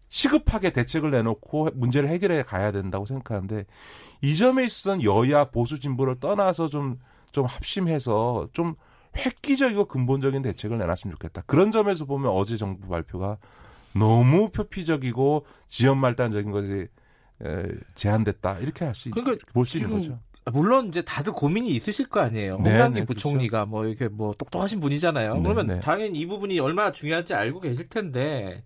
[0.10, 3.66] 시급하게 대책을 내놓고 문제를 해결해 가야 된다고 생각하는데
[4.22, 6.98] 이 점에 있어서는 여야 보수 진보를 떠나서 좀
[7.38, 8.74] 좀 합심해서 좀
[9.16, 11.44] 획기적이고 근본적인 대책을 내놨으면 좋겠다.
[11.46, 13.38] 그런 점에서 보면 어제 정부 발표가
[13.94, 16.88] 너무 표피적이고 지연 말단적인 것이
[17.44, 20.20] 에, 제한됐다 이렇게 할수 그러니까 볼수 있는 거죠.
[20.52, 22.58] 물론 이제 다들 고민이 있으실 거 아니에요.
[22.58, 25.36] 네, 홍남기 네, 부총리가 뭐 이렇게 뭐 똑똑하신 분이잖아요.
[25.36, 25.80] 네, 그러면 네.
[25.80, 28.64] 당연히 이 부분이 얼마나 중요한지 알고 계실 텐데.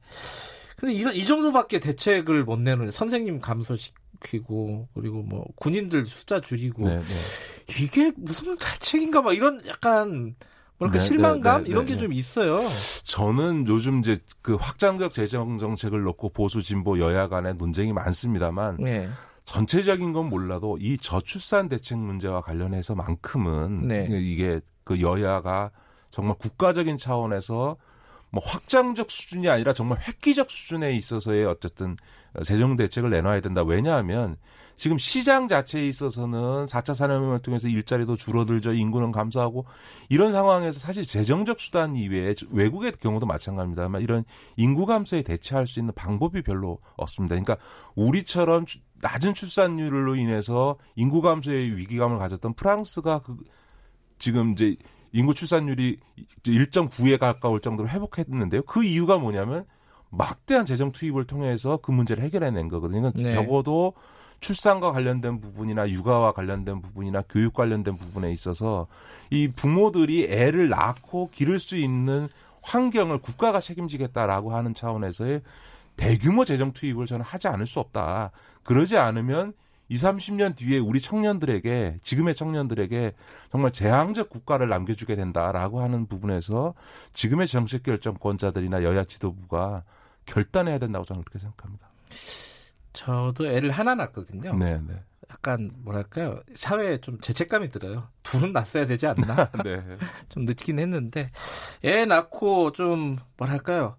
[0.78, 6.88] 근데 이런 이 정도밖에 대책을 못 내는 선생님 감소시키고 그리고 뭐 군인들 숫자 줄이고.
[7.80, 10.36] 이게 무슨 대책인가 막 이런 약간
[10.82, 12.02] 뭐랄까 네, 실망감 네, 네, 이런 네, 게 네.
[12.02, 12.60] 좀 있어요.
[13.04, 19.08] 저는 요즘 이제 그 확장적 재정 정책을 놓고 보수 진보 여야 간의 논쟁이 많습니다만 네.
[19.46, 24.08] 전체적인 건 몰라도 이 저출산 대책 문제와 관련해서만큼은 네.
[24.12, 25.72] 이게 그 여야가
[26.10, 27.78] 정말 국가적인 차원에서
[28.32, 31.98] 뭐 확장적 수준이 아니라 정말 획기적 수준에 있어서의 어쨌든
[32.46, 33.64] 재정 대책을 내놔야 된다.
[33.64, 34.38] 왜냐하면
[34.76, 38.74] 지금 시장 자체에 있어서는 4차 산업혁명을 통해서 일자리도 줄어들죠.
[38.74, 39.66] 인구는 감소하고
[40.10, 44.24] 이런 상황에서 사실 재정적 수단 이외에 외국의 경우도 마찬가지입니다만 이런
[44.58, 47.36] 인구 감소에 대처할 수 있는 방법이 별로 없습니다.
[47.36, 47.58] 그러니까
[47.96, 53.38] 우리처럼 주- 낮은 출산율로 인해서 인구 감소의 위기감을 가졌던 프랑스가 그
[54.18, 54.76] 지금 이제
[55.12, 55.98] 인구 출산율이
[56.44, 58.64] 1.9에 가까울 정도로 회복했는데요.
[58.64, 59.66] 그 이유가 뭐냐면
[60.10, 63.12] 막대한 재정 투입을 통해서 그 문제를 해결해낸 거거든요.
[63.12, 63.32] 그러니까 네.
[63.34, 63.94] 적어도
[64.42, 68.88] 출산과 관련된 부분이나 육아와 관련된 부분이나 교육 관련된 부분에 있어서
[69.30, 72.28] 이 부모들이 애를 낳고 기를 수 있는
[72.64, 75.42] 환경을 국가가 책임지겠다라고 하는 차원에서의
[75.96, 78.32] 대규모 재정 투입을 저는 하지 않을 수 없다.
[78.64, 79.54] 그러지 않으면
[79.90, 83.14] 20, 30년 뒤에 우리 청년들에게 지금의 청년들에게
[83.52, 86.74] 정말 재앙적 국가를 남겨주게 된다라고 하는 부분에서
[87.14, 89.84] 지금의 정책 결정권자들이나 여야 지도부가
[90.26, 91.90] 결단해야 된다고 저는 그렇게 생각합니다.
[92.94, 94.56] 저도 애를 하나 낳거든요.
[94.58, 95.04] 네, 네.
[95.30, 98.10] 약간 뭐랄까요 사회에 좀 죄책감이 들어요.
[98.24, 99.50] 둘은 낳았어야 되지 않나?
[99.64, 99.82] 네.
[100.30, 101.32] 좀 늦긴 했는데
[101.86, 103.98] 애 낳고 좀 뭐랄까요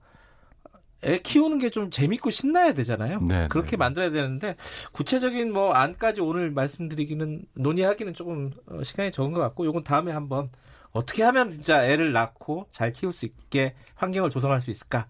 [1.05, 3.19] 애 키우는 게 좀 재밌고 신나야 되잖아요.
[3.21, 3.77] 네, 그렇게 네.
[3.79, 4.57] 만들어야 되는데
[4.93, 10.51] 구체적인 뭐 안까지 오늘 말씀드리기는 논의하기는 조금 어, 시간이 적은 것 같고 요건 다음에 한번
[10.93, 15.07] 어떻게 하면 진짜 애를 낳고 잘 키울 수 있게 환경을 조성할 수 있을까?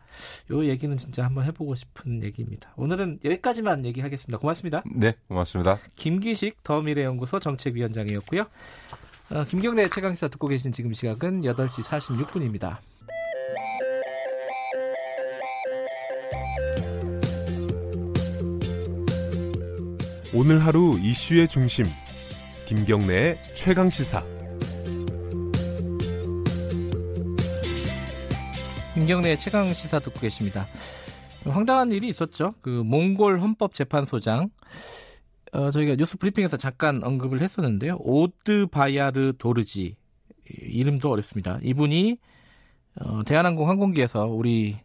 [0.50, 2.72] 요 얘기는 진짜 한번 해보고 싶은 얘기입니다.
[2.76, 4.38] 오늘은 여기까지만 얘기하겠습니다.
[4.38, 4.82] 고맙습니다.
[4.94, 5.78] 네, 고맙습니다.
[5.96, 8.46] 김기식 더미래연구소 정책위원장이었고요.
[9.30, 12.78] 어, 김경래 최강시사 듣고 계신 지금 시각은 8시 46분입니다.
[20.34, 21.84] 오늘 하루 이슈의 중심
[22.66, 24.24] 김경래의 최강 시사
[28.94, 30.66] 김경래 최강 시사 듣고 계십니다.
[31.44, 32.54] 황당한 일이 있었죠.
[32.60, 34.50] 그 몽골 헌법재판소장
[35.52, 37.96] 어, 저희가 뉴스 브리핑에서 잠깐 언급을 했었는데요.
[38.00, 39.96] 오드바야르 도르지 이-
[40.50, 41.58] 이름도 어렵습니다.
[41.62, 42.18] 이분이
[43.00, 44.78] 어, 대한항공 항공기에서 우리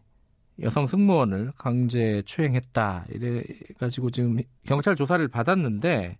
[0.60, 3.42] 여성 승무원을 강제 추행했다 이래
[3.78, 6.18] 가지고 지금 경찰 조사를 받았는데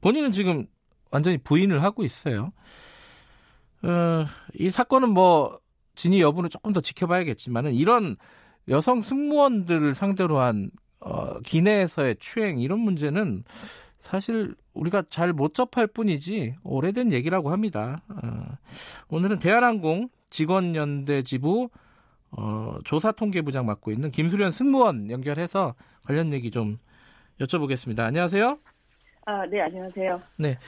[0.00, 0.66] 본인은 지금
[1.10, 2.52] 완전히 부인을 하고 있어요.
[3.82, 4.24] 어,
[4.54, 5.58] 이 사건은 뭐
[5.98, 8.16] 진위 여부는 조금 더 지켜봐야겠지만은 이런
[8.68, 10.70] 여성 승무원들을 상대로 한
[11.00, 13.42] 어, 기내에서의 추행 이런 문제는
[14.00, 18.02] 사실 우리가 잘 못 접할 뿐이지 오래된 얘기라고 합니다.
[18.08, 18.56] 어,
[19.08, 21.68] 오늘은 대한항공 직원연대 지부
[22.30, 26.78] 어, 조사통계부장 맡고 있는 김수련 승무원 연결해서 관련 얘기 좀
[27.40, 28.00] 여쭤보겠습니다.
[28.00, 28.56] 안녕하세요.
[29.26, 30.20] 아, 네, 안녕하세요.
[30.36, 30.58] 네.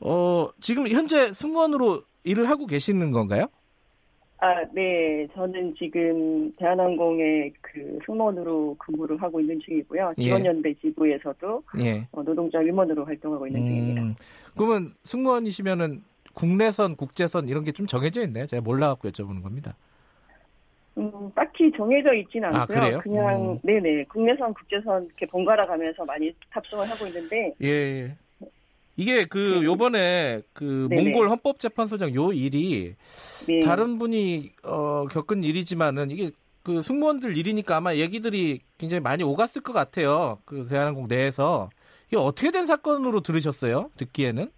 [0.00, 3.48] 어, 지금 현재 승무원으로 일을 하고 계시는 건가요?
[4.44, 5.26] 아, 네.
[5.34, 10.12] 저는 지금 대한항공의 그 승무원으로 근무를 하고 있는 중이고요.
[10.18, 10.22] 예.
[10.22, 12.06] 지원연대 지부에서도 예.
[12.12, 14.02] 어, 노동자 위원으로 활동하고 있는 중입니다.
[14.02, 14.14] 음,
[14.54, 16.02] 그러면 승무원이시면은
[16.34, 18.44] 국내선, 국제선 이런 게 좀 정해져 있나요?
[18.44, 19.76] 제가 몰라갖고 여쭤보는 겁니다.
[20.98, 22.80] 음, 딱히 정해져 있지는 아, 않고요.
[22.80, 23.00] 그래요?
[23.02, 23.58] 그냥 음.
[23.62, 28.16] 네네 국내선, 국제선 이렇게 번갈아 가면서 많이 탑승을 하고 있는데 예, 예.
[28.96, 31.10] 이게 그 요번에 그 네네.
[31.10, 32.94] 몽골 헌법재판소장 요 일이
[33.46, 33.60] 네.
[33.60, 36.30] 다른 분이 어, 겪은 일이지만은 이게
[36.62, 40.38] 그 승무원들 일이니까 아마 얘기들이 굉장히 많이 오갔을 것 같아요.
[40.44, 41.70] 그 대한항공 내에서
[42.08, 43.90] 이게 어떻게 된 사건으로 들으셨어요?
[43.96, 44.50] 듣기에는?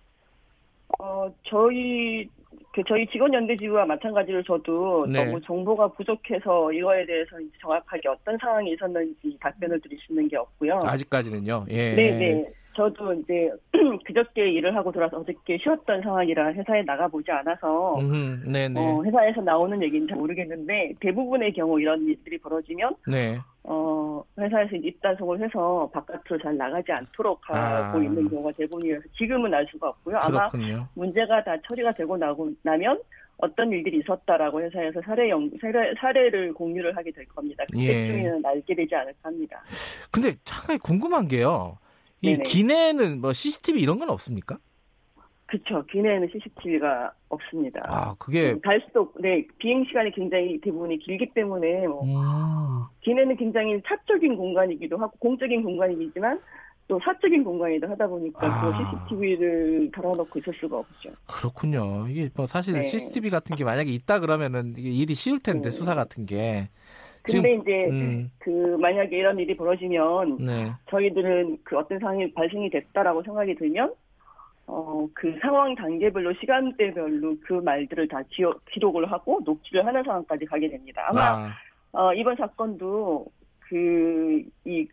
[1.01, 2.29] 어, 저희,
[2.73, 5.25] 그, 저희 직원 연대 지부와 마찬가지로 저도 네.
[5.25, 7.31] 너무 정보가 부족해서 이거에 대해서
[7.61, 10.83] 정확하게 어떤 상황이 있었는지 답변을 드릴 수 있는 게 없고요.
[10.85, 11.67] 아직까지는요.
[11.71, 11.95] 예.
[11.97, 12.45] 네네.
[12.77, 13.51] 저도 이제
[14.05, 18.79] 그저께 일을 하고 돌아서 어저께 쉬었던 상황이라 회사에 나가보지 않아서 음, 네네.
[18.79, 23.39] 어, 회사에서 나오는 얘기는 잘 모르겠는데 대부분의 경우 이런 일들이 벌어지면 네.
[23.65, 28.03] 어, 회사에서 입단속을 해서 바깥으로 잘 나가지 않도록 하고 아.
[28.03, 30.19] 있는 경우가 대부분이라서 지금은 알 수가 없고요.
[30.19, 30.87] 아마 그렇군요.
[30.95, 33.01] 문제가 다 처리가 되고 나고 나면
[33.39, 37.65] 어떤 일들이 있었다라고 회사에서 사례 연 사례, 사례를 공유를 하게 될 겁니다.
[37.77, 37.87] 예.
[37.87, 39.63] 그때쯤에는 알게 되지 않을까 합니다.
[40.11, 41.79] 근데 잠깐 궁금한 게요.
[42.23, 42.43] 이 네네.
[42.45, 44.59] 기내에는 뭐 CCTV 이런 건 없습니까?
[45.47, 45.85] 그렇죠.
[45.87, 47.81] 기내에는 CCTV가 없습니다.
[47.85, 53.37] 아, 그게 갈 수도 없- 네 비행 시간이 굉장히 대부분이 길기 때문에 뭐 음, 기내는
[53.37, 56.41] 굉장히 사적인 공간이기도 하고 공적인 공간이지만
[56.89, 58.61] 또 사적인 공간이기도 하다 보니까 아.
[58.61, 61.11] 또 CCTV를 달아놓고 있을 수가 없죠.
[61.29, 62.09] 그렇군요.
[62.09, 62.83] 이게 뭐 사실 네.
[62.83, 65.77] CCTV 같은 게 만약에 있다 그러면은 일이 쉬울 텐데 네.
[65.77, 66.71] 수사 같은 게.
[67.27, 68.51] 근데 지금- 이제 음, 그
[68.81, 70.73] 만약에 이런 일이 벌어지면 네.
[70.91, 73.93] 저희들은 그 어떤 상황이 발생이 됐다라고 생각이 들면
[74.69, 80.69] 어 그 상황 단계별로 시간대별로 그 말들을 다 기어, 기록을 하고 녹취를 하는 상황까지 가게
[80.69, 81.05] 됩니다.
[81.09, 81.53] 아마 아,
[81.93, 83.27] 어, 이번 사건도
[83.61, 84.87] 그 이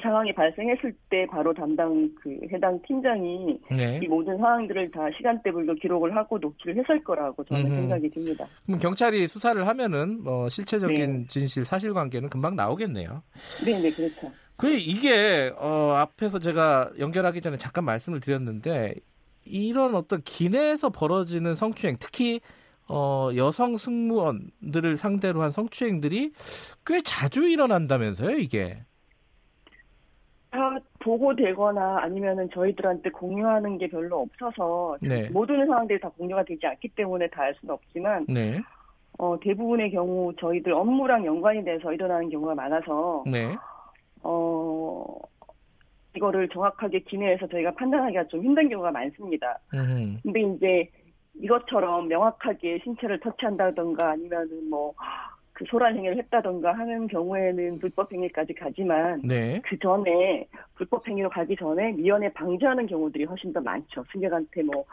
[0.00, 4.00] 상황이 발생했을 때 바로 담당 그 해당 팀장이 네.
[4.02, 7.74] 이 모든 상황들을 다 시간대별로 기록을 하고 녹취를 했을 거라고 저는 음흠.
[7.74, 8.46] 생각이 듭니다.
[8.64, 11.26] 그럼 경찰이 수사를 하면은 뭐 실체적인 네.
[11.28, 13.22] 진실, 사실관계는 금방 나오겠네요.
[13.64, 14.32] 네, 네, 그렇죠.
[14.56, 18.94] 그래 이게 어, 앞에서 제가 연결하기 전에 잠깐 말씀을 드렸는데
[19.44, 22.40] 이런 어떤 기내에서 벌어지는 성추행, 특히
[22.88, 26.32] 어, 여성 승무원들을 상대로 한 성추행들이
[26.86, 28.84] 꽤 자주 일어난다면서요, 이게?
[30.52, 35.28] 다 보고되거나 아니면은 저희들한테 공유하는 게 별로 없어서 네.
[35.30, 38.60] 모든 상황들이 다 공유가 되지 않기 때문에 다 알 수는 없지만 네,
[39.18, 43.56] 어, 대부분의 경우 저희들 업무랑 연관이 돼서 일어나는 경우가 많아서 네,
[44.22, 45.04] 어,
[46.14, 49.58] 이거를 정확하게 기내에서 저희가 판단하기가 좀 힘든 경우가 많습니다.
[49.74, 50.88] 음, 근데 이제
[51.34, 54.92] 이것처럼 명확하게 신체를 터치한다던가 아니면은 뭐
[55.54, 61.56] 그 소란 행위를 했다던가 하는 경우에는 불법 행위까지 가지만 네, 그 전에 불법 행위로 가기
[61.56, 64.04] 전에 미연에 방지하는 경우들이 훨씬 더 많죠.
[64.12, 64.84] 승객한테 뭐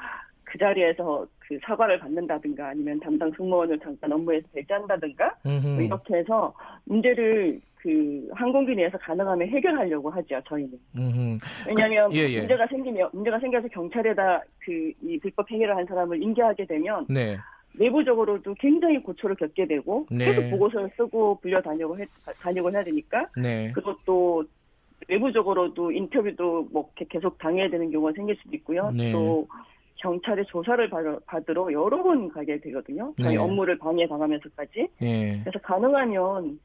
[0.52, 6.52] 그 자리에서 그 사과를 받는다든가 아니면 담당 승무원을 잠깐 업무에서 배제한다든가 뭐 음, 이렇게 해서
[6.86, 10.42] 문제를 그 항공기 내에서 가능하면 해결하려고 하죠.
[10.48, 10.72] 저희는.
[10.98, 11.38] 음,
[11.68, 12.40] 왜냐하면 그- 예, 예.
[12.40, 17.38] 문제가 생기면 문제가 생겨서 경찰에다 그 이 불법 행위를 한 사람을 인계하게 되면 네,
[17.74, 20.26] 내부적으로도 굉장히 고초를 겪게 되고 네.
[20.26, 22.06] 계속 보고서를 쓰고 불려 다니고 해,
[22.42, 24.46] 다니고 해야 되니까 네, 그것도
[25.08, 28.92] 외부적으로도 인터뷰도 뭐 계속 당해야 되는 경우가 생길 수도 있고요.
[28.92, 29.12] 네.
[29.12, 29.48] 또
[29.96, 30.90] 경찰의 조사를
[31.26, 33.14] 받으러, 여러 번 가게 되거든요.
[33.22, 33.38] 저희 네.
[33.38, 34.88] 업무를 방해 당하면서까지.
[35.02, 36.60] 예, 그래서 가능하면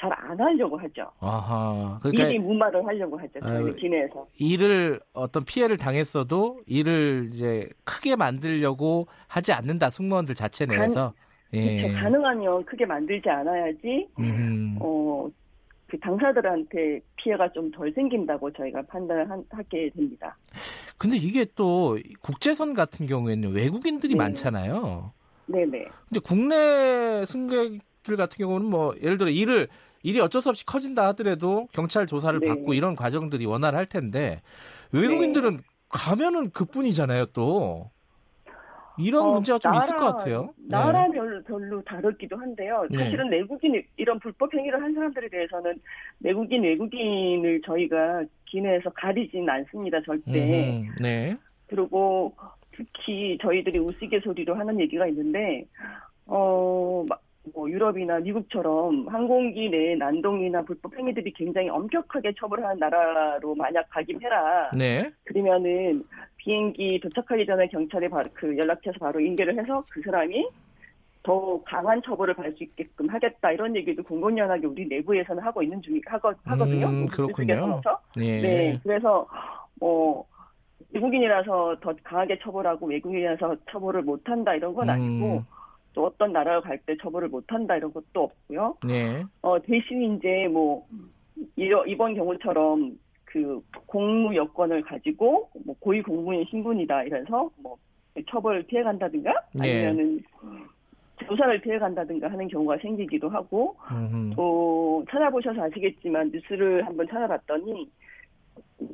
[0.00, 1.10] 잘 안 하려고 하죠.
[1.20, 2.00] 아하.
[2.04, 3.38] 미리 그러니까 무마를 하려고 하죠.
[3.40, 4.26] 저희 아유, 기내에서.
[4.38, 11.12] 일을 어떤 피해를 당했어도 일을 이제 크게 만들려고 하지 않는다 승무원들 자체 내에서.
[11.52, 11.82] 예.
[11.82, 11.94] 그렇죠.
[12.00, 14.76] 가능하면 크게 만들지 않아야지 음.
[14.80, 15.28] 어,
[15.88, 20.38] 그 당사들한테 피해가 좀 덜 생긴다고 저희가 판단을 한- 하게 됩니다.
[20.96, 24.18] 근데 이게 또 국제선 같은 경우에는 외국인들이 네.
[24.18, 25.12] 많잖아요.
[25.46, 25.86] 네네.
[26.08, 29.68] 근데 국내 승객 들 같은 경우는 뭐 예를 들어 일을
[30.02, 32.48] 일이 어쩔 수 없이 커진다 하더라도 경찰 조사를 네.
[32.48, 34.40] 받고 이런 과정들이 원활할 텐데
[34.92, 35.58] 외국인들은
[35.88, 37.90] 가면은 그뿐이잖아요 또
[38.98, 40.42] 이런 어, 문제가 좀 있을 나라- 것 같아요.
[40.58, 40.76] 네.
[40.76, 42.86] 나라별로 별로 다르기도 한데요.
[42.90, 43.04] 네.
[43.04, 45.80] 사실은 내국인 이런 불법 행위를 한 사람들에 대해서는
[46.18, 50.82] 내국인 외국인을 저희가 기내에서 가리진 않습니다 절대.
[50.82, 51.34] 음, 네.
[51.66, 52.34] 그리고
[52.72, 55.64] 특히 저희들이 우스갯소리로 하는 얘기가 있는데
[56.26, 57.16] 어 마-
[57.54, 64.70] 뭐 유럽이나 미국처럼 항공기 내 난동이나 불법 행위들이 굉장히 엄격하게 처벌하는 나라로 만약 가긴 해라.
[64.76, 65.10] 네.
[65.24, 66.04] 그러면은
[66.36, 70.48] 비행기 도착하기 전에 경찰에 바로 그 연락해서 바로 인계를 해서 그 사람이
[71.22, 76.00] 더 강한 처벌을 받을 수 있게끔 하겠다 이런 얘기도 공공연하게 우리 내부에서는 하고 있는 중이
[76.06, 76.86] 하거, 하거든요.
[76.86, 77.80] 음, 그렇군요.
[78.18, 78.40] 예.
[78.40, 79.26] 네, 그래서
[79.78, 80.26] 뭐
[80.92, 85.59] 미국인이라서 더 강하게 처벌하고 외국인이라서 처벌을 못한다 이런 건 아니고 음.
[85.92, 88.76] 또 어떤 나라를 갈때 처벌을 못한다 이런 것도 없고요.
[88.86, 89.24] 네.
[89.42, 90.86] 어, 대신 이제 뭐
[91.56, 97.76] 이러- 이번 경우처럼 그 공무 여건을 가지고 뭐 고위 공무원 신분이다 이래서 뭐
[98.28, 99.86] 처벌을 피해 간다든가 네.
[99.86, 100.22] 아니면은
[101.26, 104.34] 조사를 피해 간다든가 하는 경우가 생기기도 하고 음흠.
[104.36, 107.88] 또 찾아보셔서 아시겠지만 뉴스를 한번 찾아봤더니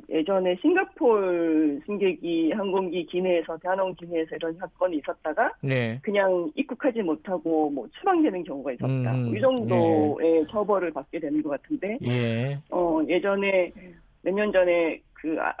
[0.09, 5.99] 예전에 싱가폴 승객이 항공기 기내에서 대한항공 기내에서 이런 사건이 있었다가 네.
[6.01, 9.15] 그냥 입국하지 못하고 뭐 추방되는 경우가 있었다.
[9.15, 12.59] 음, 이 정도의 처벌을 받게 되는 것 같은데 예.
[12.69, 13.71] 어, 예전에
[14.23, 15.53] 몇 년 전에 그 아,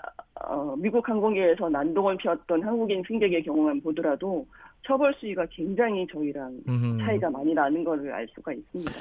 [0.45, 4.45] 어, 미국 항공기에서 난동을 피웠던 한국인 승객의 경우만 보더라도
[4.87, 6.97] 처벌 수위가 굉장히 저희랑 음흠.
[6.99, 8.91] 차이가 많이 나는 것을 알 수가 있습니다.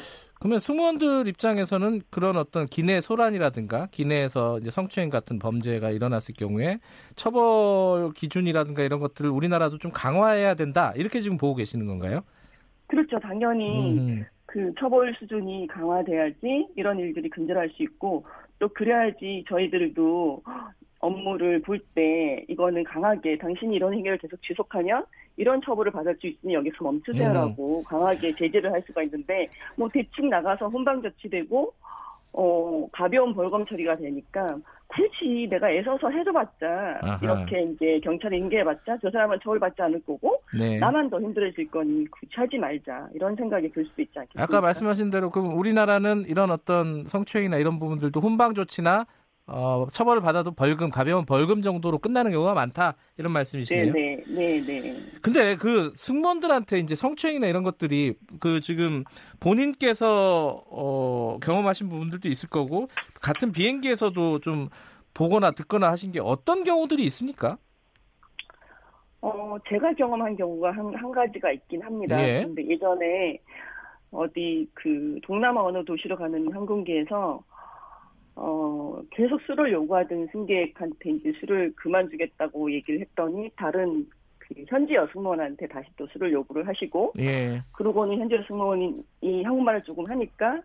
[0.40, 6.80] 그러면 승무원들 입장에서는 그런 어떤 기내 소란이라든가 기내에서 이제 성추행 같은 범죄가 일어났을 경우에
[7.14, 12.22] 처벌 기준이라든가 이런 것들을 우리나라도 좀 강화해야 된다 이렇게 지금 보고 계시는 건가요?
[12.88, 13.20] 그렇죠.
[13.20, 14.24] 당연히 음.
[14.46, 18.26] 그 처벌 수준이 강화돼야지 이런 일들이 근절할 수 있고
[18.58, 20.42] 또 그래야지 저희들도
[21.00, 25.04] 업무를 볼 때 이거는 강하게 당신이 이런 행위를 계속 지속하면
[25.36, 29.46] 이런 처벌을 받을 수 있으니 여기서 멈추세요라고 강하게 제재를 할 수가 있는데
[29.76, 31.72] 뭐 대충 나가서 혼방 조치되고
[32.32, 34.56] 어 가벼운 벌금 처리가 되니까
[34.88, 37.18] 굳이 내가 애써서 해줘봤자 아하.
[37.22, 40.78] 이렇게 이제 경찰에 인계해봤자 저 사람은 처벌받지 않을 거고 네.
[40.78, 44.42] 나만 더 힘들어질 거니 굳이 하지 말자 이런 생각이 들 수도 있지 않겠습니까?
[44.42, 49.06] 아까 말씀하신 대로 그럼 우리나라는 이런 어떤 성추행이나 이런 부분들도 훈방 조치나
[49.48, 53.92] 어, 처벌을 받아도 벌금 가벼운 벌금 정도로 끝나는 경우가 많다 이런 말씀이시네요.
[53.92, 59.04] 네네 네 네 근데 그 승무원들한테 이제 성추행이나 이런 것들이 그 지금
[59.38, 62.88] 본인께서 어, 경험하신 부분들도 있을 거고
[63.22, 64.68] 같은 비행기에서도 좀
[65.14, 67.56] 보거나 듣거나 하신 게 어떤 경우들이 있습니까?
[69.20, 72.20] 어 제가 경험한 경우가 한, 한 가지가 있긴 합니다.
[72.20, 72.42] 예.
[72.44, 73.40] 근데 예전에
[74.10, 77.42] 어디 그 동남아 어느 도시로 가는 항공기에서
[78.36, 84.06] 어 계속 술을 요구하던 승객한테 이제 술을 그만 주겠다고 얘기를 했더니 다른
[84.38, 87.62] 그 현지 여승무원한테 다시 또 술을 요구를 하시고 예.
[87.72, 90.60] 그러고는 현재 승무원이 이 한국말을 조금 하니까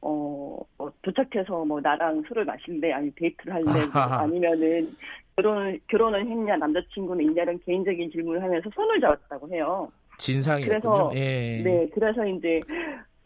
[0.00, 4.02] 어, 뭐 도착해서 뭐 나랑 술을 마실래 아니 데이트를 할래 뭐.
[4.02, 4.96] 아니면은
[5.36, 9.90] 결혼 결혼을 했냐 남자친구는 있냐는 개인적인 질문을 하면서 손을 잡았다고 해요.
[10.18, 10.80] 진상이었군요.
[10.80, 11.62] 그래서 예.
[11.62, 12.60] 네 그래서 이제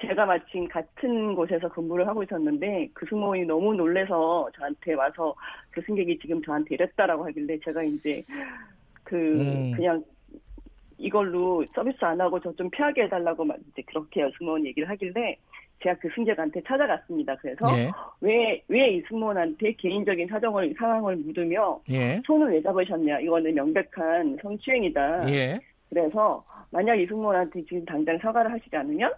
[0.01, 5.35] 제가 마침 같은 곳에서 근무를 하고 있었는데 그 승무원이 너무 놀래서 저한테 와서
[5.71, 8.23] 그 승객이 지금 저한테 이랬다라고 하길래 제가 이제
[9.05, 9.73] 그 음.
[9.73, 10.05] 그냥
[10.99, 15.37] 이걸로 서비스 안 하고 저 좀 피하게 해달라고 막 이제 그렇게 승무원 얘기를 하길래
[15.83, 17.37] 제가 그 승객한테 찾아갔습니다.
[17.37, 17.91] 그래서 예.
[18.21, 22.21] 왜왜이 승무원한테 개인적인 사정을 상황을 묻으며 예.
[22.27, 25.31] 손을 왜 잡으셨냐 이거는 명백한 성추행이다.
[25.31, 25.59] 예.
[25.91, 29.12] 그래서 만약 이 승무원한테 지금 당장 사과를 하시지 않으면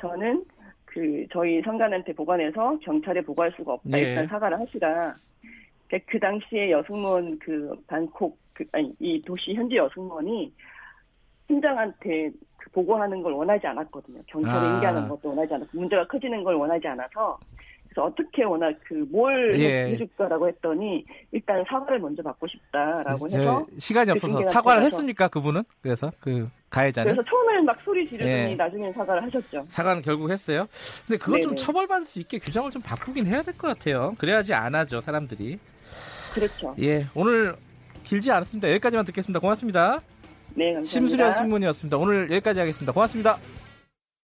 [0.00, 0.44] 저는
[0.84, 3.98] 그 저희 상관한테 보관해서 경찰에 보고할 수가 없다.
[3.98, 4.02] 예.
[4.02, 5.14] 일단 사과를 하시라.
[5.88, 10.52] 그- 그 당시에 여승무원 그 방콕 그 아니 이 도시 현지 여승무원이
[11.48, 14.20] 팀장한테 그 보고하는 걸 원하지 않았거든요.
[14.26, 14.74] 경찰에 아.
[14.74, 17.38] 인계하는 것도 원하지 않았고 문제가 커지는 걸 원하지 않아서
[18.02, 19.88] 어떻게 원하 그뭘 예.
[19.92, 25.28] 해줄까라고 했더니 일단 사과를 먼저 받고 싶다라고 저- 해서 시간이 그 없어서 승객한테 사과를 했습니까
[25.28, 25.62] 그분은?
[25.82, 28.54] 그래서 그 가해자는 그래서 처음에는 막 소리 지르더니 예.
[28.54, 29.64] 나중엔 사과를 하셨죠.
[29.70, 30.66] 사과는 결국 했어요.
[31.06, 31.56] 근데 그거 좀.
[31.56, 34.14] 처벌받을 수 있게 규정을 좀 바꾸긴 해야 될 것 같아요.
[34.18, 35.58] 그래야지 안 하죠 사람들이.
[36.34, 36.74] 그렇죠.
[36.80, 37.54] 예, 오늘
[38.04, 38.68] 길지 않았습니다.
[38.70, 39.40] 여기까지만 듣겠습니다.
[39.40, 40.00] 고맙습니다.
[40.54, 40.88] 네, 감사합니다.
[40.90, 41.96] 심수련 신문이었습니다.
[41.96, 42.92] 오늘 여기까지 하겠습니다.
[42.92, 43.38] 고맙습니다.